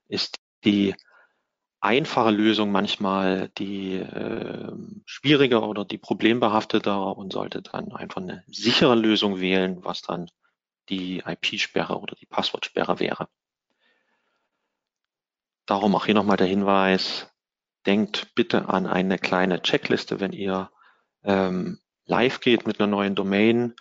ist 0.08 0.40
die 0.64 0.94
einfache 1.80 2.30
Lösung 2.30 2.72
manchmal 2.72 3.50
die 3.58 3.94
äh, 3.94 4.72
schwierige 5.04 5.60
oder 5.60 5.84
die 5.84 5.98
problembehaftetere 5.98 7.14
und 7.14 7.32
sollte 7.32 7.62
dann 7.62 7.92
einfach 7.92 8.22
eine 8.22 8.42
sichere 8.48 8.96
Lösung 8.96 9.38
wählen, 9.40 9.84
was 9.84 10.02
dann 10.02 10.30
die 10.88 11.22
IP-Sperre 11.24 11.98
oder 11.98 12.16
die 12.16 12.26
Passwortsperre 12.26 12.98
wäre. 12.98 13.28
Darum 15.66 15.94
auch 15.94 16.06
hier 16.06 16.14
nochmal 16.14 16.36
der 16.36 16.46
Hinweis, 16.46 17.28
denkt 17.86 18.34
bitte 18.34 18.68
an 18.68 18.86
eine 18.86 19.18
kleine 19.18 19.62
Checkliste, 19.62 20.20
wenn 20.20 20.32
ihr 20.32 20.70
ähm, 21.22 21.80
live 22.06 22.40
geht 22.40 22.66
mit 22.66 22.80
einer 22.80 22.86
neuen 22.86 23.14
Domain 23.14 23.74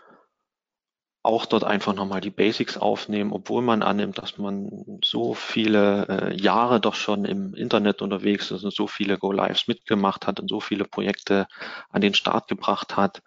auch 1.23 1.45
dort 1.45 1.63
einfach 1.63 1.93
nochmal 1.93 2.19
die 2.19 2.29
Basics 2.29 2.77
aufnehmen, 2.77 3.31
obwohl 3.31 3.61
man 3.61 3.81
annimmt, 3.81 4.17
dass 4.17 4.37
man 4.37 4.99
so 5.03 5.33
viele 5.33 6.07
äh, 6.09 6.35
Jahre 6.35 6.81
doch 6.81 6.95
schon 6.95 7.23
im 7.23 7.53
Internet 7.53 8.01
unterwegs 8.01 8.51
ist 8.51 8.65
und 8.65 8.73
so 8.73 8.87
viele 8.87 9.17
Go-Lives 9.17 9.69
mitgemacht 9.69 10.27
hat 10.27 10.41
und 10.41 10.49
so 10.49 10.59
viele 10.59 10.83
Projekte 10.83 11.47
an 11.89 12.01
den 12.01 12.13
Start 12.13 12.49
gebracht 12.49 12.97
hat. 12.97 13.21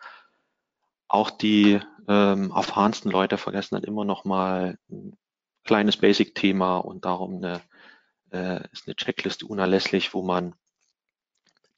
Auch 1.09 1.31
die 1.31 1.81
ähm, 2.07 2.53
erfahrensten 2.55 3.11
Leute 3.11 3.39
vergessen 3.39 3.77
dann 3.77 3.85
immer 3.85 4.05
nochmal 4.05 4.79
ein 4.91 5.17
kleines 5.65 5.97
Basic-Thema 5.97 6.77
und 6.77 7.07
darum 7.07 7.37
eine, 7.37 7.63
äh, 8.31 8.63
ist 8.73 8.87
eine 8.87 8.97
Checkliste 8.97 9.47
unerlässlich, 9.47 10.15
wo 10.15 10.23
man 10.23 10.55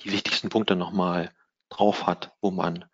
die 0.01 0.13
wichtigsten 0.13 0.49
Punkte 0.49 0.77
nochmal 0.77 1.33
drauf 1.69 2.07
hat, 2.07 2.33
wo 2.41 2.51
man 2.51 2.89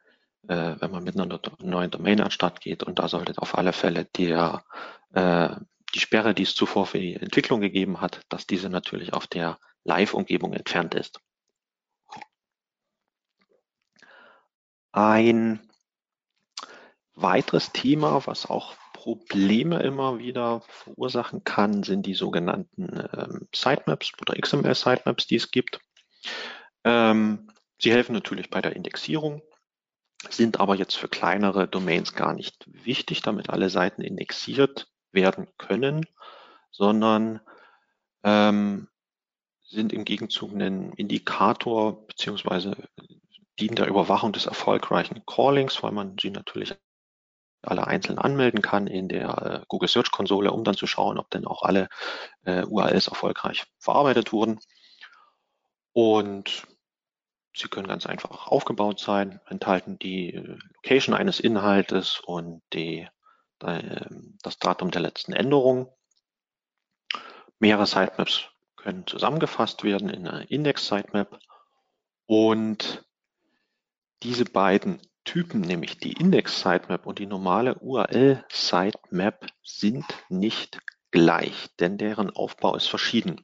äh, 0.48 0.76
wenn 0.80 0.90
man 0.90 1.04
mit 1.04 1.18
einer 1.18 1.40
neuen 1.58 1.90
Domain 1.90 2.20
an 2.20 2.30
Start 2.30 2.60
geht. 2.60 2.82
Und 2.82 2.98
da 2.98 3.08
sollte 3.08 3.40
auf 3.40 3.56
alle 3.56 3.72
Fälle 3.72 4.04
der, 4.04 4.64
äh, 5.12 5.50
die 5.94 6.00
Sperre, 6.00 6.34
die 6.34 6.42
es 6.42 6.54
zuvor 6.54 6.86
für 6.86 6.98
die 6.98 7.14
Entwicklung 7.14 7.60
gegeben 7.60 8.00
hat, 8.00 8.20
dass 8.28 8.46
diese 8.46 8.68
natürlich 8.68 9.12
auf 9.12 9.26
der 9.26 9.58
Live-Umgebung 9.84 10.52
entfernt 10.52 10.94
ist. 10.94 11.20
Ein 14.92 15.60
weiteres 17.14 17.72
Thema, 17.72 18.26
was 18.26 18.46
auch 18.46 18.74
Probleme 19.04 19.82
immer 19.82 20.18
wieder 20.18 20.62
verursachen 20.62 21.44
kann, 21.44 21.82
sind 21.82 22.06
die 22.06 22.14
sogenannten 22.14 23.06
ähm, 23.12 23.48
Sitemaps 23.54 24.12
oder 24.18 24.34
XML-Sitemaps, 24.40 25.26
die 25.26 25.36
es 25.36 25.50
gibt. 25.50 25.78
Ähm, 26.84 27.50
sie 27.78 27.92
helfen 27.92 28.14
natürlich 28.14 28.48
bei 28.48 28.62
der 28.62 28.74
Indexierung 28.74 29.42
sind 30.30 30.58
aber 30.58 30.74
jetzt 30.74 30.96
für 30.96 31.08
kleinere 31.08 31.68
Domains 31.68 32.14
gar 32.14 32.32
nicht 32.32 32.64
wichtig, 32.66 33.20
damit 33.20 33.50
alle 33.50 33.68
Seiten 33.68 34.00
indexiert 34.00 34.88
werden 35.12 35.48
können, 35.58 36.06
sondern 36.70 37.40
ähm, 38.22 38.88
sind 39.64 39.92
im 39.92 40.06
Gegenzug 40.06 40.52
ein 40.52 40.92
Indikator 40.92 42.06
beziehungsweise 42.06 42.74
dienen 43.60 43.76
der 43.76 43.86
Überwachung 43.86 44.32
des 44.32 44.46
erfolgreichen 44.46 45.26
Callings, 45.26 45.82
weil 45.82 45.92
man 45.92 46.16
sie 46.18 46.30
natürlich 46.30 46.74
alle 47.64 47.86
einzeln 47.86 48.18
anmelden 48.18 48.62
kann 48.62 48.86
in 48.86 49.08
der 49.08 49.62
äh, 49.62 49.64
Google 49.68 49.88
Search 49.88 50.10
Konsole, 50.10 50.52
um 50.52 50.64
dann 50.64 50.76
zu 50.76 50.86
schauen, 50.86 51.18
ob 51.18 51.30
denn 51.30 51.46
auch 51.46 51.62
alle 51.62 51.88
äh, 52.44 52.64
URLs 52.64 53.08
erfolgreich 53.08 53.64
verarbeitet 53.78 54.32
wurden. 54.32 54.60
Und 55.92 56.66
Sie 57.56 57.68
können 57.68 57.86
ganz 57.86 58.04
einfach 58.06 58.48
aufgebaut 58.48 58.98
sein, 58.98 59.40
enthalten 59.46 59.98
die 59.98 60.34
äh, 60.34 60.58
Location 60.74 61.14
eines 61.14 61.38
Inhaltes 61.38 62.18
und 62.18 62.62
die, 62.72 63.08
ähm, 63.62 64.36
das 64.42 64.58
Datum 64.58 64.90
der 64.90 65.02
letzten 65.02 65.32
Änderung. 65.32 65.92
Mehrere 67.60 67.86
Sitemaps 67.86 68.48
können 68.76 69.06
zusammengefasst 69.06 69.84
werden 69.84 70.10
in 70.10 70.26
einer 70.26 70.50
Index-Sitemap 70.50 71.38
und 72.26 73.04
diese 74.24 74.44
beiden 74.44 75.00
Typen, 75.24 75.60
nämlich 75.60 75.98
die 75.98 76.12
Index-Sitemap 76.12 77.06
und 77.06 77.18
die 77.18 77.26
normale 77.26 77.76
URL-Sitemap, 77.76 79.46
sind 79.62 80.04
nicht 80.28 80.80
gleich, 81.10 81.68
denn 81.80 81.98
deren 81.98 82.30
Aufbau 82.30 82.76
ist 82.76 82.88
verschieden 82.88 83.40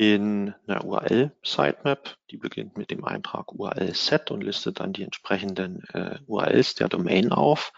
in 0.00 0.54
einer 0.66 0.82
URL-Sitemap, 0.82 2.16
die 2.30 2.38
beginnt 2.38 2.78
mit 2.78 2.90
dem 2.90 3.04
Eintrag 3.04 3.52
URL-Set 3.52 4.30
und 4.30 4.42
listet 4.42 4.80
dann 4.80 4.94
die 4.94 5.02
entsprechenden 5.02 5.84
äh, 5.92 6.18
URLs 6.26 6.74
der 6.74 6.88
Domain 6.88 7.32
auf, 7.32 7.72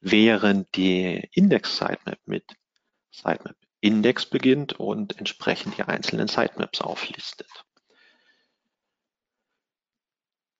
während 0.00 0.76
die 0.76 1.26
Index-Sitemap 1.32 2.18
mit 2.26 2.44
Sitemap-Index 3.12 4.26
beginnt 4.26 4.74
und 4.74 5.18
entsprechend 5.18 5.78
die 5.78 5.84
einzelnen 5.84 6.28
Sitemaps 6.28 6.82
auflistet. 6.82 7.48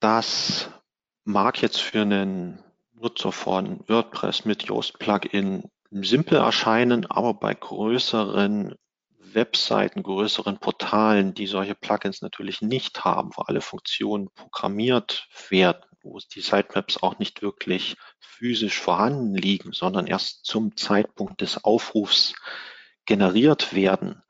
Das 0.01 0.70
mag 1.25 1.62
jetzt 1.62 1.81
für 1.81 2.03
einen 2.03 2.62
Nutzer 2.95 3.33
von 3.33 3.81
WordPress 3.89 4.45
mit 4.45 4.64
Yoast 4.64 4.99
Plugin 4.99 5.70
simpel 5.91 6.39
erscheinen, 6.39 7.07
aber 7.07 7.35
bei 7.35 7.55
größeren 7.55 8.75
Webseiten, 9.18 10.03
größeren 10.03 10.59
Portalen, 10.59 11.35
die 11.35 11.47
solche 11.47 11.75
Plugins 11.75 12.22
natürlich 12.22 12.62
nicht 12.62 13.05
haben, 13.05 13.31
wo 13.35 13.43
alle 13.43 13.61
Funktionen 13.61 14.31
programmiert 14.35 15.29
werden, 15.49 15.83
wo 16.03 16.18
die 16.18 16.41
Sitemaps 16.41 17.03
auch 17.03 17.18
nicht 17.18 17.43
wirklich 17.43 17.97
physisch 18.20 18.79
vorhanden 18.79 19.35
liegen, 19.35 19.72
sondern 19.72 20.07
erst 20.07 20.45
zum 20.45 20.77
Zeitpunkt 20.77 21.41
des 21.41 21.64
Aufrufs 21.64 22.35
generiert 23.07 23.75
werden, 23.75 24.22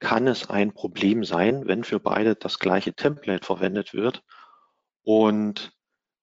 kann 0.00 0.26
es 0.26 0.50
ein 0.50 0.74
Problem 0.74 1.24
sein, 1.24 1.66
wenn 1.66 1.84
für 1.84 2.00
beide 2.00 2.34
das 2.34 2.58
gleiche 2.58 2.94
Template 2.94 3.44
verwendet 3.44 3.94
wird 3.94 4.22
und 5.02 5.72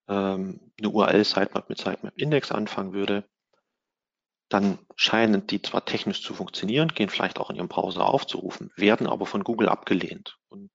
ähm, 0.08 0.72
eine 0.78 0.90
URL-Sitemap 0.90 1.70
mit 1.70 1.80
Sitemap-Index 1.80 2.52
anfangen 2.52 2.94
würde, 2.94 3.26
dann 4.50 4.80
scheinen 4.96 5.48
die 5.48 5.62
zwar 5.62 5.86
technisch 5.86 6.22
zu 6.22 6.34
funktionieren, 6.34 6.90
gehen 6.90 7.10
vielleicht 7.10 7.40
auch 7.40 7.50
in 7.50 7.56
Ihrem 7.56 7.70
Browser 7.70 8.06
aufzurufen, 8.06 8.72
werden 8.76 9.08
aber 9.08 9.26
von 9.26 9.44
Google 9.44 9.70
abgelehnt. 9.70 10.38
Und 10.50 10.72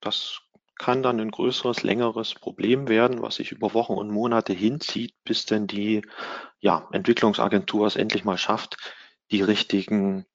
das 0.00 0.40
kann 0.78 1.02
dann 1.02 1.20
ein 1.20 1.30
größeres, 1.30 1.82
längeres 1.82 2.34
Problem 2.34 2.88
werden, 2.88 3.22
was 3.22 3.36
sich 3.36 3.52
über 3.52 3.74
Wochen 3.74 3.94
und 3.94 4.10
Monate 4.10 4.52
hinzieht, 4.52 5.14
bis 5.24 5.46
denn 5.46 5.66
die 5.66 6.02
ja, 6.60 6.88
Entwicklungsagentur 6.92 7.86
es 7.86 7.96
endlich 7.96 8.24
mal 8.24 8.38
schafft, 8.38 8.76
die 9.30 9.42
richtigen 9.42 10.26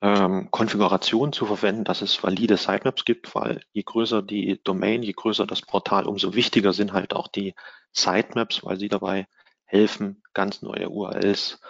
ähm, 0.00 0.50
Konfigurationen 0.50 1.32
zu 1.32 1.46
verwenden, 1.46 1.84
dass 1.84 2.02
es 2.02 2.22
valide 2.22 2.56
Sitemaps 2.56 3.04
gibt, 3.04 3.34
weil 3.34 3.62
je 3.72 3.82
größer 3.82 4.22
die 4.22 4.60
Domain, 4.62 5.02
je 5.02 5.12
größer 5.12 5.46
das 5.46 5.62
Portal, 5.62 6.06
umso 6.06 6.34
wichtiger 6.34 6.72
sind 6.72 6.92
halt 6.92 7.14
auch 7.14 7.28
die 7.28 7.54
Sitemaps, 7.92 8.64
weil 8.64 8.78
sie 8.78 8.88
dabei 8.88 9.26
helfen, 9.64 10.22
ganz 10.34 10.62
neue 10.62 10.90
URLs 10.90 11.60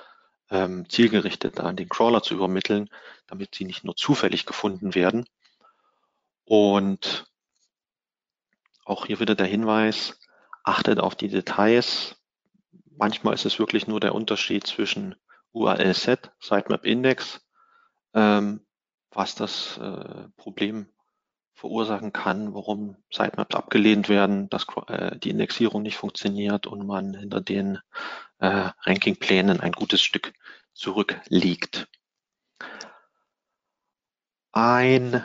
ähm, 0.50 0.88
zielgerichtet 0.88 1.60
an 1.60 1.76
den 1.76 1.88
Crawler 1.88 2.22
zu 2.22 2.34
übermitteln, 2.34 2.90
damit 3.26 3.54
sie 3.54 3.64
nicht 3.64 3.84
nur 3.84 3.96
zufällig 3.96 4.46
gefunden 4.46 4.94
werden. 4.94 5.26
Und 6.44 7.26
auch 8.84 9.06
hier 9.06 9.20
wieder 9.20 9.34
der 9.34 9.46
Hinweis, 9.46 10.18
achtet 10.62 10.98
auf 10.98 11.14
die 11.14 11.28
Details. 11.28 12.16
Manchmal 12.96 13.34
ist 13.34 13.46
es 13.46 13.58
wirklich 13.58 13.86
nur 13.86 14.00
der 14.00 14.14
Unterschied 14.14 14.66
zwischen 14.66 15.14
URL-Set, 15.52 16.32
Sitemap-Index, 16.40 17.43
ähm, 18.14 18.60
was 19.10 19.34
das 19.34 19.78
äh, 19.78 20.28
Problem 20.36 20.88
verursachen 21.54 22.12
kann, 22.12 22.54
warum 22.54 22.96
Sitemaps 23.10 23.54
abgelehnt 23.54 24.08
werden, 24.08 24.48
dass 24.50 24.66
äh, 24.88 25.16
die 25.18 25.30
Indexierung 25.30 25.82
nicht 25.82 25.96
funktioniert 25.96 26.66
und 26.66 26.86
man 26.86 27.14
hinter 27.14 27.40
den 27.40 27.78
äh, 28.38 28.70
Rankingplänen 28.80 29.60
ein 29.60 29.72
gutes 29.72 30.02
Stück 30.02 30.32
zurückliegt. 30.72 31.88
Ein 34.52 35.24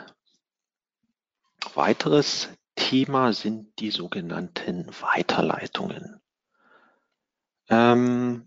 weiteres 1.74 2.48
Thema 2.76 3.32
sind 3.32 3.78
die 3.78 3.90
sogenannten 3.90 4.88
Weiterleitungen. 5.00 6.20
Ähm, 7.68 8.46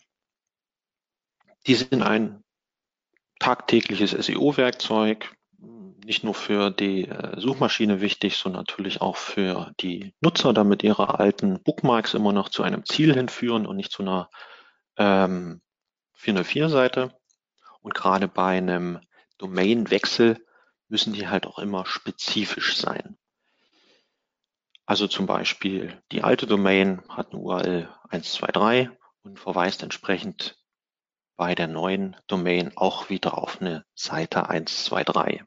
die 1.67 1.75
sind 1.75 2.01
ein 2.01 2.42
tagtägliches 3.43 4.11
SEO-Werkzeug, 4.11 5.35
nicht 6.05 6.23
nur 6.23 6.33
für 6.33 6.71
die 6.71 7.09
äh, 7.09 7.37
Suchmaschine 7.37 7.99
wichtig, 7.99 8.37
sondern 8.37 8.61
natürlich 8.61 9.01
auch 9.01 9.17
für 9.17 9.73
die 9.81 10.13
Nutzer, 10.21 10.53
damit 10.53 10.81
ihre 10.81 11.19
alten 11.19 11.61
Bookmarks 11.61 12.13
immer 12.13 12.31
noch 12.31 12.47
zu 12.47 12.63
einem 12.63 12.85
Ziel 12.85 13.13
hinführen 13.13 13.65
und 13.65 13.75
nicht 13.75 13.91
zu 13.91 14.01
einer 14.01 14.29
ähm, 14.97 15.61
404-Seite. 16.17 17.13
Und 17.81 17.93
gerade 17.93 18.29
bei 18.29 18.57
einem 18.57 19.01
Domainwechsel 19.39 20.37
müssen 20.87 21.11
die 21.11 21.27
halt 21.27 21.45
auch 21.45 21.59
immer 21.59 21.85
spezifisch 21.85 22.77
sein. 22.77 23.17
Also 24.85 25.07
zum 25.07 25.25
Beispiel 25.25 26.01
die 26.13 26.23
alte 26.23 26.47
Domain 26.47 27.01
hat 27.09 27.33
eine 27.33 27.41
URL 27.41 27.89
123 28.09 28.89
und 29.23 29.37
verweist 29.37 29.83
entsprechend 29.83 30.62
bei 31.35 31.55
der 31.55 31.67
neuen 31.67 32.15
Domain 32.27 32.75
auch 32.75 33.09
wieder 33.09 33.37
auf 33.37 33.61
eine 33.61 33.85
Seite 33.95 34.49
123. 34.49 35.43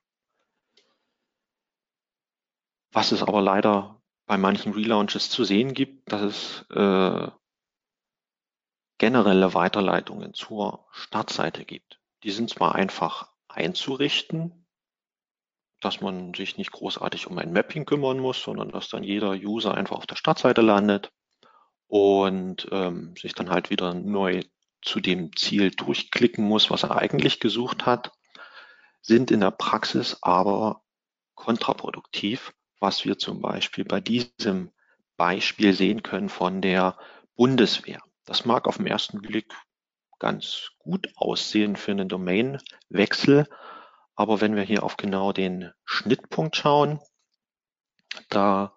Was 2.93 3.13
es 3.13 3.23
aber 3.23 3.43
leider 3.43 4.03
bei 4.27 4.37
manchen 4.37 4.73
Relaunches 4.73 5.31
zu 5.31 5.45
sehen 5.45 5.75
gibt, 5.75 6.11
dass 6.11 6.23
es 6.23 6.67
äh, 6.71 7.31
generelle 8.99 9.55
Weiterleitungen 9.55 10.35
zur 10.35 10.87
Startseite 10.91 11.65
gibt. 11.65 12.01
Die 12.23 12.31
sind 12.31 12.51
zwar 12.51 12.75
einfach 12.75 13.33
einzurichten, 13.49 14.67
dass 15.81 16.01
man 16.01 16.35
sich 16.35 16.57
nicht 16.57 16.73
großartig 16.73 17.27
um 17.27 17.39
ein 17.39 17.53
Mapping 17.53 17.85
kümmern 17.85 18.19
muss, 18.19 18.43
sondern 18.43 18.71
dass 18.71 18.89
dann 18.89 19.05
jeder 19.05 19.33
User 19.33 19.75
einfach 19.75 19.97
auf 19.97 20.07
der 20.07 20.17
Startseite 20.17 20.63
landet 20.63 21.13
und 21.87 22.67
ähm, 22.73 23.15
sich 23.17 23.35
dann 23.35 23.51
halt 23.51 23.71
wieder 23.71 23.95
neu 23.95 24.43
zu 24.87 25.01
dem 25.01 25.37
Ziel 25.37 25.71
durchklicken 25.73 26.45
muss, 26.45 26.71
was 26.71 26.85
er 26.85 26.97
eigentlich 26.97 27.41
gesucht 27.41 27.85
hat, 27.85 28.13
sind 29.03 29.31
in 29.31 29.41
der 29.41 29.51
Praxis 29.51 30.19
aber 30.23 30.83
kontraproduktiv, 31.35 32.55
was 32.81 33.05
wir 33.05 33.19
zum 33.19 33.41
Beispiel 33.41 33.85
bei 33.85 34.01
diesem 34.01 34.73
Beispiel 35.17 35.73
sehen 35.73 36.03
können 36.03 36.29
von 36.29 36.63
der 36.63 36.99
Bundeswehr. 37.35 38.01
Das 38.25 38.45
mag 38.45 38.67
auf 38.67 38.79
den 38.79 38.87
ersten 38.87 39.21
Blick 39.21 39.53
ganz 40.19 40.71
gut 40.79 41.09
aussehen 41.17 41.77
für 41.77 41.91
einen 41.91 42.09
Domainwechsel, 42.09 43.49
aber 44.15 44.41
wenn 44.41 44.57
wir 44.57 44.63
hier 44.63 44.83
auf 44.83 44.97
genau 44.97 45.33
den 45.33 45.73
Schnittpunkt 45.85 46.57
schauen, 46.57 47.01
da 48.31 48.76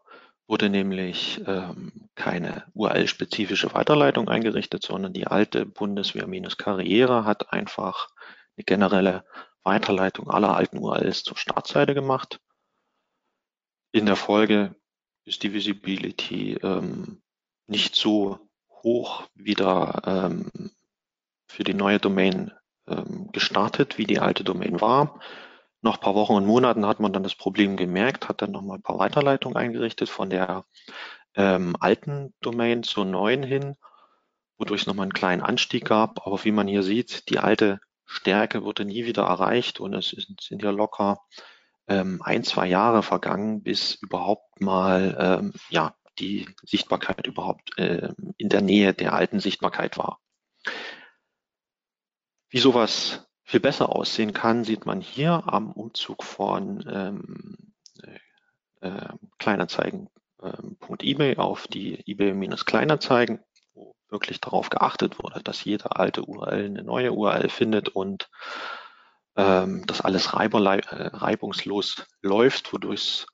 wurde 0.50 0.70
nämlich 0.70 1.42
ähm, 1.46 2.10
keine 2.16 2.66
URL-spezifische 2.74 3.72
Weiterleitung 3.76 4.28
eingerichtet, 4.28 4.82
sondern 4.84 5.14
die 5.14 5.28
alte 5.28 5.68
Bundeswehr-Karriere 5.68 7.24
hat 7.24 7.54
einfach 7.54 8.10
eine 8.58 8.64
generelle 8.66 9.26
Weiterleitung 9.64 10.30
aller 10.32 10.56
alten 10.56 10.80
URLs 10.80 11.24
zur 11.24 11.38
Startseite 11.38 11.94
gemacht. 11.94 12.42
In 13.92 14.08
der 14.08 14.16
Folge 14.16 14.76
ist 15.24 15.44
die 15.44 15.54
Visibility 15.54 16.56
ähm, 16.64 17.22
nicht 17.68 17.96
so 17.96 18.40
hoch 18.72 19.28
wieder 19.36 20.02
ähm, 20.06 20.72
für 21.48 21.64
die 21.64 21.76
neue 21.76 22.00
Domain 22.00 22.52
ähm, 22.88 23.30
gestartet, 23.32 24.00
wie 24.00 24.06
die 24.06 24.20
alte 24.20 24.44
Domain 24.44 24.82
war. 24.82 25.20
Nach 25.82 25.96
ein 25.96 26.02
paar 26.02 26.16
Wochen 26.16 26.34
und 26.34 26.46
Monaten 26.46 26.86
hat 26.86 27.00
man 27.00 27.14
dann 27.14 27.24
das 27.24 27.36
Problem 27.36 27.78
gemerkt, 27.78 28.28
hat 28.28 28.42
dann 28.42 28.52
nochmal 28.52 28.78
ein 28.78 28.84
paar 28.84 29.00
Weiterleitungen 29.00 29.58
eingerichtet 29.58 30.10
von 30.10 30.30
der 30.30 30.66
ähm, 31.36 31.76
alten 31.80 32.34
Domain 32.42 32.84
zur 32.84 33.06
neuen 33.06 33.44
hin, 33.44 33.76
wodurch 34.58 34.82
es 34.82 34.88
nochmal 34.88 35.04
einen 35.04 35.14
kleinen 35.14 35.42
Anstieg 35.42 35.86
gab. 35.86 36.26
Aber 36.28 36.44
wie 36.44 36.52
man 36.52 36.68
hier 36.68 36.84
sieht, 36.84 37.30
die 37.30 37.40
alte 37.40 37.80
Stärke 38.06 38.64
wurde 38.64 38.86
nie 38.86 39.06
wieder 39.06 39.24
erreicht 39.24 39.80
und 39.80 39.94
es 39.94 40.10
sind 40.10 40.64
ja 40.64 40.72
locker 40.72 41.22
ähm, 41.88 42.22
ein, 42.24 42.44
zwei 42.44 42.68
Jahre 42.68 43.04
vergangen, 43.04 43.64
bis 43.64 43.96
überhaupt 43.96 44.60
mal 44.60 45.16
ähm, 45.20 45.54
ja, 45.70 45.96
die 46.20 46.48
Sichtbarkeit 46.64 47.26
überhaupt 47.28 47.78
äh, 47.78 48.14
in 48.38 48.50
der 48.50 48.62
Nähe 48.62 48.94
der 48.94 49.14
alten 49.14 49.40
Sichtbarkeit 49.40 49.98
war. 49.98 50.20
Wie 52.50 52.60
sowas 52.60 53.29
viel 53.50 53.60
besser 53.60 53.90
aussehen 53.96 54.32
kann, 54.32 54.64
sieht 54.64 54.86
man 54.86 55.02
hier 55.02 55.42
am 55.48 55.72
Umzug 55.72 56.24
von 56.24 56.86
ähm, 56.88 57.74
äh, 58.80 59.10
Kleinanzeigen.eBay 59.40 61.32
ähm, 61.32 61.40
auf 61.40 61.68
die 61.68 62.00
eBay-Kleinanzeigen, 62.06 63.40
wo 63.74 63.96
wirklich 64.08 64.40
darauf 64.40 64.70
geachtet 64.70 65.18
wurde, 65.18 65.42
dass 65.42 65.64
jede 65.66 65.96
alte 65.96 66.26
URL 66.26 66.66
eine 66.66 66.84
neue 66.84 67.12
URL 67.12 67.50
findet 67.50 67.90
und 67.90 68.30
ähm, 69.36 69.84
dass 69.88 70.02
alles 70.02 70.28
äh, 70.28 70.38
reibungslos 70.38 72.06
läuft, 72.22 72.72
wodurch 72.72 73.02
es 73.02 73.26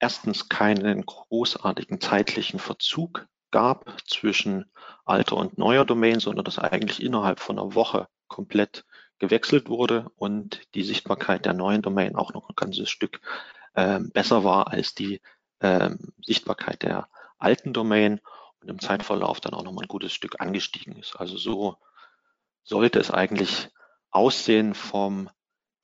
erstens 0.00 0.48
keinen 0.48 1.06
großartigen 1.06 2.00
zeitlichen 2.00 2.58
Verzug 2.58 3.28
gab 3.52 4.02
zwischen 4.04 4.72
alter 5.04 5.36
und 5.36 5.58
neuer 5.58 5.84
Domain, 5.84 6.18
sondern 6.18 6.44
dass 6.44 6.58
eigentlich 6.58 7.00
innerhalb 7.00 7.38
von 7.38 7.56
einer 7.56 7.76
Woche 7.76 8.08
komplett 8.26 8.84
gewechselt 9.20 9.68
wurde 9.68 10.10
und 10.16 10.62
die 10.74 10.82
Sichtbarkeit 10.82 11.44
der 11.44 11.52
neuen 11.52 11.82
Domain 11.82 12.16
auch 12.16 12.34
noch 12.34 12.48
ein 12.48 12.56
ganzes 12.56 12.90
Stück 12.90 13.20
äh, 13.74 14.00
besser 14.00 14.42
war 14.42 14.68
als 14.68 14.94
die 14.94 15.20
äh, 15.60 15.90
Sichtbarkeit 16.24 16.82
der 16.82 17.08
alten 17.38 17.72
Domain 17.72 18.20
und 18.60 18.68
im 18.68 18.80
Zeitverlauf 18.80 19.40
dann 19.40 19.54
auch 19.54 19.62
noch 19.62 19.72
mal 19.72 19.82
ein 19.82 19.88
gutes 19.88 20.12
Stück 20.12 20.40
angestiegen 20.40 20.96
ist. 20.96 21.16
Also 21.16 21.36
so 21.36 21.76
sollte 22.64 22.98
es 22.98 23.10
eigentlich 23.10 23.68
aussehen 24.10 24.74
vom 24.74 25.30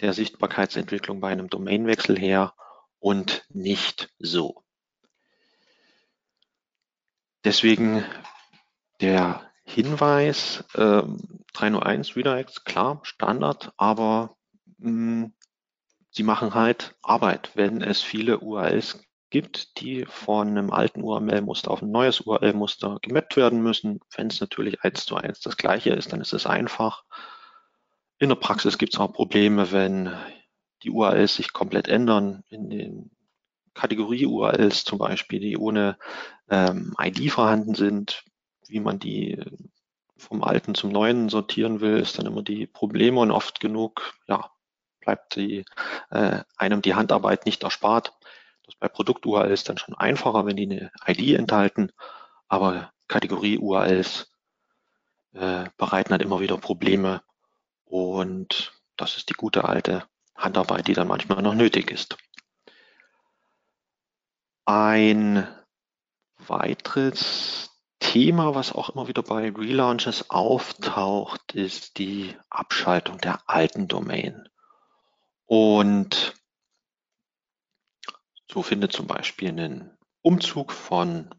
der 0.01 0.12
Sichtbarkeitsentwicklung 0.12 1.20
bei 1.20 1.30
einem 1.30 1.49
Domainwechsel 1.49 2.18
her 2.18 2.55
und 2.99 3.45
nicht 3.49 4.11
so. 4.18 4.62
Deswegen 7.45 8.05
der 9.01 9.45
Hinweis, 9.67 10.64
äh, 10.75 11.03
301 11.53 12.17
Redirects, 12.17 12.64
klar, 12.64 13.01
Standard, 13.03 13.73
aber 13.77 14.37
mh, 14.79 14.89
hm, 14.89 15.33
sie 16.11 16.23
machen 16.23 16.55
halt 16.55 16.95
Arbeit, 17.03 17.51
wenn 17.55 17.83
es 17.83 18.01
viele 18.01 18.39
URLs 18.39 19.03
gibt, 19.29 19.81
die 19.81 20.07
von 20.07 20.49
einem 20.49 20.71
alten 20.73 21.03
URL-Muster 21.03 21.71
auf 21.71 21.83
ein 21.83 21.91
neues 21.91 22.21
URL-Muster 22.21 22.99
gemappt 23.03 23.37
werden 23.37 23.61
müssen. 23.61 24.01
Wenn 24.14 24.29
es 24.29 24.41
natürlich 24.41 24.83
eins 24.83 25.05
zu 25.05 25.17
eins 25.17 25.41
das 25.41 25.57
gleiche 25.57 25.91
ist, 25.91 26.12
dann 26.12 26.21
ist 26.21 26.33
es 26.33 26.47
einfach. 26.47 27.05
In 28.19 28.29
der 28.29 28.37
Praxis 28.37 28.79
gibt 28.79 28.95
es 28.95 29.01
auch 29.01 29.12
Probleme, 29.12 29.73
wenn 29.73 30.12
die 30.85 30.91
URLs 30.91 31.37
sich 31.37 31.53
komplett 31.53 31.89
ändern. 31.89 32.45
In 32.49 32.71
den 32.71 33.11
Kategorie-URLs 33.75 34.85
zum 34.85 34.99
Beispiel, 34.99 35.41
die 35.41 35.57
ohne 35.59 35.99
ähm, 36.49 36.95
ID 36.99 37.31
vorhanden 37.31 37.75
sind, 37.75 38.25
wie 38.69 38.81
man 38.81 38.99
die 38.99 39.43
vom 40.17 40.43
Alten 40.43 40.75
zum 40.75 40.91
Neuen 40.91 41.29
sortieren 41.29 41.81
will, 41.81 41.99
ist 41.99 42.19
dann 42.19 42.27
immer 42.27 42.43
die 42.43 42.67
Probleme 42.67 43.21
und 43.21 43.31
oft 43.31 43.61
genug, 43.61 44.14
ja, 44.27 44.51
bleibt 45.01 45.37
die, 45.37 45.64
äh, 46.11 46.41
einem 46.57 46.83
die 46.83 46.95
Handarbeit 46.95 47.47
nicht 47.47 47.62
erspart. 47.62 48.12
Das 48.64 48.75
bei 48.75 48.89
Produkt-URLs 48.89 49.64
dann 49.64 49.79
schon 49.79 49.95
einfacher, 49.95 50.47
wenn 50.47 50.57
die 50.57 50.64
eine 50.64 50.91
ID 51.07 51.39
enthalten, 51.39 51.93
aber 52.49 52.93
Kategorie-URLs 53.09 54.33
äh, 55.35 55.67
bereiten 55.77 56.11
halt 56.11 56.23
immer 56.23 56.41
wieder 56.41 56.57
Probleme 56.57 57.23
und 57.85 58.73
das 58.97 59.17
ist 59.17 59.29
die 59.29 59.35
gute 59.35 59.64
alte 59.64 60.05
Handarbeit, 60.35 60.89
die 60.89 60.95
dann 60.95 61.09
manchmal 61.09 61.43
noch 61.43 61.55
nötig 61.55 61.91
ist. 61.91 62.17
Ein 64.64 65.47
weiteres 66.39 67.76
Thema, 68.07 68.54
was 68.54 68.72
auch 68.72 68.90
immer 68.90 69.09
wieder 69.09 69.24
bei 69.24 69.50
Relaunches 69.50 70.30
auftaucht, 70.30 71.57
ist 71.57 71.98
die 71.98 72.36
Abschaltung 72.48 73.18
der 73.18 73.40
alten 73.50 73.88
Domain. 73.88 74.48
Und 75.44 76.34
so 78.48 78.62
findet 78.62 78.92
zum 78.92 79.09
Beispiel 79.09 79.48
ein 79.48 79.98
Umzug 80.22 80.70
von 80.70 81.34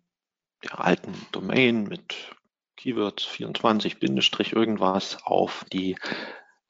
der 0.61 0.82
alten 0.82 1.13
Domain 1.32 1.84
mit 1.84 2.36
Keywords 2.76 3.24
24 3.24 3.99
Bindestrich 3.99 4.51
irgendwas 4.51 5.24
auf 5.24 5.65
die 5.72 5.95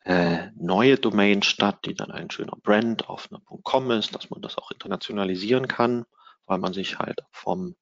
äh, 0.03 0.51
neue 0.55 0.97
Domain 0.97 1.41
statt, 1.41 1.79
die 1.85 1.95
dann 1.95 2.11
ein 2.11 2.29
schöner 2.29 2.55
Brand 2.61 3.09
auf 3.09 3.29
einer 3.31 3.41
.com 3.63 3.89
ist, 3.89 4.13
dass 4.13 4.29
man 4.29 4.43
das 4.43 4.59
auch 4.59 4.69
internationalisieren 4.69 5.67
kann, 5.67 6.05
weil 6.45 6.59
man 6.59 6.73
sich 6.73 6.99
halt 6.99 7.21
vom 7.31 7.75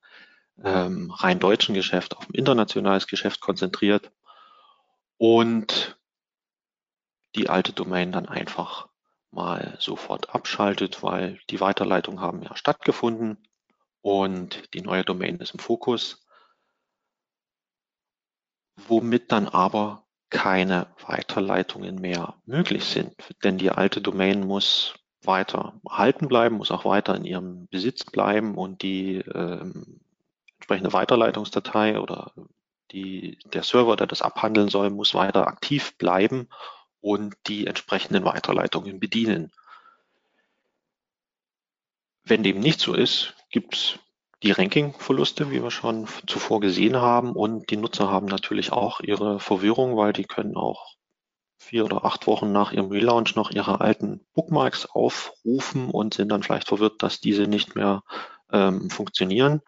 ähm, 0.64 1.12
rein 1.12 1.40
deutschen 1.40 1.76
Geschäft 1.76 2.16
auf 2.16 2.30
ein 2.30 2.34
internationales 2.34 3.08
Geschäft 3.08 3.42
konzentriert 3.42 4.12
und 5.18 5.98
die 7.36 7.50
alte 7.50 7.74
Domain 7.74 8.12
dann 8.12 8.28
einfach 8.28 8.88
mal 9.32 9.76
sofort 9.80 10.34
abschaltet, 10.34 11.04
weil 11.04 11.40
die 11.50 11.60
Weiterleitungen 11.60 12.22
haben 12.22 12.42
ja 12.42 12.56
stattgefunden 12.56 13.38
und 14.02 14.74
die 14.74 14.82
neue 14.82 15.04
Domain 15.04 15.38
ist 15.38 15.54
im 15.54 15.60
Fokus, 15.60 16.26
womit 18.88 19.32
dann 19.32 19.48
aber 19.48 20.06
keine 20.30 20.88
Weiterleitungen 21.06 21.96
mehr 21.96 22.36
möglich 22.46 22.86
sind, 22.86 23.14
denn 23.44 23.58
die 23.58 23.72
alte 23.72 24.02
Domain 24.02 24.46
muss 24.46 24.96
weiter 25.24 25.80
erhalten 25.90 26.28
bleiben, 26.28 26.58
muss 26.58 26.72
auch 26.72 26.86
weiter 26.86 27.16
in 27.16 27.26
ihrem 27.26 27.68
Besitz 27.68 28.06
bleiben 28.06 28.56
und 28.56 28.82
die 28.82 29.18
ähm, 29.18 30.02
entsprechende 30.58 30.94
Weiterleitungsdatei 30.94 32.00
oder 32.00 32.32
die, 32.92 33.38
der 33.46 33.64
Server, 33.64 33.96
der 33.96 34.08
das 34.08 34.22
abhandeln 34.22 34.70
soll, 34.70 34.90
muss 34.90 35.14
weiter 35.14 35.48
aktiv 35.48 35.98
bleiben 35.98 36.50
und 37.02 37.36
die 37.48 37.68
entsprechenden 37.68 38.26
Weiterleitungen 38.26 39.00
bedienen. 39.00 39.52
Wenn 42.24 42.44
dem 42.44 42.60
nicht 42.60 42.80
so 42.80 42.94
ist, 42.94 43.36
gibt 43.52 43.76
es 43.76 44.00
die 44.44 44.52
Ranking-Verluste, 44.52 45.52
wie 45.52 45.62
wir 45.62 45.72
schon 45.72 46.08
zuvor 46.28 46.60
gesehen 46.60 46.98
haben, 46.98 47.34
und 47.34 47.70
die 47.70 47.78
Nutzer 47.78 48.10
haben 48.10 48.28
natürlich 48.28 48.72
auch 48.72 49.00
ihre 49.00 49.40
Verwirrung, 49.40 49.98
weil 49.98 50.14
die 50.14 50.26
können 50.26 50.56
auch 50.56 50.96
vier 51.58 51.86
oder 51.86 52.06
acht 52.06 52.28
Wochen 52.28 52.52
nach 52.52 52.72
ihrem 52.72 52.92
Relaunch 52.92 53.36
noch 53.36 53.52
ihre 53.52 53.82
alten 53.82 54.26
Bookmarks 54.34 54.86
aufrufen 54.86 55.90
und 55.90 56.14
sind 56.14 56.30
dann 56.30 56.44
vielleicht 56.44 56.68
verwirrt, 56.68 57.02
dass 57.02 57.22
diese 57.22 57.48
nicht 57.48 57.76
mehr 57.76 58.04
ähm, 58.52 58.90
funktionieren. 58.90 59.62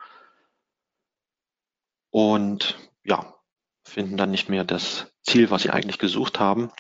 Und 2.10 2.78
ja, 3.04 3.36
finden 3.84 4.18
dann 4.18 4.32
nicht 4.32 4.50
mehr 4.50 4.64
das 4.64 5.12
Ziel, 5.24 5.50
was 5.50 5.64
sie 5.64 5.70
eigentlich 5.70 6.00
gesucht 6.00 6.40
haben. 6.40 6.72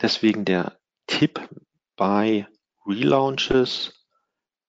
Deswegen 0.00 0.44
der 0.44 0.78
Tipp 1.06 1.48
bei 1.96 2.46
Relaunches, 2.86 4.06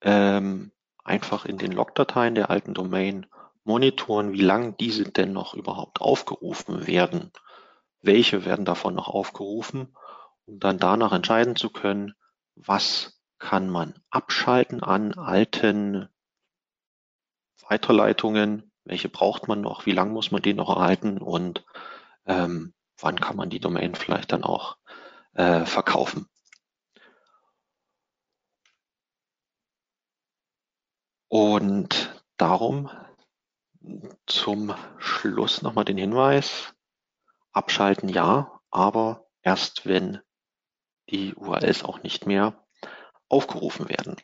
ähm, 0.02 0.72
einfach 1.04 1.46
in 1.46 1.58
den 1.58 1.72
Logdateien 1.72 2.36
der 2.36 2.50
alten 2.50 2.74
Domain 2.74 3.26
monitoren, 3.64 4.34
wie 4.34 4.42
lange 4.42 4.74
diese 4.74 5.04
denn 5.04 5.34
noch 5.34 5.54
überhaupt 5.54 6.02
aufgerufen 6.02 6.88
werden. 6.88 7.32
Welche 8.02 8.46
werden 8.46 8.66
davon 8.66 8.96
noch 8.96 9.08
aufgerufen, 9.08 9.96
um 10.46 10.60
dann 10.60 10.78
danach 10.78 11.12
entscheiden 11.12 11.56
zu 11.56 11.70
können, 11.70 12.14
was 12.56 13.20
kann 13.40 13.70
man 13.70 13.94
abschalten 14.10 14.84
an 14.84 15.14
alten 15.14 16.10
Weiterleitungen, 17.68 18.67
welche 18.88 19.10
braucht 19.10 19.48
man 19.48 19.62
noch, 19.62 19.86
wie 19.86 19.92
lange 19.92 20.12
muss 20.12 20.32
man 20.32 20.42
den 20.42 20.58
noch 20.58 20.70
erhalten 20.70 21.18
und 21.18 21.66
ähm, 22.26 22.74
wann 23.00 23.20
kann 23.20 23.36
man 23.36 23.50
die 23.50 23.60
Domain 23.60 23.96
vielleicht 23.96 24.32
dann 24.32 24.44
auch 24.44 24.78
äh, 25.34 25.66
verkaufen. 25.66 26.28
Und 31.30 32.24
darum 32.38 32.90
zum 34.26 34.74
Schluss 34.98 35.62
nochmal 35.62 35.86
den 35.86 35.98
Hinweis, 35.98 36.74
abschalten 37.52 38.10
ja, 38.10 38.62
aber 38.70 39.28
erst 39.42 39.86
wenn 39.86 40.22
die 41.10 41.34
URLs 41.36 41.84
auch 41.84 42.04
nicht 42.04 42.26
mehr 42.26 42.66
aufgerufen 43.30 43.90
werden. 43.90 44.16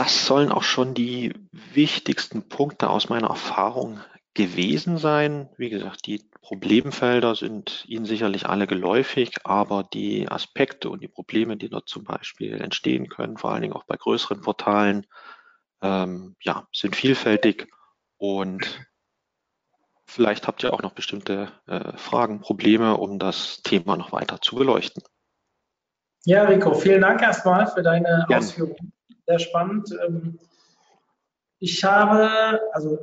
Das 0.00 0.24
sollen 0.24 0.50
auch 0.50 0.62
schon 0.62 0.94
die 0.94 1.34
wichtigsten 1.52 2.48
Punkte 2.48 2.88
aus 2.88 3.10
meiner 3.10 3.28
Erfahrung 3.28 4.00
gewesen 4.32 4.96
sein. 4.96 5.50
Wie 5.58 5.68
gesagt, 5.68 6.06
die 6.06 6.26
Problemfelder 6.40 7.34
sind 7.34 7.84
Ihnen 7.86 8.06
sicherlich 8.06 8.46
alle 8.46 8.66
geläufig, 8.66 9.34
aber 9.44 9.82
die 9.82 10.26
Aspekte 10.26 10.88
und 10.88 11.02
die 11.02 11.08
Probleme, 11.08 11.58
die 11.58 11.68
dort 11.68 11.86
zum 11.86 12.04
Beispiel 12.04 12.62
entstehen 12.62 13.10
können, 13.10 13.36
vor 13.36 13.52
allen 13.52 13.60
Dingen 13.60 13.74
auch 13.74 13.84
bei 13.84 13.98
größeren 13.98 14.40
Portalen, 14.40 15.04
ähm, 15.82 16.34
ja, 16.40 16.66
sind 16.72 16.96
vielfältig 16.96 17.68
und 18.16 18.86
vielleicht 20.06 20.46
habt 20.46 20.62
ihr 20.62 20.72
auch 20.72 20.80
noch 20.80 20.92
bestimmte 20.92 21.52
äh, 21.66 21.94
Fragen, 21.98 22.40
Probleme, 22.40 22.96
um 22.96 23.18
das 23.18 23.60
Thema 23.60 23.98
noch 23.98 24.12
weiter 24.12 24.40
zu 24.40 24.56
beleuchten. 24.56 25.02
Ja, 26.24 26.44
Rico, 26.44 26.72
vielen 26.72 27.02
Dank 27.02 27.20
erstmal 27.20 27.66
für 27.66 27.82
deine 27.82 28.24
Gerne. 28.28 28.38
Ausführungen. 28.38 28.94
Sehr 29.30 29.38
spannend. 29.38 29.96
Ähm, 30.04 30.40
ich 31.60 31.84
habe, 31.84 32.60
also 32.72 32.98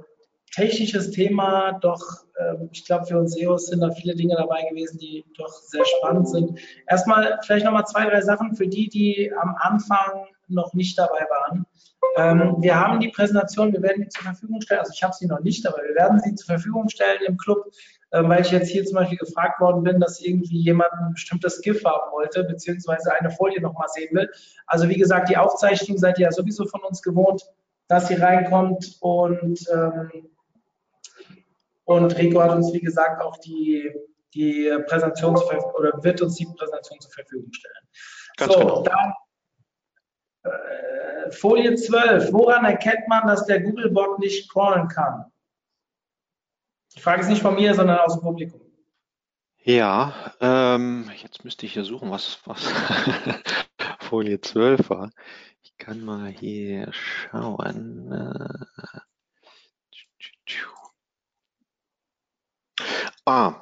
technisches 0.54 1.12
Thema, 1.12 1.80
doch 1.80 2.02
ähm, 2.38 2.68
ich 2.74 2.84
glaube, 2.84 3.06
für 3.06 3.18
uns 3.18 3.32
SEOs 3.32 3.68
sind 3.68 3.80
da 3.80 3.92
viele 3.92 4.14
Dinge 4.14 4.36
dabei 4.36 4.68
gewesen, 4.70 4.98
die 5.00 5.24
doch 5.38 5.54
sehr 5.54 5.86
spannend 5.86 6.28
sind. 6.28 6.60
Erstmal 6.86 7.40
vielleicht 7.46 7.66
nochmal 7.66 7.86
zwei, 7.86 8.10
drei 8.10 8.20
Sachen 8.20 8.56
für 8.56 8.68
die, 8.68 8.90
die 8.90 9.32
am 9.42 9.56
Anfang 9.58 10.26
noch 10.50 10.74
nicht 10.74 11.00
dabei 11.00 11.26
waren. 11.30 11.66
Ähm, 12.18 12.58
wir 12.60 12.78
haben 12.78 13.00
die 13.00 13.08
Präsentation, 13.08 13.72
wir 13.72 13.82
werden 13.82 14.02
die 14.04 14.10
zur 14.10 14.24
Verfügung 14.24 14.60
stellen. 14.60 14.82
Also 14.82 14.92
ich 14.94 15.04
habe 15.04 15.14
sie 15.14 15.28
noch 15.28 15.40
nicht, 15.40 15.66
aber 15.66 15.78
wir 15.78 15.96
werden 15.96 16.20
sie 16.20 16.36
zur 16.36 16.48
Verfügung 16.48 16.90
stellen 16.90 17.22
im 17.26 17.38
Club, 17.38 17.72
weil 18.12 18.42
ich 18.42 18.52
jetzt 18.52 18.70
hier 18.70 18.86
zum 18.86 18.96
Beispiel 18.96 19.18
gefragt 19.18 19.60
worden 19.60 19.84
bin, 19.84 20.00
dass 20.00 20.22
irgendwie 20.22 20.60
jemand 20.62 20.92
ein 20.94 21.14
bestimmtes 21.14 21.62
GIF 21.62 21.84
haben 21.84 22.12
wollte, 22.12 22.44
beziehungsweise 22.44 23.14
eine 23.14 23.32
Folie 23.32 23.62
nochmal 23.62 23.88
sehen 23.90 24.16
will. 24.16 24.30
Also 24.66 24.88
wie 24.90 24.98
gesagt, 24.98 25.30
die 25.30 25.38
Aufzeichnung 25.38 25.98
seid 25.98 26.18
ihr 26.18 26.26
ja 26.26 26.32
sowieso 26.32 26.66
von 26.66 26.82
uns 26.82 27.02
gewohnt, 27.02 27.44
dass 27.88 28.08
sie 28.08 28.16
reinkommt 28.16 28.98
und 29.02 29.60
ähm, 29.74 30.30
und 31.88 32.18
Rico 32.18 32.42
hat 32.42 32.52
uns, 32.52 32.74
wie 32.74 32.82
gesagt, 32.82 33.22
auch 33.24 33.38
die, 33.38 33.90
die 34.34 34.70
Präsentation 34.88 35.38
oder 35.38 36.04
wird 36.04 36.22
uns 36.22 36.36
die 36.36 36.46
Präsentation 36.46 37.00
zur 37.00 37.12
Verfügung 37.12 37.54
stellen. 37.54 37.88
Ganz 38.36 38.54
so, 38.54 38.60
genau. 38.60 38.84
dann 38.84 39.14
äh, 40.44 41.32
Folie 41.32 41.76
12. 41.76 42.34
Woran 42.34 42.66
erkennt 42.66 43.08
man, 43.08 43.26
dass 43.26 43.46
der 43.46 43.62
Googlebot 43.62 44.20
nicht 44.20 44.52
crawlen 44.52 44.90
kann? 44.90 45.32
Die 46.98 47.02
Frage 47.02 47.22
ist 47.22 47.30
nicht 47.30 47.44
von 47.44 47.56
mir, 47.56 47.76
sondern 47.76 48.00
aus 48.00 48.16
dem 48.16 48.24
Publikum. 48.24 48.60
Ja, 49.64 50.34
ähm, 50.42 51.12
jetzt 51.22 51.46
müsste 51.46 51.66
ich 51.66 51.74
hier 51.74 51.84
suchen, 51.84 52.10
was, 52.10 52.40
was 52.46 52.74
Folie 54.00 54.42
12 54.42 54.90
war. 54.90 55.12
Ich 55.62 55.78
kann 55.78 56.02
mal 56.02 56.30
hier 56.30 56.92
schauen. 56.92 58.12
Äh, 58.12 59.00
Ah, 63.26 63.60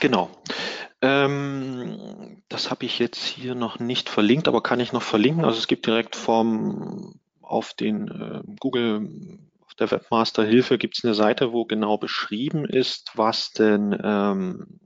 genau. 0.00 0.30
Ähm, 1.00 2.42
das 2.50 2.70
habe 2.70 2.84
ich 2.84 2.98
jetzt 2.98 3.24
hier 3.24 3.54
noch 3.54 3.78
nicht 3.78 4.10
verlinkt, 4.10 4.48
aber 4.48 4.62
kann 4.62 4.80
ich 4.80 4.92
noch 4.92 5.02
verlinken. 5.02 5.46
Also 5.46 5.58
es 5.58 5.66
gibt 5.66 5.86
direkt 5.86 6.14
vom 6.14 7.18
auf 7.40 7.72
den 7.72 8.08
äh, 8.08 8.42
Google 8.60 9.40
der 9.78 9.90
Webmaster 9.90 10.44
Hilfe 10.44 10.78
gibt 10.78 10.96
es 10.96 11.04
eine 11.04 11.14
Seite, 11.14 11.52
wo 11.52 11.64
genau 11.64 11.98
beschrieben 11.98 12.64
ist, 12.64 13.12
was 13.14 13.52
denn 13.52 13.98
ähm, 14.02 14.80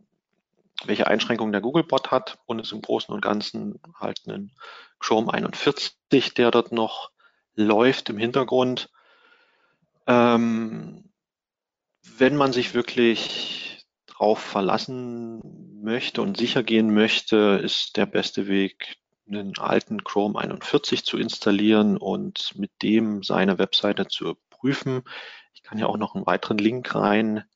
welche 0.84 1.06
Einschränkungen 1.06 1.52
der 1.52 1.60
Googlebot 1.60 2.10
hat 2.10 2.38
und 2.46 2.58
es 2.60 2.72
im 2.72 2.82
Großen 2.82 3.14
und 3.14 3.20
Ganzen 3.20 3.80
halt 3.98 4.22
einen 4.26 4.52
Chrome 4.98 5.32
41, 5.32 6.34
der 6.34 6.50
dort 6.50 6.72
noch 6.72 7.10
läuft 7.54 8.08
im 8.10 8.18
Hintergrund. 8.18 8.90
Ähm, 10.06 11.10
wenn 12.02 12.36
man 12.36 12.52
sich 12.52 12.74
wirklich 12.74 13.86
drauf 14.06 14.40
verlassen 14.40 15.40
möchte 15.82 16.22
und 16.22 16.36
sicher 16.36 16.62
gehen 16.62 16.92
möchte, 16.92 17.60
ist 17.62 17.96
der 17.96 18.06
beste 18.06 18.48
Weg, 18.48 18.96
einen 19.28 19.56
alten 19.58 20.02
Chrome 20.02 20.38
41 20.38 21.04
zu 21.04 21.16
installieren 21.16 21.96
und 21.96 22.58
mit 22.58 22.70
dem 22.82 23.22
seine 23.22 23.58
Webseite 23.58 24.08
zu 24.08 24.36
prüfen. 24.60 25.02
Ich 25.54 25.62
kann 25.62 25.78
ja 25.78 25.86
auch 25.86 25.96
noch 25.96 26.14
einen 26.14 26.26
weiteren 26.26 26.58
Link 26.58 26.94
reinhängen, 26.94 27.46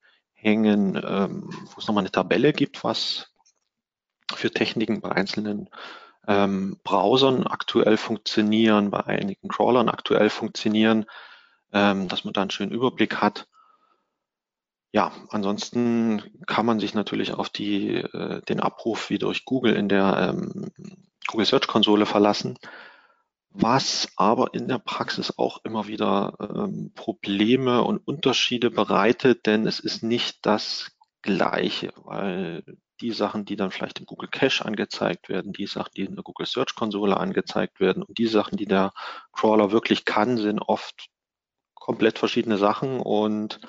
ähm, 0.97 1.51
wo 1.51 1.79
es 1.79 1.87
nochmal 1.87 2.03
eine 2.03 2.11
Tabelle 2.11 2.53
gibt, 2.53 2.85
was 2.85 3.33
für 4.35 4.51
Techniken 4.51 5.01
bei 5.01 5.13
einzelnen 5.13 5.69
ähm, 6.27 6.79
Browsern 6.83 7.47
aktuell 7.47 7.97
funktionieren, 7.97 8.91
bei 8.91 9.05
einigen 9.05 9.49
Crawlern 9.49 9.89
aktuell 9.89 10.31
funktionieren, 10.31 11.05
ähm, 11.73 12.09
dass 12.09 12.25
man 12.25 12.33
da 12.33 12.41
einen 12.41 12.51
schönen 12.51 12.73
Überblick 12.73 13.17
hat. 13.17 13.47
Ja, 14.93 15.13
ansonsten 15.29 16.23
kann 16.47 16.67
man 16.67 16.79
sich 16.79 16.95
natürlich 16.95 17.35
auf 17.35 17.49
die, 17.49 17.97
äh, 17.97 18.41
den 18.43 18.61
Abruf 18.61 19.11
wie 19.11 19.19
durch 19.19 19.45
Google 19.45 19.75
in 19.75 19.89
der 19.89 20.35
ähm, 20.35 20.71
Google 21.27 21.47
Search 21.47 21.67
Konsole 21.67 22.07
verlassen, 22.07 22.59
was 23.55 24.09
aber 24.17 24.53
in 24.53 24.67
der 24.67 24.81
Praxis 24.81 25.39
auch 25.39 25.65
immer 25.65 25.87
wieder 25.87 26.35
ähm, 26.41 26.93
Probleme 26.95 27.83
und 27.85 27.99
Unterschiede 27.99 28.71
bereitet, 28.71 29.47
denn 29.47 29.67
es 29.67 29.79
ist 29.79 30.03
nicht 30.03 30.45
das 30.45 30.91
Gleiche, 31.23 31.93
weil 32.03 32.65
die 33.01 33.13
Sachen, 33.13 33.45
die 33.45 33.55
dann 33.55 33.71
vielleicht 33.71 34.01
im 34.01 34.07
Google 34.07 34.29
Cache 34.29 34.65
angezeigt 34.65 35.29
werden, 35.29 35.53
die 35.53 35.67
Sachen, 35.67 35.93
die 35.97 36.03
in 36.03 36.17
der 36.17 36.25
Google 36.25 36.47
Search 36.47 36.75
Konsole 36.75 37.17
angezeigt 37.17 37.79
werden 37.79 38.03
und 38.03 38.19
die 38.19 38.27
Sachen, 38.27 38.57
die 38.57 38.67
der 38.67 38.93
Crawler 39.33 39.71
wirklich 39.71 40.05
kann, 40.05 40.37
sind 40.37 40.61
oft 40.61 41.09
komplett 41.75 42.19
verschiedene 42.19 42.59
Sachen 42.59 42.99
und 42.99 43.61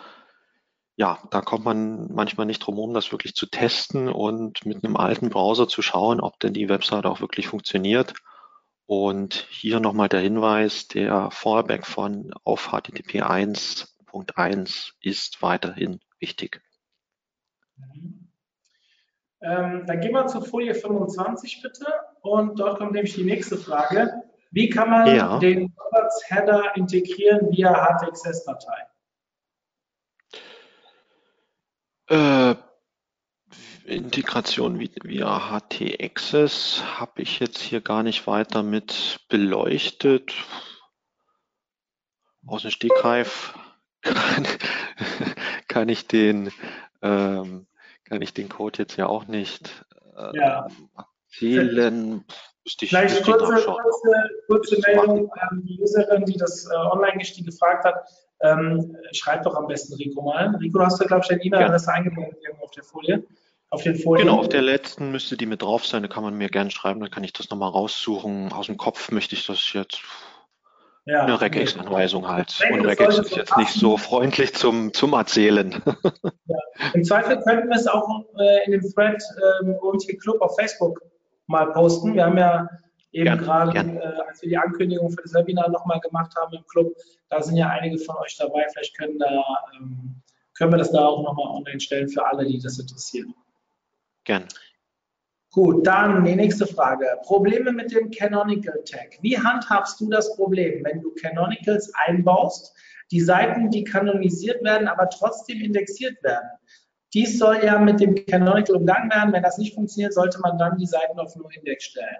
ja, 0.97 1.19
da 1.29 1.41
kommt 1.41 1.65
man 1.65 2.11
manchmal 2.11 2.47
nicht 2.47 2.59
drum 2.59 2.75
herum, 2.75 2.93
das 2.93 3.11
wirklich 3.11 3.35
zu 3.35 3.45
testen 3.45 4.09
und 4.09 4.65
mit 4.65 4.83
einem 4.83 4.95
alten 4.95 5.29
Browser 5.29 5.67
zu 5.67 5.81
schauen, 5.81 6.21
ob 6.21 6.39
denn 6.39 6.53
die 6.53 6.69
Website 6.69 7.05
auch 7.05 7.21
wirklich 7.21 7.47
funktioniert. 7.47 8.13
Und 8.87 9.47
hier 9.49 9.79
nochmal 9.79 10.09
der 10.09 10.19
Hinweis, 10.19 10.87
der 10.87 11.31
Fallback 11.31 11.87
von 11.87 12.33
auf 12.43 12.67
HTTP 12.67 13.23
1.1 13.23 14.91
ist 15.01 15.41
weiterhin 15.41 15.99
wichtig. 16.19 16.61
Ähm, 19.41 19.85
dann 19.85 19.99
gehen 19.99 20.13
wir 20.13 20.27
zur 20.27 20.43
Folie 20.43 20.75
25 20.75 21.61
bitte 21.61 21.85
und 22.21 22.59
dort 22.59 22.77
kommt 22.77 22.93
nämlich 22.93 23.15
die 23.15 23.23
nächste 23.23 23.57
Frage. 23.57 24.11
Wie 24.51 24.69
kann 24.69 24.89
man 24.89 25.15
Ja. 25.15 25.39
den 25.39 25.75
Header 26.27 26.75
integrieren 26.75 27.51
via 27.51 27.73
HTXS-Datei? 27.73 28.87
Äh, 32.07 32.55
Integration 33.85 34.79
vi- 34.79 34.91
via 35.03 35.49
HT-Access 35.51 36.83
habe 36.99 37.21
ich 37.21 37.39
jetzt 37.39 37.59
hier 37.59 37.81
gar 37.81 38.03
nicht 38.03 38.25
weiter 38.27 38.63
mit 38.63 39.19
beleuchtet. 39.29 40.33
Aus 42.47 42.63
dem 42.63 42.71
Stegreif 42.71 43.57
kann, 44.01 44.47
kann 45.67 45.89
ich 45.89 46.07
den, 46.07 46.51
ähm, 47.01 47.67
kann 48.05 48.21
ich 48.21 48.33
den 48.33 48.49
Code 48.49 48.79
jetzt 48.79 48.97
ja 48.97 49.07
auch 49.07 49.27
nicht 49.27 49.85
äh, 50.15 50.37
Ja. 50.37 50.67
erzählen. 51.29 52.23
Ich, 52.63 52.77
Vielleicht 52.79 53.23
kurze, 53.23 53.45
kurze, 53.45 54.29
kurze 54.47 54.81
Meldung 54.87 55.31
an 55.33 55.61
die 55.63 55.79
Userin, 55.79 56.25
die 56.25 56.37
das 56.37 56.65
äh, 56.65 56.73
Online-Gestieg 56.75 57.45
gefragt 57.45 57.85
hat. 57.85 57.95
Ähm, 58.41 58.95
schreib 59.11 59.43
doch 59.43 59.55
am 59.55 59.67
besten 59.67 59.93
Rico 59.95 60.21
mal. 60.23 60.55
Rico, 60.55 60.79
du 60.79 60.85
hast 60.85 60.99
da, 60.99 61.05
glaube 61.05 61.21
ich, 61.23 61.27
deine 61.29 61.43
E-Mail-Adresse 61.43 61.91
eingeblendet 61.93 62.39
irgendwo 62.43 62.65
auf 62.65 62.71
der 62.71 62.83
Folie. 62.83 63.23
Auf 63.69 63.83
den 63.83 63.95
Folien. 63.95 64.27
Genau, 64.27 64.39
auf 64.39 64.49
der 64.49 64.61
letzten 64.61 65.11
müsste 65.11 65.37
die 65.37 65.45
mit 65.45 65.61
drauf 65.61 65.85
sein, 65.85 66.03
da 66.03 66.07
kann 66.07 66.23
man 66.23 66.37
mir 66.37 66.49
gerne 66.49 66.71
schreiben, 66.71 66.99
dann 66.99 67.09
kann 67.09 67.23
ich 67.23 67.33
das 67.33 67.49
nochmal 67.49 67.71
raussuchen. 67.71 68.53
Aus 68.53 68.67
dem 68.67 68.77
Kopf 68.77 69.11
möchte 69.11 69.35
ich 69.35 69.45
das 69.45 69.73
jetzt 69.73 70.01
ja, 71.05 71.23
eine. 71.23 71.39
Regex-Anweisung 71.39 72.27
halt. 72.27 72.59
Denke, 72.59 72.73
Und 72.79 72.85
Regex 72.85 73.17
ist 73.19 73.35
jetzt 73.35 73.57
nicht 73.57 73.71
so 73.71 73.97
freundlich 73.97 74.53
zum, 74.53 74.93
zum 74.93 75.13
Erzählen. 75.13 75.81
Im 76.93 77.03
Zweifel 77.03 77.39
könnten 77.41 77.69
wir 77.69 77.75
es 77.75 77.87
auch 77.87 78.25
äh, 78.39 78.65
in 78.65 78.71
dem 78.71 78.81
Thread 78.81 79.21
ähm, 79.61 79.75
OMT 79.81 80.19
Club 80.19 80.41
auf 80.41 80.55
Facebook 80.55 80.99
mal 81.47 81.71
posten. 81.73 82.15
Wir 82.15 82.25
haben 82.25 82.37
ja 82.37 82.67
eben 83.11 83.25
Gern, 83.25 83.37
gerade, 83.37 83.71
gern. 83.71 83.97
äh, 83.97 84.21
als 84.27 84.41
wir 84.41 84.49
die 84.49 84.57
Ankündigung 84.57 85.09
für 85.11 85.21
das 85.21 85.33
Webinar 85.33 85.69
nochmal 85.69 85.99
gemacht 85.99 86.33
haben 86.37 86.53
im 86.55 86.65
Club, 86.67 86.93
da 87.29 87.41
sind 87.41 87.55
ja 87.55 87.69
einige 87.69 87.97
von 87.99 88.15
euch 88.17 88.35
dabei. 88.37 88.65
Vielleicht 88.71 88.97
können, 88.97 89.19
da, 89.19 89.43
ähm, 89.77 90.21
können 90.57 90.73
wir 90.73 90.77
das 90.77 90.91
da 90.91 91.05
auch 91.05 91.23
nochmal 91.23 91.55
online 91.55 91.79
stellen 91.79 92.09
für 92.09 92.25
alle, 92.25 92.45
die 92.45 92.59
das 92.59 92.79
interessieren. 92.79 93.33
Gern. 94.25 94.47
Gut, 95.51 95.87
dann 95.87 96.25
die 96.25 96.35
nächste 96.35 96.67
Frage. 96.67 97.07
Probleme 97.23 97.71
mit 97.71 97.93
dem 97.93 98.11
Canonical 98.11 98.83
Tag. 98.83 99.17
Wie 99.21 99.39
handhabst 99.39 100.01
du 100.01 100.09
das 100.09 100.35
Problem, 100.35 100.83
wenn 100.83 101.01
du 101.01 101.13
Canonicals 101.13 101.93
einbaust, 101.93 102.75
die 103.09 103.21
Seiten, 103.21 103.69
die 103.69 103.85
kanonisiert 103.85 104.61
werden, 104.65 104.89
aber 104.89 105.09
trotzdem 105.09 105.61
indexiert 105.61 106.21
werden? 106.23 106.49
Dies 107.13 107.39
soll 107.39 107.63
ja 107.63 107.79
mit 107.79 108.01
dem 108.01 108.25
Canonical 108.25 108.75
umgangen 108.75 109.09
werden. 109.09 109.31
Wenn 109.31 109.43
das 109.43 109.57
nicht 109.57 109.75
funktioniert, 109.75 110.13
sollte 110.13 110.39
man 110.41 110.57
dann 110.57 110.77
die 110.77 110.87
Seiten 110.87 111.17
auf 111.17 111.33
No-Index 111.37 111.85
stellen. 111.85 112.17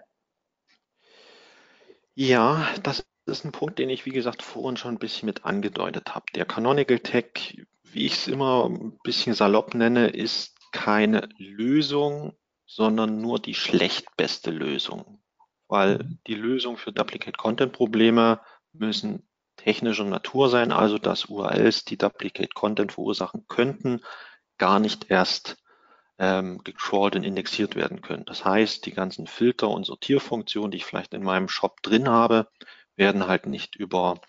Ja, 2.14 2.66
das 2.84 3.06
ist 3.26 3.44
ein 3.44 3.52
Punkt, 3.52 3.80
den 3.80 3.90
ich, 3.90 4.06
wie 4.06 4.12
gesagt, 4.12 4.42
vorhin 4.42 4.78
schon 4.78 4.96
ein 4.96 5.00
bisschen 5.00 5.26
mit 5.26 5.44
angedeutet 5.44 6.16
habe. 6.16 6.26
Der 6.36 6.46
Canonical 6.46 7.00
Tag, 7.00 7.58
wie 7.84 8.06
ich 8.06 8.14
es 8.14 8.30
immer 8.30 8.70
ein 8.70 8.98
bisschen 9.04 9.34
salopp 9.34 9.74
nenne, 9.74 10.08
ist 10.08 10.55
keine 10.76 11.30
Lösung, 11.38 12.34
sondern 12.66 13.22
nur 13.22 13.40
die 13.40 13.56
schlechtbeste 13.56 14.52
Lösung. 14.52 15.24
Weil 15.70 16.20
die 16.28 16.36
Lösung 16.36 16.76
für 16.76 16.92
Duplicate-Content-Probleme 16.92 18.42
müssen 18.74 19.28
technischer 19.56 20.04
Natur 20.04 20.50
sein, 20.50 20.74
also 20.74 20.98
dass 20.98 21.26
URLs, 21.26 21.86
die 21.86 21.98
Duplicate-Content 21.98 22.92
verursachen 22.92 23.46
könnten, 23.48 24.02
gar 24.58 24.80
nicht 24.80 25.10
erst 25.10 25.58
ähm, 26.20 26.60
gecrawlt 26.64 27.16
und 27.16 27.24
indexiert 27.24 27.76
werden 27.76 28.02
können. 28.02 28.26
Das 28.26 28.44
heißt, 28.44 28.86
die 28.86 28.94
ganzen 28.94 29.28
Filter 29.28 29.70
und 29.70 29.86
Sortierfunktionen, 29.86 30.72
die 30.72 30.78
ich 30.78 30.86
vielleicht 30.86 31.14
in 31.14 31.24
meinem 31.24 31.48
Shop 31.48 31.82
drin 31.84 32.10
habe, 32.10 32.50
werden 32.98 33.28
halt 33.28 33.46
nicht 33.46 33.78
über 33.78 34.20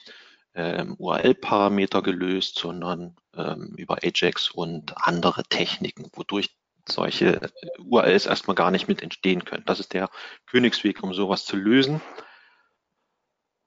ähm, 0.56 0.96
URL-Parameter 0.98 2.02
gelöst, 2.02 2.58
sondern 2.58 3.16
ähm, 3.34 3.74
über 3.76 3.98
Ajax 4.02 4.50
und 4.50 4.94
andere 4.96 5.44
Techniken, 5.44 6.10
wodurch 6.14 6.56
solche 6.88 7.42
äh, 7.42 7.48
URLs 7.78 8.26
erstmal 8.26 8.54
gar 8.54 8.70
nicht 8.70 8.88
mit 8.88 9.02
entstehen 9.02 9.44
können. 9.44 9.64
Das 9.66 9.80
ist 9.80 9.92
der 9.92 10.08
Königsweg, 10.46 11.02
um 11.02 11.12
sowas 11.12 11.44
zu 11.44 11.56
lösen. 11.56 12.00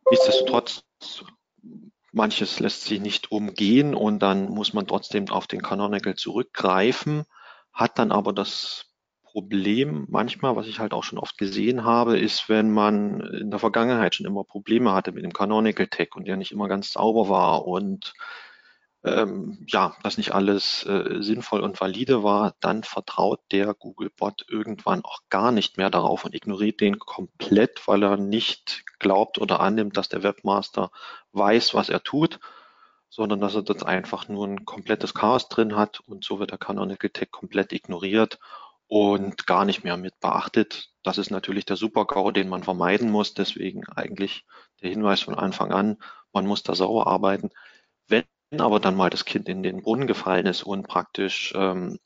Nichtsdestotrotz, 0.10 0.84
manches 2.12 2.60
lässt 2.60 2.86
sich 2.86 3.00
nicht 3.00 3.32
umgehen 3.32 3.94
und 3.94 4.20
dann 4.20 4.50
muss 4.50 4.74
man 4.74 4.88
trotzdem 4.88 5.30
auf 5.30 5.46
den 5.46 5.62
Canonical 5.62 6.16
zurückgreifen, 6.16 7.26
hat 7.72 8.00
dann 8.00 8.12
aber 8.12 8.34
das 8.34 8.89
Problem 9.32 10.06
manchmal, 10.10 10.56
was 10.56 10.68
ich 10.68 10.80
halt 10.80 10.94
auch 10.94 11.04
schon 11.04 11.20
oft 11.20 11.38
gesehen 11.38 11.84
habe, 11.84 12.18
ist, 12.18 12.50
wenn 12.50 12.72
man 12.72 13.22
in 13.22 13.52
der 13.52 13.60
Vergangenheit 13.60 14.16
schon 14.16 14.26
immer 14.26 14.44
Probleme 14.44 14.94
hatte 14.94 15.12
mit 15.12 15.24
dem 15.24 15.34
Canonical 15.34 15.88
Tag 15.88 16.16
und 16.16 16.28
der 16.28 16.38
nicht 16.38 16.52
immer 16.52 16.68
ganz 16.68 16.94
sauber 16.94 17.30
war 17.30 17.68
und 17.68 18.14
ähm, 19.04 19.66
ja, 19.68 19.96
das 20.04 20.18
nicht 20.18 20.34
alles 20.34 20.84
äh, 20.86 21.22
sinnvoll 21.22 21.62
und 21.62 21.80
valide 21.80 22.24
war, 22.24 22.56
dann 22.60 22.84
vertraut 22.84 23.40
der 23.52 23.74
Googlebot 23.74 24.46
irgendwann 24.50 25.06
auch 25.06 25.20
gar 25.30 25.52
nicht 25.52 25.78
mehr 25.78 25.90
darauf 25.90 26.26
und 26.26 26.36
ignoriert 26.36 26.82
den 26.82 27.00
komplett, 27.00 27.88
weil 27.88 28.04
er 28.04 28.18
nicht 28.18 28.84
glaubt 29.00 29.38
oder 29.38 29.62
annimmt, 29.62 29.96
dass 29.96 30.10
der 30.10 30.24
Webmaster 30.24 30.92
weiß, 31.32 31.74
was 31.76 31.90
er 31.90 32.04
tut, 32.04 32.40
sondern 33.10 33.40
dass 33.40 33.56
er 33.56 33.62
dort 33.62 33.86
einfach 33.86 34.28
nur 34.28 34.48
ein 34.48 34.66
komplettes 34.66 35.14
Chaos 35.14 35.48
drin 35.50 35.76
hat 35.76 36.02
und 36.02 36.26
so 36.26 36.40
wird 36.40 36.52
der 36.52 36.58
Canonical 36.58 37.10
Tag 37.10 37.32
komplett 37.32 37.72
ignoriert 37.72 38.40
und 38.90 39.46
gar 39.46 39.66
nicht 39.66 39.84
mehr 39.84 39.98
mit 39.98 40.20
beachtet. 40.20 40.90
Das 41.04 41.20
ist 41.20 41.30
natürlich 41.30 41.64
der 41.64 41.76
Super-GAU, 41.76 42.32
den 42.32 42.50
man 42.50 42.64
vermeiden 42.64 43.12
muss. 43.12 43.36
Deswegen 43.36 43.88
eigentlich 43.88 44.46
der 44.82 44.90
Hinweis 44.90 45.22
von 45.22 45.36
Anfang 45.36 45.72
an, 45.72 45.98
man 46.34 46.48
muss 46.48 46.64
da 46.64 46.74
sauber 46.74 47.06
arbeiten. 47.06 47.52
Wenn 48.08 48.26
aber 48.58 48.80
dann 48.80 48.96
mal 48.96 49.12
das 49.12 49.26
Kind 49.26 49.48
in 49.48 49.62
den 49.62 49.84
Brunnen 49.84 50.08
gefallen 50.08 50.48
ist 50.48 50.64
und 50.64 50.88
praktisch 50.88 51.54
ähm, 51.56 52.00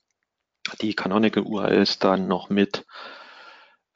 die 0.82 0.94
Canonical 0.94 1.44
URLs 1.44 2.00
dann 2.00 2.28
noch 2.28 2.50
mit 2.50 2.86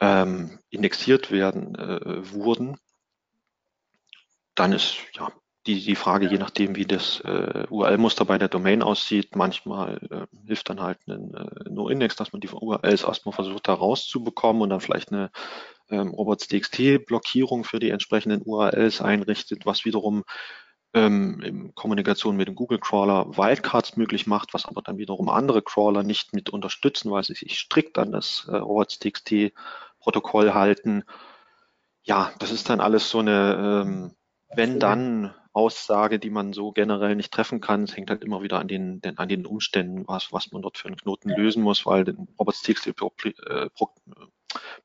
ähm, 0.00 0.58
indexiert 0.70 1.30
werden 1.30 1.74
äh, 1.74 2.32
wurden, 2.32 2.78
dann 4.54 4.72
ist 4.72 4.96
ja 5.12 5.30
die, 5.68 5.84
die 5.84 5.96
Frage, 5.96 6.26
je 6.26 6.38
nachdem, 6.38 6.76
wie 6.76 6.86
das 6.86 7.20
äh, 7.20 7.66
URL-Muster 7.68 8.24
bei 8.24 8.38
der 8.38 8.48
Domain 8.48 8.82
aussieht, 8.82 9.36
manchmal 9.36 9.98
äh, 10.10 10.46
hilft 10.46 10.70
dann 10.70 10.80
halt 10.80 10.98
ein 11.06 11.34
äh, 11.34 11.68
No-Index, 11.70 12.16
dass 12.16 12.32
man 12.32 12.40
die 12.40 12.48
URLs 12.48 13.04
erstmal 13.04 13.34
versucht, 13.34 13.68
da 13.68 13.74
rauszubekommen 13.74 14.62
und 14.62 14.70
dann 14.70 14.80
vielleicht 14.80 15.12
eine 15.12 15.30
ähm, 15.90 16.08
robots.txt-Blockierung 16.08 17.64
für 17.64 17.78
die 17.80 17.90
entsprechenden 17.90 18.42
URLs 18.42 19.02
einrichtet, 19.02 19.66
was 19.66 19.84
wiederum 19.84 20.24
ähm, 20.94 21.42
in 21.42 21.74
Kommunikation 21.74 22.36
mit 22.36 22.48
dem 22.48 22.54
Google-Crawler 22.54 23.36
Wildcards 23.36 23.98
möglich 23.98 24.26
macht, 24.26 24.54
was 24.54 24.64
aber 24.64 24.80
dann 24.80 24.96
wiederum 24.96 25.28
andere 25.28 25.60
Crawler 25.60 26.02
nicht 26.02 26.32
mit 26.32 26.48
unterstützen, 26.48 27.10
weil 27.10 27.24
sie 27.24 27.34
sich 27.34 27.58
strikt 27.58 27.98
an 27.98 28.10
das 28.10 28.48
äh, 28.48 28.56
robots.txt-Protokoll 28.56 30.54
halten. 30.54 31.04
Ja, 32.04 32.32
das 32.38 32.52
ist 32.52 32.70
dann 32.70 32.80
alles 32.80 33.10
so 33.10 33.18
eine 33.18 33.84
ähm, 33.86 34.14
wenn 34.54 34.80
dann 34.80 35.34
Aussage, 35.52 36.18
die 36.18 36.30
man 36.30 36.52
so 36.52 36.72
generell 36.72 37.16
nicht 37.16 37.32
treffen 37.32 37.60
kann. 37.60 37.84
Es 37.84 37.96
hängt 37.96 38.10
halt 38.10 38.24
immer 38.24 38.42
wieder 38.42 38.58
an 38.58 38.68
den, 38.68 39.00
den 39.00 39.18
an 39.18 39.28
den 39.28 39.46
Umständen, 39.46 40.06
was, 40.06 40.32
was 40.32 40.52
man 40.52 40.62
dort 40.62 40.78
für 40.78 40.88
einen 40.88 40.96
Knoten 40.96 41.30
lösen 41.30 41.62
muss, 41.62 41.86
weil 41.86 42.04
den 42.04 42.28
robots.txt 42.38 42.94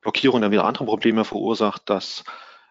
Blockierung 0.01 0.41
dann 0.41 0.51
wieder 0.51 0.66
andere 0.66 0.86
Probleme 0.86 1.26
verursacht, 1.26 1.89
dass 1.89 2.24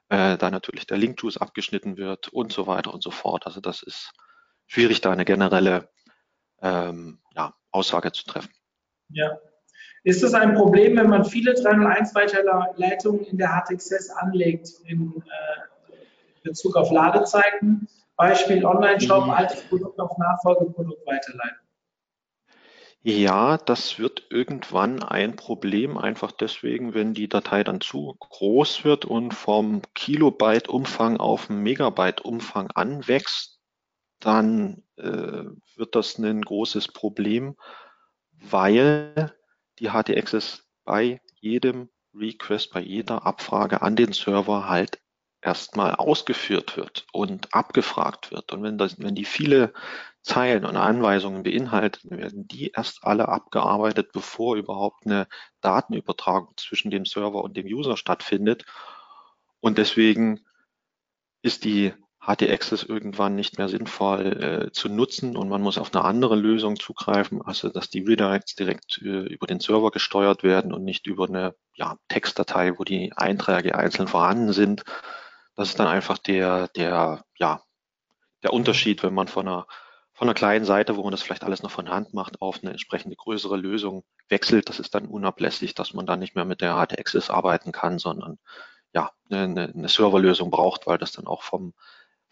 äh, 0.09 0.37
da 0.37 0.51
natürlich 0.51 0.87
der 0.87 0.99
Link-Juice 0.99 1.39
abgeschnitten 1.39 1.97
wird 1.97 2.29
und 2.29 2.53
so 2.53 2.67
weiter 2.67 2.93
und 2.93 3.03
so 3.03 3.11
fort. 3.11 3.47
Also 3.47 3.61
das 3.61 3.83
ist 3.83 4.13
schwierig, 4.67 5.01
da 5.01 5.11
eine 5.11 5.25
generelle 5.25 5.89
ähm, 6.61 7.21
ja, 7.35 7.55
Aussage 7.71 8.13
zu 8.13 8.25
treffen. 8.25 8.53
Ja. 9.09 9.39
Ist 10.05 10.23
es 10.23 10.35
ein 10.35 10.55
Problem, 10.55 10.97
wenn 10.97 11.09
man 11.09 11.25
viele 11.25 11.55
301 11.55 12.15
Weiterleitungen 12.15 13.25
in 13.25 13.39
der 13.39 13.51
HTXS 13.51 14.11
anlegt 14.11 14.69
in 14.85 15.15
äh, 15.17 15.72
Bezug 16.43 16.77
auf 16.77 16.91
Ladezeiten? 16.91 17.89
Beispiel 18.17 18.65
Online-Shop, 18.65 19.25
Mhm. 19.27 19.31
altes 19.31 19.63
Produkt 19.69 19.99
auf 19.99 20.17
Nachfolgeprodukt 20.19 21.07
weiterleiten. 21.07 21.59
Ja, 23.05 23.59
das 23.59 23.99
wird 23.99 24.27
irgendwann 24.31 25.03
ein 25.03 25.35
Problem, 25.35 25.99
einfach 25.99 26.31
deswegen, 26.31 26.95
wenn 26.95 27.15
die 27.15 27.29
Datei 27.29 27.65
dann 27.65 27.81
zu 27.81 28.15
groß 28.21 28.85
wird 28.85 29.05
und 29.05 29.35
vom 29.35 29.83
Kilobyte-Umfang 29.95 31.17
auf 31.17 31.49
Megabyte-Umfang 31.49 32.71
anwächst, 32.71 33.59
dann 34.21 34.85
äh, 34.97 35.45
wird 35.75 35.97
das 35.97 36.19
ein 36.19 36.43
großes 36.43 36.89
Problem, 36.89 37.57
weil 38.31 39.35
die 39.81 39.91
HT-Access 39.91 40.65
bei 40.85 41.21
jedem 41.41 41.89
Request, 42.15 42.73
bei 42.73 42.81
jeder 42.81 43.27
Abfrage 43.27 43.83
an 43.83 43.97
den 43.97 44.13
Server 44.13 44.69
halt 44.69 45.02
erstmal 45.43 45.95
ausgeführt 45.97 46.77
wird 46.77 47.07
und 47.13 47.53
abgefragt 47.53 48.31
wird. 48.31 48.53
Und 48.53 48.63
wenn, 48.63 48.79
das, 48.79 48.99
wenn 48.99 49.15
die 49.15 49.25
viele 49.25 49.73
Zeilen 50.23 50.65
und 50.65 50.77
Anweisungen 50.77 51.43
beinhaltet, 51.43 52.09
werden 52.09 52.47
die 52.47 52.71
erst 52.71 53.03
alle 53.03 53.29
abgearbeitet, 53.29 54.13
bevor 54.13 54.57
überhaupt 54.57 55.05
eine 55.05 55.27
Datenübertragung 55.61 56.55
zwischen 56.57 56.91
dem 56.91 57.05
Server 57.05 57.43
und 57.43 57.57
dem 57.57 57.67
User 57.67 57.97
stattfindet. 57.97 58.65
Und 59.61 59.79
deswegen 59.79 60.41
ist 61.43 61.65
die 61.65 61.93
HT-Access 62.25 62.85
irgendwann 62.85 63.35
nicht 63.35 63.59
mehr 63.59 63.69
sinnvoll 63.69 64.69
äh, 64.69 64.73
zu 64.73 64.89
nutzen 64.89 65.37
und 65.37 65.49
man 65.49 65.61
muss 65.61 65.77
auf 65.77 65.93
eine 65.93 66.05
andere 66.05 66.37
Lösung 66.37 66.79
zugreifen, 66.79 67.43
also 67.43 67.69
dass 67.69 67.91
die 67.91 68.03
Redirects 68.03 68.55
direkt 68.55 69.03
äh, 69.03 69.27
über 69.27 69.49
den 69.49 69.59
Server 69.59 69.91
gesteuert 69.91 70.45
werden 70.45 70.73
und 70.73 70.85
nicht 70.85 71.09
über 71.09 71.27
eine 71.27 71.57
ja, 71.75 71.97
Textdatei, 72.07 72.79
wo 72.79 72.85
die 72.85 73.13
Einträge 73.17 73.75
einzeln 73.75 74.07
vorhanden 74.07 74.53
sind. 74.53 74.85
Das 75.55 75.69
ist 75.69 75.79
dann 75.79 75.87
einfach 75.87 76.19
der, 76.19 76.69
der, 76.69 77.25
ja, 77.37 77.63
der 78.43 78.53
Unterschied, 78.53 79.03
wenn 79.03 79.15
man 79.15 79.29
von 79.29 79.47
einer, 79.47 79.67
von 80.13 80.29
einer 80.29 80.35
kleinen 80.35 80.65
Seite, 80.65 80.97
wo 80.97 81.03
man 81.03 81.11
das 81.11 81.23
vielleicht 81.23 81.45
alles 81.45 81.63
noch 81.63 81.71
von 81.71 81.91
Hand 81.91 82.15
macht, 82.15 82.41
auf 82.41 82.63
eine 82.63 82.71
entsprechende 82.73 83.17
größere 83.17 83.57
Lösung 83.57 84.05
wechselt. 84.29 84.69
Das 84.69 84.81
ist 84.81 84.95
dann 84.95 85.07
unablässig, 85.07 85.75
dass 85.75 85.95
man 85.95 86.07
dann 86.07 86.19
nicht 86.19 86.35
mehr 86.35 86.45
mit 86.45 86.61
der 86.61 86.75
HT-Access 86.77 87.31
arbeiten 87.31 87.73
kann, 87.73 87.99
sondern 87.99 88.39
ja, 88.95 89.11
eine, 89.31 89.73
eine 89.75 89.89
Serverlösung 89.89 90.51
braucht, 90.51 90.87
weil 90.87 90.99
das 90.99 91.13
dann 91.13 91.27
auch 91.27 91.43
vom 91.43 91.75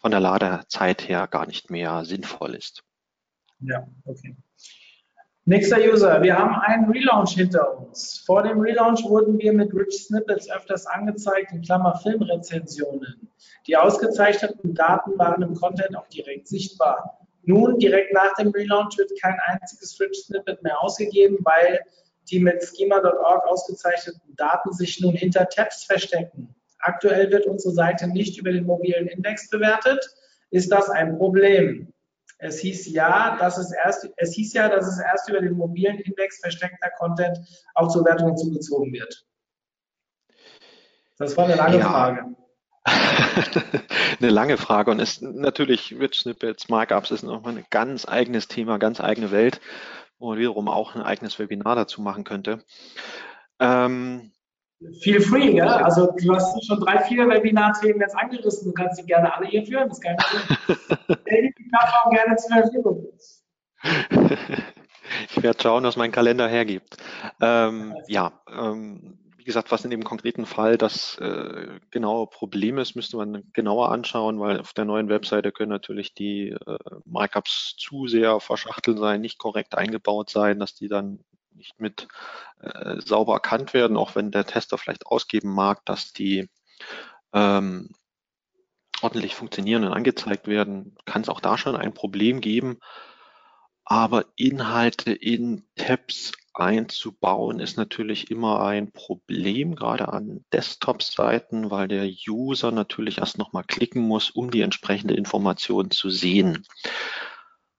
von 0.01 0.11
der 0.11 0.19
Ladezeit 0.19 1.07
her 1.07 1.27
gar 1.27 1.45
nicht 1.45 1.69
mehr 1.69 2.05
sinnvoll 2.05 2.55
ist. 2.55 2.83
Ja, 3.59 3.87
okay. 4.03 4.35
Nächster 5.45 5.77
User, 5.79 6.21
wir 6.21 6.37
haben 6.37 6.53
einen 6.53 6.91
Relaunch 6.91 7.31
hinter 7.31 7.79
uns. 7.79 8.21
Vor 8.27 8.43
dem 8.43 8.59
Relaunch 8.59 9.03
wurden 9.05 9.39
wir 9.39 9.51
mit 9.53 9.73
Rich 9.73 10.05
Snippets 10.05 10.47
öfters 10.51 10.85
angezeigt, 10.85 11.51
in 11.51 11.63
Klammer 11.63 11.95
Filmrezensionen. 11.95 13.27
Die 13.65 13.75
ausgezeichneten 13.75 14.75
Daten 14.75 15.17
waren 15.17 15.41
im 15.41 15.55
Content 15.55 15.95
auch 15.97 16.07
direkt 16.09 16.47
sichtbar. 16.47 17.27
Nun, 17.43 17.79
direkt 17.79 18.13
nach 18.13 18.35
dem 18.35 18.49
Relaunch 18.49 18.99
wird 18.99 19.11
kein 19.19 19.35
einziges 19.47 19.99
Rich 19.99 20.25
Snippet 20.25 20.61
mehr 20.61 20.79
ausgegeben, 20.79 21.39
weil 21.41 21.79
die 22.29 22.39
mit 22.39 22.63
schema.org 22.63 23.43
ausgezeichneten 23.47 24.35
Daten 24.35 24.71
sich 24.73 25.01
nun 25.01 25.15
hinter 25.15 25.49
Tabs 25.49 25.85
verstecken. 25.85 26.53
Aktuell 26.77 27.31
wird 27.31 27.47
unsere 27.47 27.73
Seite 27.73 28.07
nicht 28.07 28.37
über 28.37 28.51
den 28.51 28.65
mobilen 28.67 29.07
Index 29.07 29.49
bewertet. 29.49 30.07
Ist 30.51 30.71
das 30.71 30.87
ein 30.91 31.17
Problem? 31.17 31.91
Es 32.43 32.57
hieß 32.57 32.91
ja, 32.91 33.37
dass 33.37 33.59
es 33.59 33.71
erst, 33.71 34.09
es 34.17 34.33
hieß 34.33 34.53
ja, 34.53 34.67
dass 34.67 34.87
es 34.87 34.99
erst 34.99 35.29
über 35.29 35.41
den 35.41 35.53
mobilen 35.53 35.99
Index 35.99 36.39
versteckter 36.39 36.89
Content 36.97 37.37
auch 37.75 37.87
zur 37.89 38.03
Wertung 38.03 38.29
hinzugezogen 38.29 38.91
wird. 38.91 39.27
Das 41.19 41.37
war 41.37 41.45
eine 41.45 41.53
lange 41.53 41.77
ja. 41.77 41.87
Frage. 41.87 42.35
eine 44.19 44.31
lange 44.31 44.57
Frage 44.57 44.89
und 44.89 44.99
ist 44.99 45.21
natürlich 45.21 45.93
Rich 45.99 46.21
Snippets, 46.21 46.67
Markups 46.67 47.11
ist 47.11 47.21
nochmal 47.21 47.59
ein 47.59 47.65
ganz 47.69 48.07
eigenes 48.07 48.47
Thema, 48.47 48.79
ganz 48.79 48.99
eigene 48.99 49.29
Welt, 49.29 49.61
wo 50.17 50.29
man 50.29 50.39
wiederum 50.39 50.67
auch 50.67 50.95
ein 50.95 51.03
eigenes 51.03 51.37
Webinar 51.37 51.75
dazu 51.75 52.01
machen 52.01 52.23
könnte. 52.23 52.63
Ähm, 53.59 54.31
Feel 55.01 55.21
free, 55.21 55.51
gell? 55.51 55.67
Also 55.67 56.11
du 56.17 56.33
hast 56.33 56.65
schon 56.65 56.79
drei, 56.79 56.99
vier 57.03 57.27
Webinar-Themen 57.27 57.99
jetzt 57.99 58.17
angerissen. 58.17 58.67
Du 58.67 58.73
kannst 58.73 58.97
sie 58.97 59.05
gerne 59.05 59.33
alle 59.33 59.47
hier 59.47 59.63
führen. 59.65 59.87
Das 59.87 59.99
ist 59.99 60.03
kein 60.03 60.17
Problem. 60.17 60.67
die 61.57 61.69
Plattform 61.69 62.13
gerne 62.13 62.35
zur 62.35 62.57
Verfügung. 62.57 63.07
Ich 65.29 65.43
werde 65.43 65.61
schauen, 65.61 65.83
was 65.83 65.97
mein 65.97 66.11
Kalender 66.11 66.47
hergibt. 66.47 66.97
Ähm, 67.39 67.95
ja, 68.07 68.31
ähm, 68.49 69.19
wie 69.37 69.43
gesagt, 69.43 69.71
was 69.71 69.83
in 69.83 69.91
dem 69.91 70.03
konkreten 70.03 70.45
Fall 70.45 70.77
das 70.77 71.17
äh, 71.19 71.79
genaue 71.89 72.27
Problem 72.27 72.77
ist, 72.77 72.95
müsste 72.95 73.17
man 73.17 73.43
genauer 73.53 73.91
anschauen, 73.91 74.39
weil 74.39 74.59
auf 74.59 74.73
der 74.73 74.85
neuen 74.85 75.09
Webseite 75.09 75.51
können 75.51 75.71
natürlich 75.71 76.13
die 76.13 76.49
äh, 76.49 76.77
Markups 77.05 77.75
zu 77.77 78.07
sehr 78.07 78.39
verschachtelt 78.39 78.99
sein, 78.99 79.21
nicht 79.21 79.39
korrekt 79.39 79.75
eingebaut 79.75 80.29
sein, 80.29 80.59
dass 80.59 80.75
die 80.75 80.87
dann 80.87 81.23
nicht 81.61 81.79
mit 81.79 82.07
äh, 82.59 82.99
sauber 83.01 83.35
erkannt 83.35 83.73
werden, 83.73 83.97
auch 83.97 84.15
wenn 84.15 84.31
der 84.31 84.45
Tester 84.45 84.77
vielleicht 84.77 85.05
ausgeben 85.05 85.53
mag, 85.53 85.85
dass 85.85 86.11
die 86.11 86.49
ähm, 87.33 87.89
ordentlich 89.01 89.35
funktionieren 89.35 89.85
und 89.85 89.93
angezeigt 89.93 90.47
werden, 90.47 90.97
kann 91.05 91.21
es 91.21 91.29
auch 91.29 91.39
da 91.39 91.57
schon 91.57 91.75
ein 91.75 91.93
Problem 91.93 92.41
geben. 92.41 92.79
Aber 93.85 94.25
Inhalte 94.35 95.11
in 95.11 95.67
Tabs 95.75 96.31
einzubauen 96.53 97.59
ist 97.59 97.77
natürlich 97.77 98.31
immer 98.31 98.61
ein 98.61 98.91
Problem, 98.91 99.75
gerade 99.75 100.09
an 100.09 100.43
Desktop-Seiten, 100.51 101.69
weil 101.69 101.87
der 101.87 102.09
User 102.27 102.71
natürlich 102.71 103.19
erst 103.19 103.37
nochmal 103.37 103.63
klicken 103.63 104.01
muss, 104.01 104.31
um 104.31 104.49
die 104.49 104.61
entsprechende 104.61 105.13
Information 105.13 105.91
zu 105.91 106.09
sehen 106.09 106.65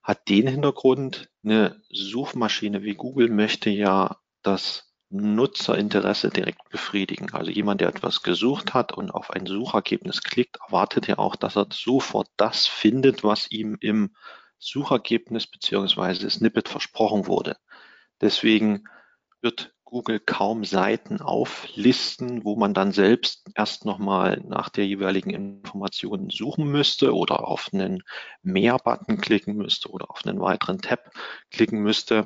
hat 0.03 0.27
den 0.29 0.47
Hintergrund, 0.47 1.29
eine 1.43 1.81
Suchmaschine 1.89 2.83
wie 2.83 2.95
Google 2.95 3.29
möchte 3.29 3.69
ja 3.69 4.17
das 4.41 4.93
Nutzerinteresse 5.09 6.29
direkt 6.29 6.67
befriedigen. 6.69 7.33
Also 7.33 7.51
jemand, 7.51 7.81
der 7.81 7.89
etwas 7.89 8.23
gesucht 8.23 8.73
hat 8.73 8.91
und 8.91 9.11
auf 9.11 9.29
ein 9.29 9.45
Suchergebnis 9.45 10.23
klickt, 10.23 10.57
erwartet 10.67 11.07
ja 11.07 11.19
auch, 11.19 11.35
dass 11.35 11.55
er 11.55 11.67
sofort 11.71 12.27
das 12.35 12.67
findet, 12.67 13.23
was 13.23 13.49
ihm 13.51 13.77
im 13.79 14.15
Suchergebnis 14.57 15.47
beziehungsweise 15.47 16.29
Snippet 16.29 16.67
versprochen 16.67 17.27
wurde. 17.27 17.57
Deswegen 18.21 18.85
wird 19.41 19.72
Google 19.93 20.19
kaum 20.19 20.65
Seiten 20.65 21.21
auflisten, 21.21 22.43
wo 22.43 22.55
man 22.55 22.73
dann 22.73 22.91
selbst 22.91 23.47
erst 23.53 23.85
nochmal 23.85 24.41
nach 24.43 24.69
der 24.69 24.87
jeweiligen 24.87 25.29
Information 25.29 26.31
suchen 26.31 26.65
müsste 26.65 27.13
oder 27.13 27.47
auf 27.47 27.69
einen 27.71 28.01
Mehr-Button 28.41 29.21
klicken 29.21 29.55
müsste 29.55 29.91
oder 29.91 30.09
auf 30.09 30.25
einen 30.25 30.41
weiteren 30.41 30.79
Tab 30.79 31.11
klicken 31.51 31.83
müsste, 31.83 32.25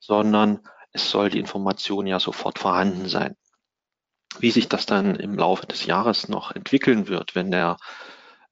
sondern 0.00 0.62
es 0.90 1.12
soll 1.12 1.30
die 1.30 1.38
Information 1.38 2.08
ja 2.08 2.18
sofort 2.18 2.58
vorhanden 2.58 3.08
sein. 3.08 3.36
Wie 4.40 4.50
sich 4.50 4.68
das 4.68 4.84
dann 4.84 5.14
im 5.14 5.38
Laufe 5.38 5.66
des 5.66 5.86
Jahres 5.86 6.28
noch 6.28 6.50
entwickeln 6.50 7.06
wird, 7.06 7.36
wenn 7.36 7.52
der 7.52 7.76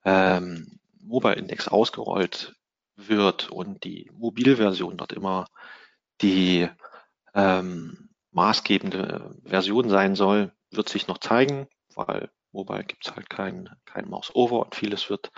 ähm, 0.04 0.78
Mobile 1.02 1.34
Index 1.34 1.66
ausgerollt 1.66 2.54
wird 2.94 3.50
und 3.50 3.82
die 3.82 4.12
Mobilversion 4.14 4.96
dort 4.96 5.12
immer 5.12 5.48
die 6.20 6.68
ähm, 7.34 8.07
maßgebende 8.38 9.34
Version 9.44 9.90
sein 9.90 10.14
soll, 10.14 10.52
wird 10.70 10.88
sich 10.88 11.08
noch 11.08 11.18
zeigen, 11.18 11.66
weil 11.96 12.30
Mobile 12.52 12.84
gibt 12.84 13.04
es 13.04 13.16
halt 13.16 13.28
kein, 13.28 13.68
kein 13.84 14.08
Mouse-Over 14.08 14.60
und 14.60 14.76
vieles 14.76 15.10
wird 15.10 15.32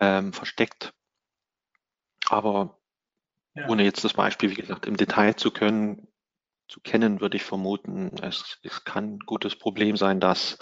ähm, 0.00 0.32
versteckt. 0.32 0.94
Aber 2.30 2.78
ja. 3.54 3.68
ohne 3.68 3.84
jetzt 3.84 4.02
das 4.02 4.14
Beispiel, 4.14 4.50
wie 4.50 4.54
gesagt, 4.54 4.86
im 4.86 4.96
Detail 4.96 5.36
zu 5.36 5.50
können, 5.50 6.08
zu 6.68 6.80
kennen, 6.80 7.20
würde 7.20 7.36
ich 7.36 7.44
vermuten, 7.44 8.12
es, 8.22 8.58
es 8.62 8.84
kann 8.84 9.16
ein 9.16 9.18
gutes 9.20 9.56
Problem 9.56 9.98
sein, 9.98 10.18
dass 10.18 10.58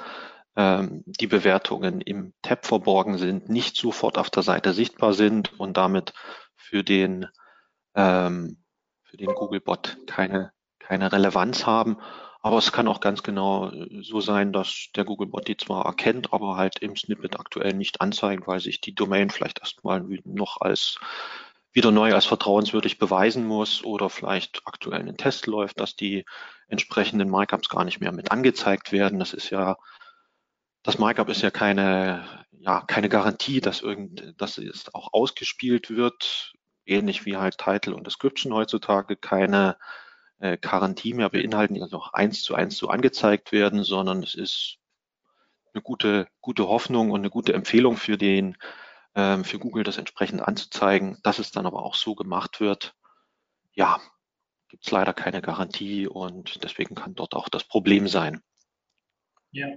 ähm, 0.56 1.04
die 1.06 1.28
Bewertungen 1.28 2.00
im 2.00 2.34
Tab 2.42 2.66
verborgen 2.66 3.16
sind, 3.16 3.48
nicht 3.48 3.76
sofort 3.76 4.18
auf 4.18 4.30
der 4.30 4.42
Seite 4.42 4.72
sichtbar 4.72 5.12
sind 5.12 5.58
und 5.60 5.76
damit 5.76 6.14
für 6.56 6.82
den, 6.82 7.28
ähm, 7.94 8.64
für 9.04 9.16
den 9.16 9.34
Googlebot 9.34 9.98
keine 10.08 10.52
keine 10.86 11.12
Relevanz 11.12 11.66
haben. 11.66 11.98
Aber 12.40 12.58
es 12.58 12.70
kann 12.70 12.86
auch 12.86 13.00
ganz 13.00 13.24
genau 13.24 13.70
äh, 13.70 14.02
so 14.02 14.20
sein, 14.20 14.52
dass 14.52 14.88
der 14.94 15.04
Googlebot 15.04 15.48
die 15.48 15.56
zwar 15.56 15.84
erkennt, 15.84 16.32
aber 16.32 16.56
halt 16.56 16.78
im 16.78 16.96
Snippet 16.96 17.40
aktuell 17.40 17.72
nicht 17.72 18.00
anzeigt, 18.00 18.46
weil 18.46 18.60
sich 18.60 18.80
die 18.80 18.94
Domain 18.94 19.30
vielleicht 19.30 19.58
erstmal 19.58 20.00
noch 20.24 20.60
als 20.60 20.98
wieder 21.72 21.90
neu 21.90 22.14
als 22.14 22.24
vertrauenswürdig 22.24 22.98
beweisen 22.98 23.46
muss 23.46 23.84
oder 23.84 24.08
vielleicht 24.08 24.62
aktuell 24.64 25.00
ein 25.00 25.16
Test 25.16 25.46
läuft, 25.46 25.80
dass 25.80 25.96
die 25.96 26.24
entsprechenden 26.68 27.28
Markups 27.28 27.68
gar 27.68 27.84
nicht 27.84 28.00
mehr 28.00 28.12
mit 28.12 28.30
angezeigt 28.30 28.92
werden. 28.92 29.18
Das 29.18 29.34
ist 29.34 29.50
ja, 29.50 29.76
das 30.84 30.98
Markup 30.98 31.28
ist 31.28 31.42
ja 31.42 31.50
keine, 31.50 32.24
ja, 32.52 32.80
keine 32.82 33.08
Garantie, 33.08 33.60
dass 33.60 33.82
irgend, 33.82 34.40
dass 34.40 34.56
es 34.56 34.94
auch 34.94 35.12
ausgespielt 35.12 35.90
wird, 35.90 36.54
ähnlich 36.86 37.26
wie 37.26 37.36
halt 37.36 37.58
Title 37.58 37.94
und 37.94 38.06
Description 38.06 38.54
heutzutage 38.54 39.16
keine 39.16 39.76
äh, 40.38 40.56
Quarantin 40.56 41.16
mehr 41.16 41.30
beinhalten, 41.30 41.74
die 41.74 41.82
also 41.82 41.98
auch 41.98 42.12
eins 42.12 42.42
zu 42.42 42.54
eins 42.54 42.76
so 42.76 42.88
angezeigt 42.88 43.52
werden, 43.52 43.84
sondern 43.84 44.22
es 44.22 44.34
ist 44.34 44.78
eine 45.72 45.82
gute, 45.82 46.28
gute 46.40 46.68
Hoffnung 46.68 47.10
und 47.10 47.20
eine 47.20 47.30
gute 47.30 47.52
Empfehlung 47.52 47.96
für 47.96 48.16
den, 48.16 48.56
ähm, 49.14 49.44
für 49.44 49.58
Google 49.58 49.84
das 49.84 49.98
entsprechend 49.98 50.42
anzuzeigen, 50.42 51.18
dass 51.22 51.38
es 51.38 51.50
dann 51.50 51.66
aber 51.66 51.82
auch 51.82 51.94
so 51.94 52.14
gemacht 52.14 52.60
wird. 52.60 52.94
Ja, 53.72 54.00
gibt 54.68 54.84
es 54.86 54.90
leider 54.90 55.12
keine 55.12 55.42
Garantie 55.42 56.06
und 56.06 56.64
deswegen 56.64 56.94
kann 56.94 57.14
dort 57.14 57.34
auch 57.34 57.48
das 57.48 57.64
Problem 57.64 58.08
sein. 58.08 58.42
Ja. 59.52 59.68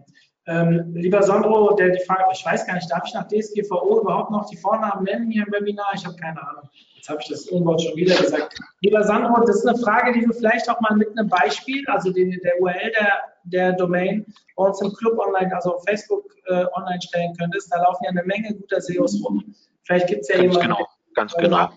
Ähm, 0.49 0.95
lieber 0.95 1.21
Sandro, 1.21 1.75
der 1.75 1.89
die 1.91 2.03
Frage, 2.05 2.23
ich 2.33 2.43
weiß 2.43 2.65
gar 2.65 2.73
nicht, 2.73 2.89
darf 2.89 3.03
ich 3.05 3.13
nach 3.13 3.27
DSGVO 3.27 4.01
überhaupt 4.01 4.31
noch 4.31 4.49
die 4.49 4.57
Vornamen 4.57 5.03
nennen 5.03 5.29
hier 5.29 5.45
im 5.45 5.53
Webinar? 5.53 5.91
Ich 5.93 6.03
habe 6.03 6.15
keine 6.15 6.41
Ahnung. 6.41 6.67
Jetzt 6.95 7.07
habe 7.07 7.19
ich 7.21 7.29
das 7.29 7.45
irgendwann 7.45 7.77
schon 7.77 7.95
wieder 7.95 8.15
gesagt. 8.15 8.59
Lieber 8.81 9.03
Sandro, 9.03 9.39
das 9.45 9.57
ist 9.57 9.67
eine 9.67 9.77
Frage, 9.77 10.11
die 10.11 10.25
du 10.25 10.33
vielleicht 10.33 10.67
auch 10.67 10.81
mal 10.81 10.95
mit 10.95 11.07
einem 11.11 11.29
Beispiel, 11.29 11.85
also 11.89 12.11
den, 12.11 12.31
der 12.43 12.59
URL 12.59 12.91
der, 12.99 13.13
der 13.43 13.73
Domain 13.73 14.25
bei 14.55 14.63
uns 14.63 14.81
im 14.81 14.91
Club 14.93 15.19
online, 15.19 15.53
also 15.53 15.75
auf 15.75 15.83
Facebook 15.83 16.25
äh, 16.47 16.65
online 16.73 16.99
stellen 16.99 17.35
könntest. 17.37 17.71
Da 17.71 17.83
laufen 17.83 18.05
ja 18.05 18.09
eine 18.09 18.23
Menge 18.23 18.55
guter 18.55 18.81
SEOs 18.81 19.23
rum. 19.23 19.53
Vielleicht 19.83 20.07
gibt 20.07 20.21
es 20.21 20.29
ja 20.29 20.41
Ganz 20.41 20.55
jemanden, 20.55 20.73
genau, 20.73 20.87
ganz 21.13 21.35
genau. 21.35 21.69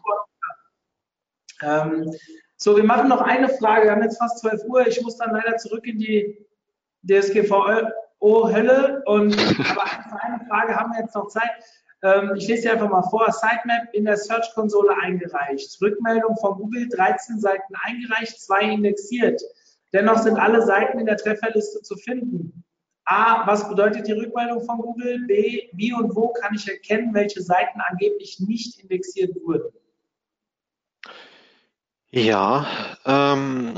ähm, 1.61 2.11
so, 2.57 2.75
wir 2.75 2.85
machen 2.85 3.11
noch 3.11 3.21
eine 3.21 3.51
Frage. 3.51 3.85
Wir 3.85 3.91
haben 3.91 4.03
jetzt 4.03 4.17
fast 4.17 4.39
12 4.39 4.65
Uhr. 4.65 4.87
Ich 4.87 5.03
muss 5.03 5.19
dann 5.19 5.33
leider 5.33 5.59
zurück 5.59 5.87
in 5.87 5.99
die 5.99 6.47
DSGVO-Hölle. 8.23 9.03
Und 9.07 9.39
aber 9.39 9.87
für 9.87 10.23
eine 10.23 10.45
Frage 10.49 10.77
haben 10.77 10.93
wir 10.93 11.01
jetzt 11.01 11.15
noch 11.15 11.29
Zeit. 11.29 11.51
Ähm, 12.03 12.33
ich 12.37 12.49
lese 12.49 12.63
dir 12.63 12.73
einfach 12.73 12.91
mal 12.91 13.03
vor. 13.03 13.31
Sitemap 13.31 13.93
in 13.93 14.05
der 14.05 14.17
Search-Konsole 14.17 14.97
eingereicht. 14.97 15.81
Rückmeldung 15.81 16.37
von 16.37 16.57
Google, 16.57 16.89
13 16.89 17.41
Seiten 17.41 17.75
eingereicht, 17.85 18.41
2 18.41 18.63
indexiert. 18.63 19.43
Dennoch 19.93 20.19
sind 20.19 20.39
alle 20.39 20.65
Seiten 20.65 20.99
in 20.99 21.07
der 21.07 21.17
Trefferliste 21.17 21.83
zu 21.83 21.97
finden. 21.97 22.65
A, 23.05 23.47
was 23.47 23.69
bedeutet 23.69 24.07
die 24.07 24.13
Rückmeldung 24.13 24.65
von 24.65 24.79
Google? 24.79 25.27
B, 25.27 25.69
wie 25.73 25.93
und 25.93 26.15
wo 26.15 26.29
kann 26.29 26.55
ich 26.55 26.69
erkennen, 26.69 27.13
welche 27.15 27.43
Seiten 27.43 27.81
angeblich 27.81 28.39
nicht 28.41 28.79
indexiert 28.79 29.35
wurden? 29.45 29.73
Ja, 32.11 32.67
ähm, 33.05 33.75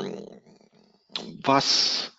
was 1.42 2.13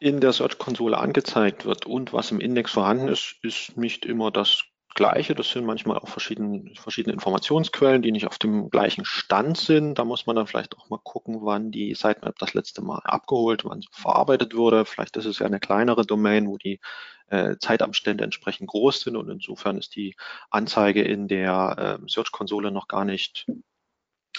in 0.00 0.20
der 0.20 0.32
Search-Konsole 0.32 0.98
angezeigt 0.98 1.66
wird 1.66 1.86
und 1.86 2.12
was 2.12 2.30
im 2.30 2.40
Index 2.40 2.72
vorhanden 2.72 3.08
ist, 3.08 3.36
ist 3.42 3.76
nicht 3.76 4.06
immer 4.06 4.30
das 4.30 4.64
Gleiche. 4.94 5.34
Das 5.34 5.50
sind 5.50 5.66
manchmal 5.66 5.98
auch 5.98 6.08
verschiedene, 6.08 6.74
verschiedene 6.74 7.12
Informationsquellen, 7.12 8.00
die 8.02 8.10
nicht 8.10 8.26
auf 8.26 8.38
dem 8.38 8.70
gleichen 8.70 9.04
Stand 9.04 9.58
sind. 9.58 9.98
Da 9.98 10.04
muss 10.04 10.26
man 10.26 10.36
dann 10.36 10.46
vielleicht 10.46 10.76
auch 10.76 10.88
mal 10.88 10.98
gucken, 11.04 11.40
wann 11.42 11.70
die 11.70 11.94
Sitemap 11.94 12.38
das 12.38 12.54
letzte 12.54 12.82
Mal 12.82 13.00
abgeholt, 13.04 13.64
wann 13.64 13.82
sie 13.82 13.88
verarbeitet 13.92 14.56
wurde. 14.56 14.86
Vielleicht 14.86 15.16
ist 15.18 15.26
es 15.26 15.38
ja 15.38 15.46
eine 15.46 15.60
kleinere 15.60 16.06
Domain, 16.06 16.48
wo 16.48 16.56
die 16.56 16.80
äh, 17.28 17.56
Zeitabstände 17.58 18.24
entsprechend 18.24 18.68
groß 18.68 19.00
sind 19.00 19.16
und 19.16 19.28
insofern 19.28 19.76
ist 19.76 19.94
die 19.96 20.16
Anzeige 20.48 21.02
in 21.02 21.28
der 21.28 22.00
äh, 22.02 22.08
Search-Konsole 22.08 22.72
noch 22.72 22.88
gar 22.88 23.04
nicht 23.04 23.46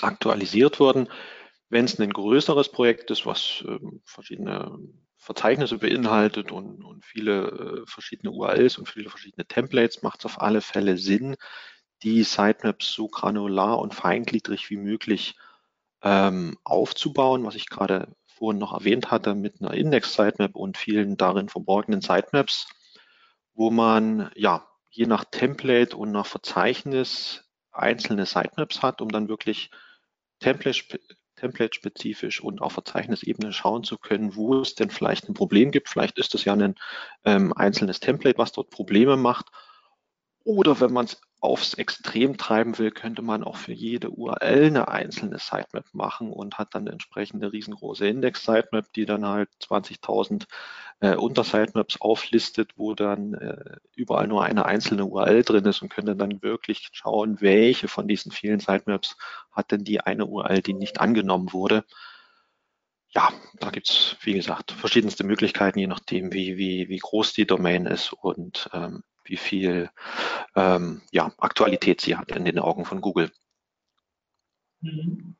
aktualisiert 0.02 0.80
worden. 0.80 1.08
Wenn 1.70 1.86
es 1.86 2.00
ein 2.00 2.12
größeres 2.12 2.70
Projekt 2.70 3.12
ist, 3.12 3.26
was 3.26 3.64
ähm, 3.66 4.02
verschiedene 4.06 4.80
Verzeichnisse 5.22 5.78
beinhaltet 5.78 6.52
und, 6.52 6.84
und 6.84 7.06
viele 7.06 7.84
äh, 7.84 7.86
verschiedene 7.86 8.32
URLs 8.32 8.80
und 8.80 8.90
viele 8.90 9.12
verschiedene 9.12 9.46
Templates, 9.46 10.02
macht 10.02 10.22
es 10.22 10.26
auf 10.26 10.42
alle 10.42 10.62
Fälle 10.62 10.98
Sinn, 10.98 11.36
die 12.02 12.24
Sitemaps 12.24 12.92
so 12.92 13.08
granular 13.08 13.78
und 13.78 13.94
feingliedrig 13.94 14.72
wie 14.72 14.78
möglich 14.78 15.36
ähm, 16.02 16.58
aufzubauen, 16.64 17.46
was 17.46 17.54
ich 17.54 17.70
gerade 17.70 18.16
vorhin 18.26 18.58
noch 18.58 18.74
erwähnt 18.74 19.12
hatte, 19.12 19.36
mit 19.36 19.62
einer 19.62 19.76
Index-Sitemap 19.76 20.56
und 20.56 20.76
vielen 20.76 21.18
darin 21.18 21.50
verborgenen 21.50 22.02
Sitemaps, 22.02 22.68
wo 23.54 23.70
man 23.70 24.32
ja 24.36 24.68
je 24.90 25.06
nach 25.06 25.26
Template 25.26 25.96
und 25.96 26.12
nach 26.12 26.26
Verzeichnis 26.26 27.44
einzelne 27.72 28.26
Sitemaps 28.26 28.82
hat, 28.82 29.04
um 29.04 29.10
dann 29.10 29.30
wirklich 29.30 29.70
Template, 30.40 31.00
template-spezifisch 31.42 32.42
und 32.42 32.62
auf 32.62 32.74
Verzeichnisebene 32.74 33.52
schauen 33.52 33.84
zu 33.84 33.98
können, 33.98 34.36
wo 34.36 34.62
es 34.62 34.76
denn 34.76 34.90
vielleicht 34.90 35.28
ein 35.28 35.34
Problem 35.34 35.72
gibt. 35.72 35.90
Vielleicht 35.90 36.18
ist 36.20 36.36
es 36.36 36.46
ja 36.46 36.54
ein 36.54 36.76
ähm, 37.26 37.54
einzelnes 37.54 38.00
Template, 38.00 38.38
was 38.38 38.52
dort 38.52 38.70
Probleme 38.70 39.18
macht. 39.18 39.48
Oder 40.44 40.80
wenn 40.80 40.94
man 40.94 41.06
es 41.06 41.22
aufs 41.40 41.74
Extrem 41.74 42.38
treiben 42.38 42.78
will, 42.78 42.92
könnte 42.92 43.24
man 43.24 43.44
auch 43.44 43.58
für 43.58 43.74
jede 43.74 44.12
URL 44.12 44.66
eine 44.68 44.88
einzelne 44.88 45.40
Sitemap 45.40 45.86
machen 45.94 46.32
und 46.32 46.60
hat 46.60 46.76
dann 46.76 46.84
eine 46.84 46.92
entsprechende 46.92 47.52
riesengroße 47.52 48.08
Index-Sitemap, 48.08 48.94
die 48.94 49.06
dann 49.06 49.26
halt 49.26 49.50
20.000 49.60 50.46
äh, 51.02 51.16
Unter-Sitemaps 51.16 52.00
auflistet, 52.00 52.74
wo 52.78 52.94
dann 52.94 53.34
äh, 53.34 53.78
überall 53.96 54.28
nur 54.28 54.44
eine 54.44 54.66
einzelne 54.66 55.06
URL 55.06 55.44
drin 55.44 55.66
ist 55.66 55.82
und 55.82 55.90
könnte 55.90 56.16
dann 56.16 56.42
wirklich 56.42 56.90
schauen, 56.94 57.42
welche 57.42 57.88
von 57.88 58.08
diesen 58.08 58.32
vielen 58.32 58.60
Sitemaps 58.60 59.18
hat 59.52 59.72
denn 59.72 59.84
die 59.84 60.00
eine 60.00 60.28
URL, 60.28 60.62
die 60.62 60.74
nicht 60.74 61.02
angenommen 61.02 61.52
wurde. 61.54 61.84
Ja, 63.10 63.30
da 63.60 63.72
gibt's 63.72 64.16
wie 64.22 64.34
gesagt, 64.34 64.72
verschiedenste 64.72 65.26
Möglichkeiten, 65.26 65.80
je 65.80 65.88
nachdem, 65.88 66.32
wie, 66.32 66.58
wie, 66.58 66.88
wie 66.88 67.00
groß 67.00 67.34
die 67.34 67.48
Domain 67.48 67.86
ist 67.88 68.14
und 68.14 68.70
ähm, 68.72 69.04
wie 69.26 69.38
viel 69.38 69.90
ähm, 70.56 71.02
ja, 71.12 71.34
Aktualität 71.38 72.00
sie 72.02 72.16
hat 72.16 72.32
in 72.32 72.46
den 72.46 72.60
Augen 72.60 72.86
von 72.86 73.02
Google. 73.02 73.32
Mhm. 74.82 75.36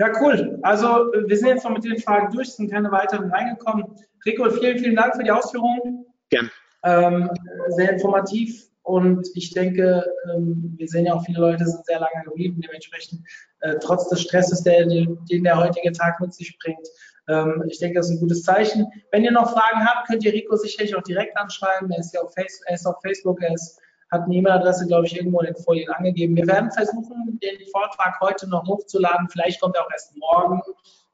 Ja, 0.00 0.10
cool. 0.18 0.58
Also 0.62 1.12
wir 1.26 1.36
sind 1.36 1.48
jetzt 1.48 1.62
noch 1.62 1.72
mit 1.72 1.84
den 1.84 1.98
Fragen 1.98 2.32
durch, 2.32 2.48
sind 2.48 2.70
keine 2.70 2.90
weiteren 2.90 3.30
reingekommen. 3.30 3.84
Rico, 4.24 4.48
vielen, 4.50 4.78
vielen 4.78 4.96
Dank 4.96 5.14
für 5.14 5.22
die 5.22 5.30
Ausführungen. 5.30 6.06
Gern. 6.30 6.50
Ähm, 6.84 7.30
sehr 7.68 7.92
informativ 7.92 8.66
und 8.82 9.28
ich 9.34 9.52
denke, 9.52 10.02
ähm, 10.24 10.72
wir 10.78 10.88
sehen 10.88 11.04
ja 11.04 11.12
auch, 11.12 11.22
viele 11.26 11.40
Leute 11.40 11.66
sind 11.66 11.84
sehr 11.84 12.00
lange 12.00 12.24
geblieben, 12.24 12.62
dementsprechend 12.62 13.20
äh, 13.60 13.74
trotz 13.78 14.08
des 14.08 14.22
Stresses, 14.22 14.62
der, 14.62 14.86
den 14.86 15.44
der 15.44 15.58
heutige 15.58 15.92
Tag 15.92 16.18
mit 16.18 16.32
sich 16.32 16.58
bringt. 16.64 16.88
Ähm, 17.28 17.62
ich 17.68 17.78
denke, 17.78 17.98
das 17.98 18.06
ist 18.06 18.16
ein 18.16 18.20
gutes 18.20 18.42
Zeichen. 18.42 18.86
Wenn 19.12 19.22
ihr 19.22 19.32
noch 19.32 19.52
Fragen 19.52 19.84
habt, 19.84 20.08
könnt 20.08 20.24
ihr 20.24 20.32
Rico 20.32 20.56
sicherlich 20.56 20.96
auch 20.96 21.02
direkt 21.02 21.36
anschreiben. 21.36 21.90
Er 21.90 21.98
ist 21.98 22.14
ja 22.14 22.22
auf, 22.22 22.32
Face, 22.32 22.62
er 22.64 22.76
ist 22.76 22.86
auf 22.86 22.96
Facebook, 23.02 23.42
er 23.42 23.52
ist 23.52 23.78
hat 24.10 24.22
eine 24.22 24.34
E-Mail-Adresse, 24.34 24.86
glaube 24.86 25.06
ich, 25.06 25.16
irgendwo 25.16 25.40
in 25.40 25.46
den 25.46 25.62
Folien 25.62 25.90
angegeben. 25.92 26.36
Wir 26.36 26.46
werden 26.46 26.70
versuchen, 26.72 27.38
den 27.40 27.66
Vortrag 27.70 28.20
heute 28.20 28.48
noch 28.48 28.66
hochzuladen. 28.66 29.28
Vielleicht 29.28 29.60
kommt 29.60 29.76
er 29.76 29.84
auch 29.84 29.90
erst 29.90 30.16
morgen. 30.16 30.60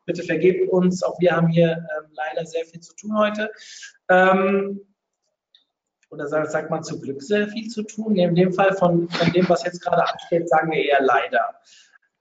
Bitte 0.06 0.22
vergebt 0.22 0.70
uns. 0.70 1.02
Auch 1.02 1.18
wir 1.20 1.34
haben 1.34 1.48
hier 1.48 1.72
ähm, 1.72 2.10
leider 2.12 2.46
sehr 2.46 2.64
viel 2.64 2.80
zu 2.80 2.94
tun 2.94 3.16
heute. 3.18 3.50
Ähm, 4.08 4.80
oder 6.10 6.28
sagt, 6.28 6.52
sagt 6.52 6.70
man 6.70 6.82
zu 6.82 7.00
Glück 7.00 7.22
sehr 7.22 7.48
viel 7.48 7.68
zu 7.68 7.82
tun? 7.82 8.16
In 8.16 8.34
dem 8.34 8.52
Fall 8.52 8.74
von, 8.74 9.08
von 9.08 9.32
dem, 9.32 9.48
was 9.48 9.64
jetzt 9.64 9.82
gerade 9.82 10.08
ansteht, 10.08 10.48
sagen 10.48 10.70
wir 10.70 10.82
eher 10.82 11.02
leider. 11.02 11.54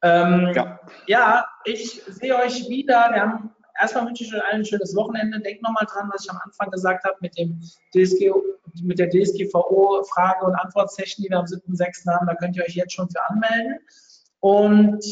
Ähm, 0.02 0.52
ja. 0.54 0.80
ja, 1.08 1.46
ich 1.64 2.02
sehe 2.08 2.36
euch 2.36 2.68
wieder. 2.68 3.10
Wir 3.14 3.22
haben 3.22 3.56
erstmal 3.80 4.08
wünsche 4.08 4.24
ich 4.24 4.34
euch 4.34 4.44
allen 4.44 4.62
ein 4.62 4.66
schönes 4.66 4.96
Wochenende. 4.96 5.40
Denkt 5.40 5.62
nochmal 5.62 5.86
dran, 5.86 6.10
was 6.14 6.26
ich 6.26 6.32
am 6.32 6.40
Anfang 6.44 6.72
gesagt 6.72 7.06
habe 7.06 7.16
mit 7.22 7.38
dem 7.38 7.62
DSG, 7.94 8.32
mit 8.84 9.00
der 9.00 9.10
DSGVO 9.10 10.04
Frage- 10.04 10.46
und 10.46 10.56
Antwortsession, 10.56 11.24
die 11.24 11.30
wir 11.30 11.40
am 11.40 11.46
7.6. 11.46 12.08
haben. 12.08 12.28
Da 12.28 12.36
könnt 12.36 12.56
ihr 12.56 12.64
euch 12.64 12.76
jetzt 12.76 12.94
schon 12.94 13.10
für 13.10 13.24
anmelden. 13.30 13.80
Und 14.40 15.04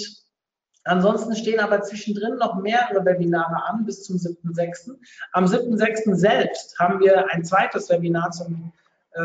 ansonsten 0.83 1.35
stehen 1.35 1.59
aber 1.59 1.81
zwischendrin 1.81 2.35
noch 2.35 2.55
mehrere 2.61 3.05
Webinare 3.05 3.63
an 3.67 3.85
bis 3.85 4.03
zum 4.03 4.17
7.6. 4.17 4.95
Am 5.31 5.45
7.6. 5.45 6.15
selbst 6.15 6.77
haben 6.79 6.99
wir 6.99 7.31
ein 7.31 7.43
zweites 7.43 7.89
Webinar 7.89 8.31
zum 8.31 8.73
äh, 9.13 9.21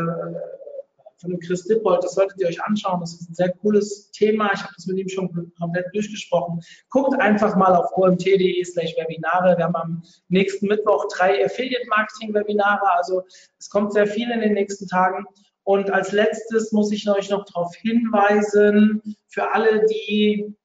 von 1.19 1.31
dem 1.31 1.39
Chris 1.39 1.65
Dippold, 1.65 2.03
das 2.03 2.13
solltet 2.13 2.39
ihr 2.39 2.47
euch 2.47 2.61
anschauen. 2.63 2.99
Das 3.01 3.13
ist 3.13 3.29
ein 3.29 3.35
sehr 3.35 3.51
cooles 3.53 4.11
Thema. 4.11 4.51
Ich 4.53 4.61
habe 4.61 4.73
das 4.75 4.85
mit 4.87 4.97
ihm 4.97 5.09
schon 5.09 5.51
komplett 5.59 5.87
durchgesprochen. 5.93 6.61
Guckt 6.89 7.19
einfach 7.19 7.55
mal 7.55 7.75
auf 7.75 7.91
omt.de 7.95 8.63
slash 8.63 8.95
Webinare. 8.97 9.57
Wir 9.57 9.65
haben 9.65 9.75
am 9.75 10.03
nächsten 10.29 10.67
Mittwoch 10.67 11.07
drei 11.15 11.43
Affiliate-Marketing-Webinare. 11.45 12.91
Also 12.97 13.23
es 13.57 13.69
kommt 13.69 13.93
sehr 13.93 14.07
viel 14.07 14.29
in 14.31 14.39
den 14.39 14.53
nächsten 14.53 14.87
Tagen. 14.87 15.25
Und 15.63 15.91
als 15.91 16.11
letztes 16.11 16.71
muss 16.71 16.91
ich 16.91 17.07
euch 17.09 17.29
noch 17.29 17.45
darauf 17.45 17.75
hinweisen, 17.75 19.15
für 19.27 19.53
alle, 19.53 19.85
die 19.85 20.55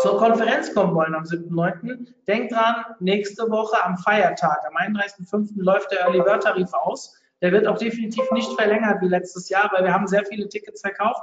zur 0.00 0.16
Konferenz 0.16 0.72
kommen 0.72 0.94
wollen 0.94 1.14
am 1.14 1.24
7.9. 1.24 2.06
Denkt 2.26 2.52
dran, 2.52 2.84
nächste 3.00 3.50
Woche 3.50 3.84
am 3.84 3.98
Feiertag, 3.98 4.60
am 4.66 4.76
31.5. 4.76 5.50
läuft 5.56 5.90
der 5.90 6.00
Early 6.00 6.20
Bird 6.20 6.44
Tarif 6.44 6.72
aus. 6.72 7.14
Der 7.42 7.52
wird 7.52 7.66
auch 7.66 7.76
definitiv 7.76 8.30
nicht 8.30 8.50
verlängert 8.52 9.02
wie 9.02 9.08
letztes 9.08 9.48
Jahr, 9.48 9.70
weil 9.74 9.84
wir 9.84 9.92
haben 9.92 10.06
sehr 10.06 10.24
viele 10.24 10.48
Tickets 10.48 10.80
verkauft. 10.80 11.20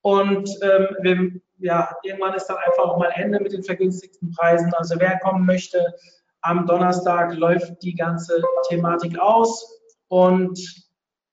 Und 0.00 0.48
ähm, 0.62 0.96
wir, 1.00 1.40
ja, 1.58 1.94
irgendwann 2.04 2.34
ist 2.34 2.46
dann 2.46 2.58
einfach 2.58 2.84
auch 2.84 2.98
mal 2.98 3.10
Ende 3.16 3.40
mit 3.40 3.52
den 3.52 3.64
vergünstigten 3.64 4.30
Preisen. 4.30 4.72
Also 4.74 4.94
wer 5.00 5.18
kommen 5.18 5.44
möchte, 5.44 5.94
am 6.42 6.64
Donnerstag 6.66 7.34
läuft 7.34 7.82
die 7.82 7.94
ganze 7.94 8.40
Thematik 8.68 9.18
aus. 9.18 9.80
Und 10.06 10.58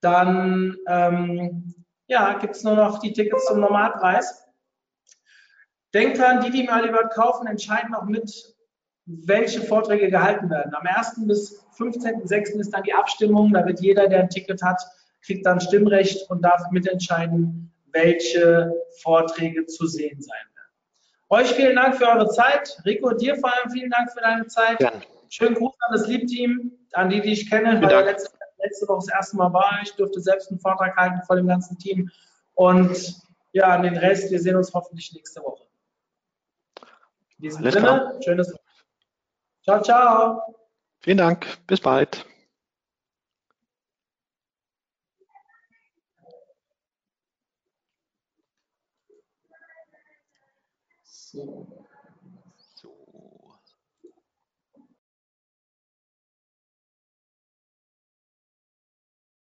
dann 0.01 0.75
ähm, 0.87 1.75
ja, 2.07 2.33
gibt 2.39 2.55
es 2.55 2.63
nur 2.63 2.75
noch 2.75 2.99
die 2.99 3.13
Tickets 3.13 3.45
zum 3.45 3.59
Normalpreis. 3.59 4.43
Denkt 5.93 6.17
dran, 6.17 6.41
die, 6.41 6.49
die 6.49 6.63
mal 6.63 6.83
lieber 6.83 7.07
kaufen, 7.09 7.45
entscheiden 7.45 7.93
auch 7.93 8.05
mit, 8.05 8.52
welche 9.05 9.61
Vorträge 9.61 10.09
gehalten 10.09 10.49
werden. 10.49 10.73
Am 10.73 10.85
1. 10.85 11.27
bis 11.27 11.63
15.06. 11.77 12.59
ist 12.59 12.73
dann 12.73 12.83
die 12.83 12.93
Abstimmung. 12.93 13.51
Da 13.53 13.65
wird 13.65 13.81
jeder, 13.81 14.07
der 14.07 14.21
ein 14.21 14.29
Ticket 14.29 14.61
hat, 14.61 14.81
kriegt 15.21 15.45
dann 15.45 15.59
Stimmrecht 15.59 16.29
und 16.29 16.41
darf 16.41 16.61
mitentscheiden, 16.71 17.71
welche 17.91 18.73
Vorträge 19.01 19.65
zu 19.65 19.87
sehen 19.87 20.21
sein 20.21 20.31
werden. 20.55 20.63
Euch 21.29 21.51
vielen 21.53 21.75
Dank 21.75 21.95
für 21.95 22.07
eure 22.07 22.29
Zeit. 22.29 22.77
Rico, 22.85 23.13
dir 23.13 23.35
vor 23.35 23.53
allem 23.53 23.71
vielen 23.71 23.89
Dank 23.89 24.11
für 24.11 24.21
deine 24.21 24.47
Zeit. 24.47 24.77
Gerne. 24.77 25.01
Schönen 25.29 25.55
Gruß 25.55 25.73
an 25.79 25.97
das 25.97 26.07
Liebteam, 26.07 26.71
an 26.93 27.09
die, 27.09 27.21
die 27.21 27.33
ich 27.33 27.49
kenne, 27.49 27.81
weil 27.81 27.91
er 27.91 28.05
letzte, 28.05 28.37
letzte 28.59 28.87
Woche 28.87 29.05
das 29.07 29.15
erste 29.15 29.37
Mal 29.37 29.51
war. 29.51 29.79
Ich 29.81 29.91
durfte 29.95 30.21
selbst 30.21 30.49
einen 30.51 30.59
Vortrag 30.59 30.95
halten 30.95 31.21
vor 31.25 31.35
dem 31.35 31.47
ganzen 31.47 31.77
Team. 31.77 32.09
Und 32.53 33.15
ja, 33.51 33.69
an 33.69 33.83
den 33.83 33.97
Rest, 33.97 34.31
wir 34.31 34.39
sehen 34.39 34.55
uns 34.55 34.73
hoffentlich 34.73 35.11
nächste 35.13 35.41
Woche. 35.41 35.63
In 37.37 37.43
diesem 37.43 37.63
Alles 37.63 37.73
Sinne, 37.73 37.85
klar. 37.85 38.13
schönes 38.23 38.53
Ciao, 39.63 39.81
ciao. 39.81 40.41
Vielen 41.01 41.17
Dank. 41.17 41.45
Bis 41.67 41.81
bald. 41.81 42.25
So. 51.03 51.72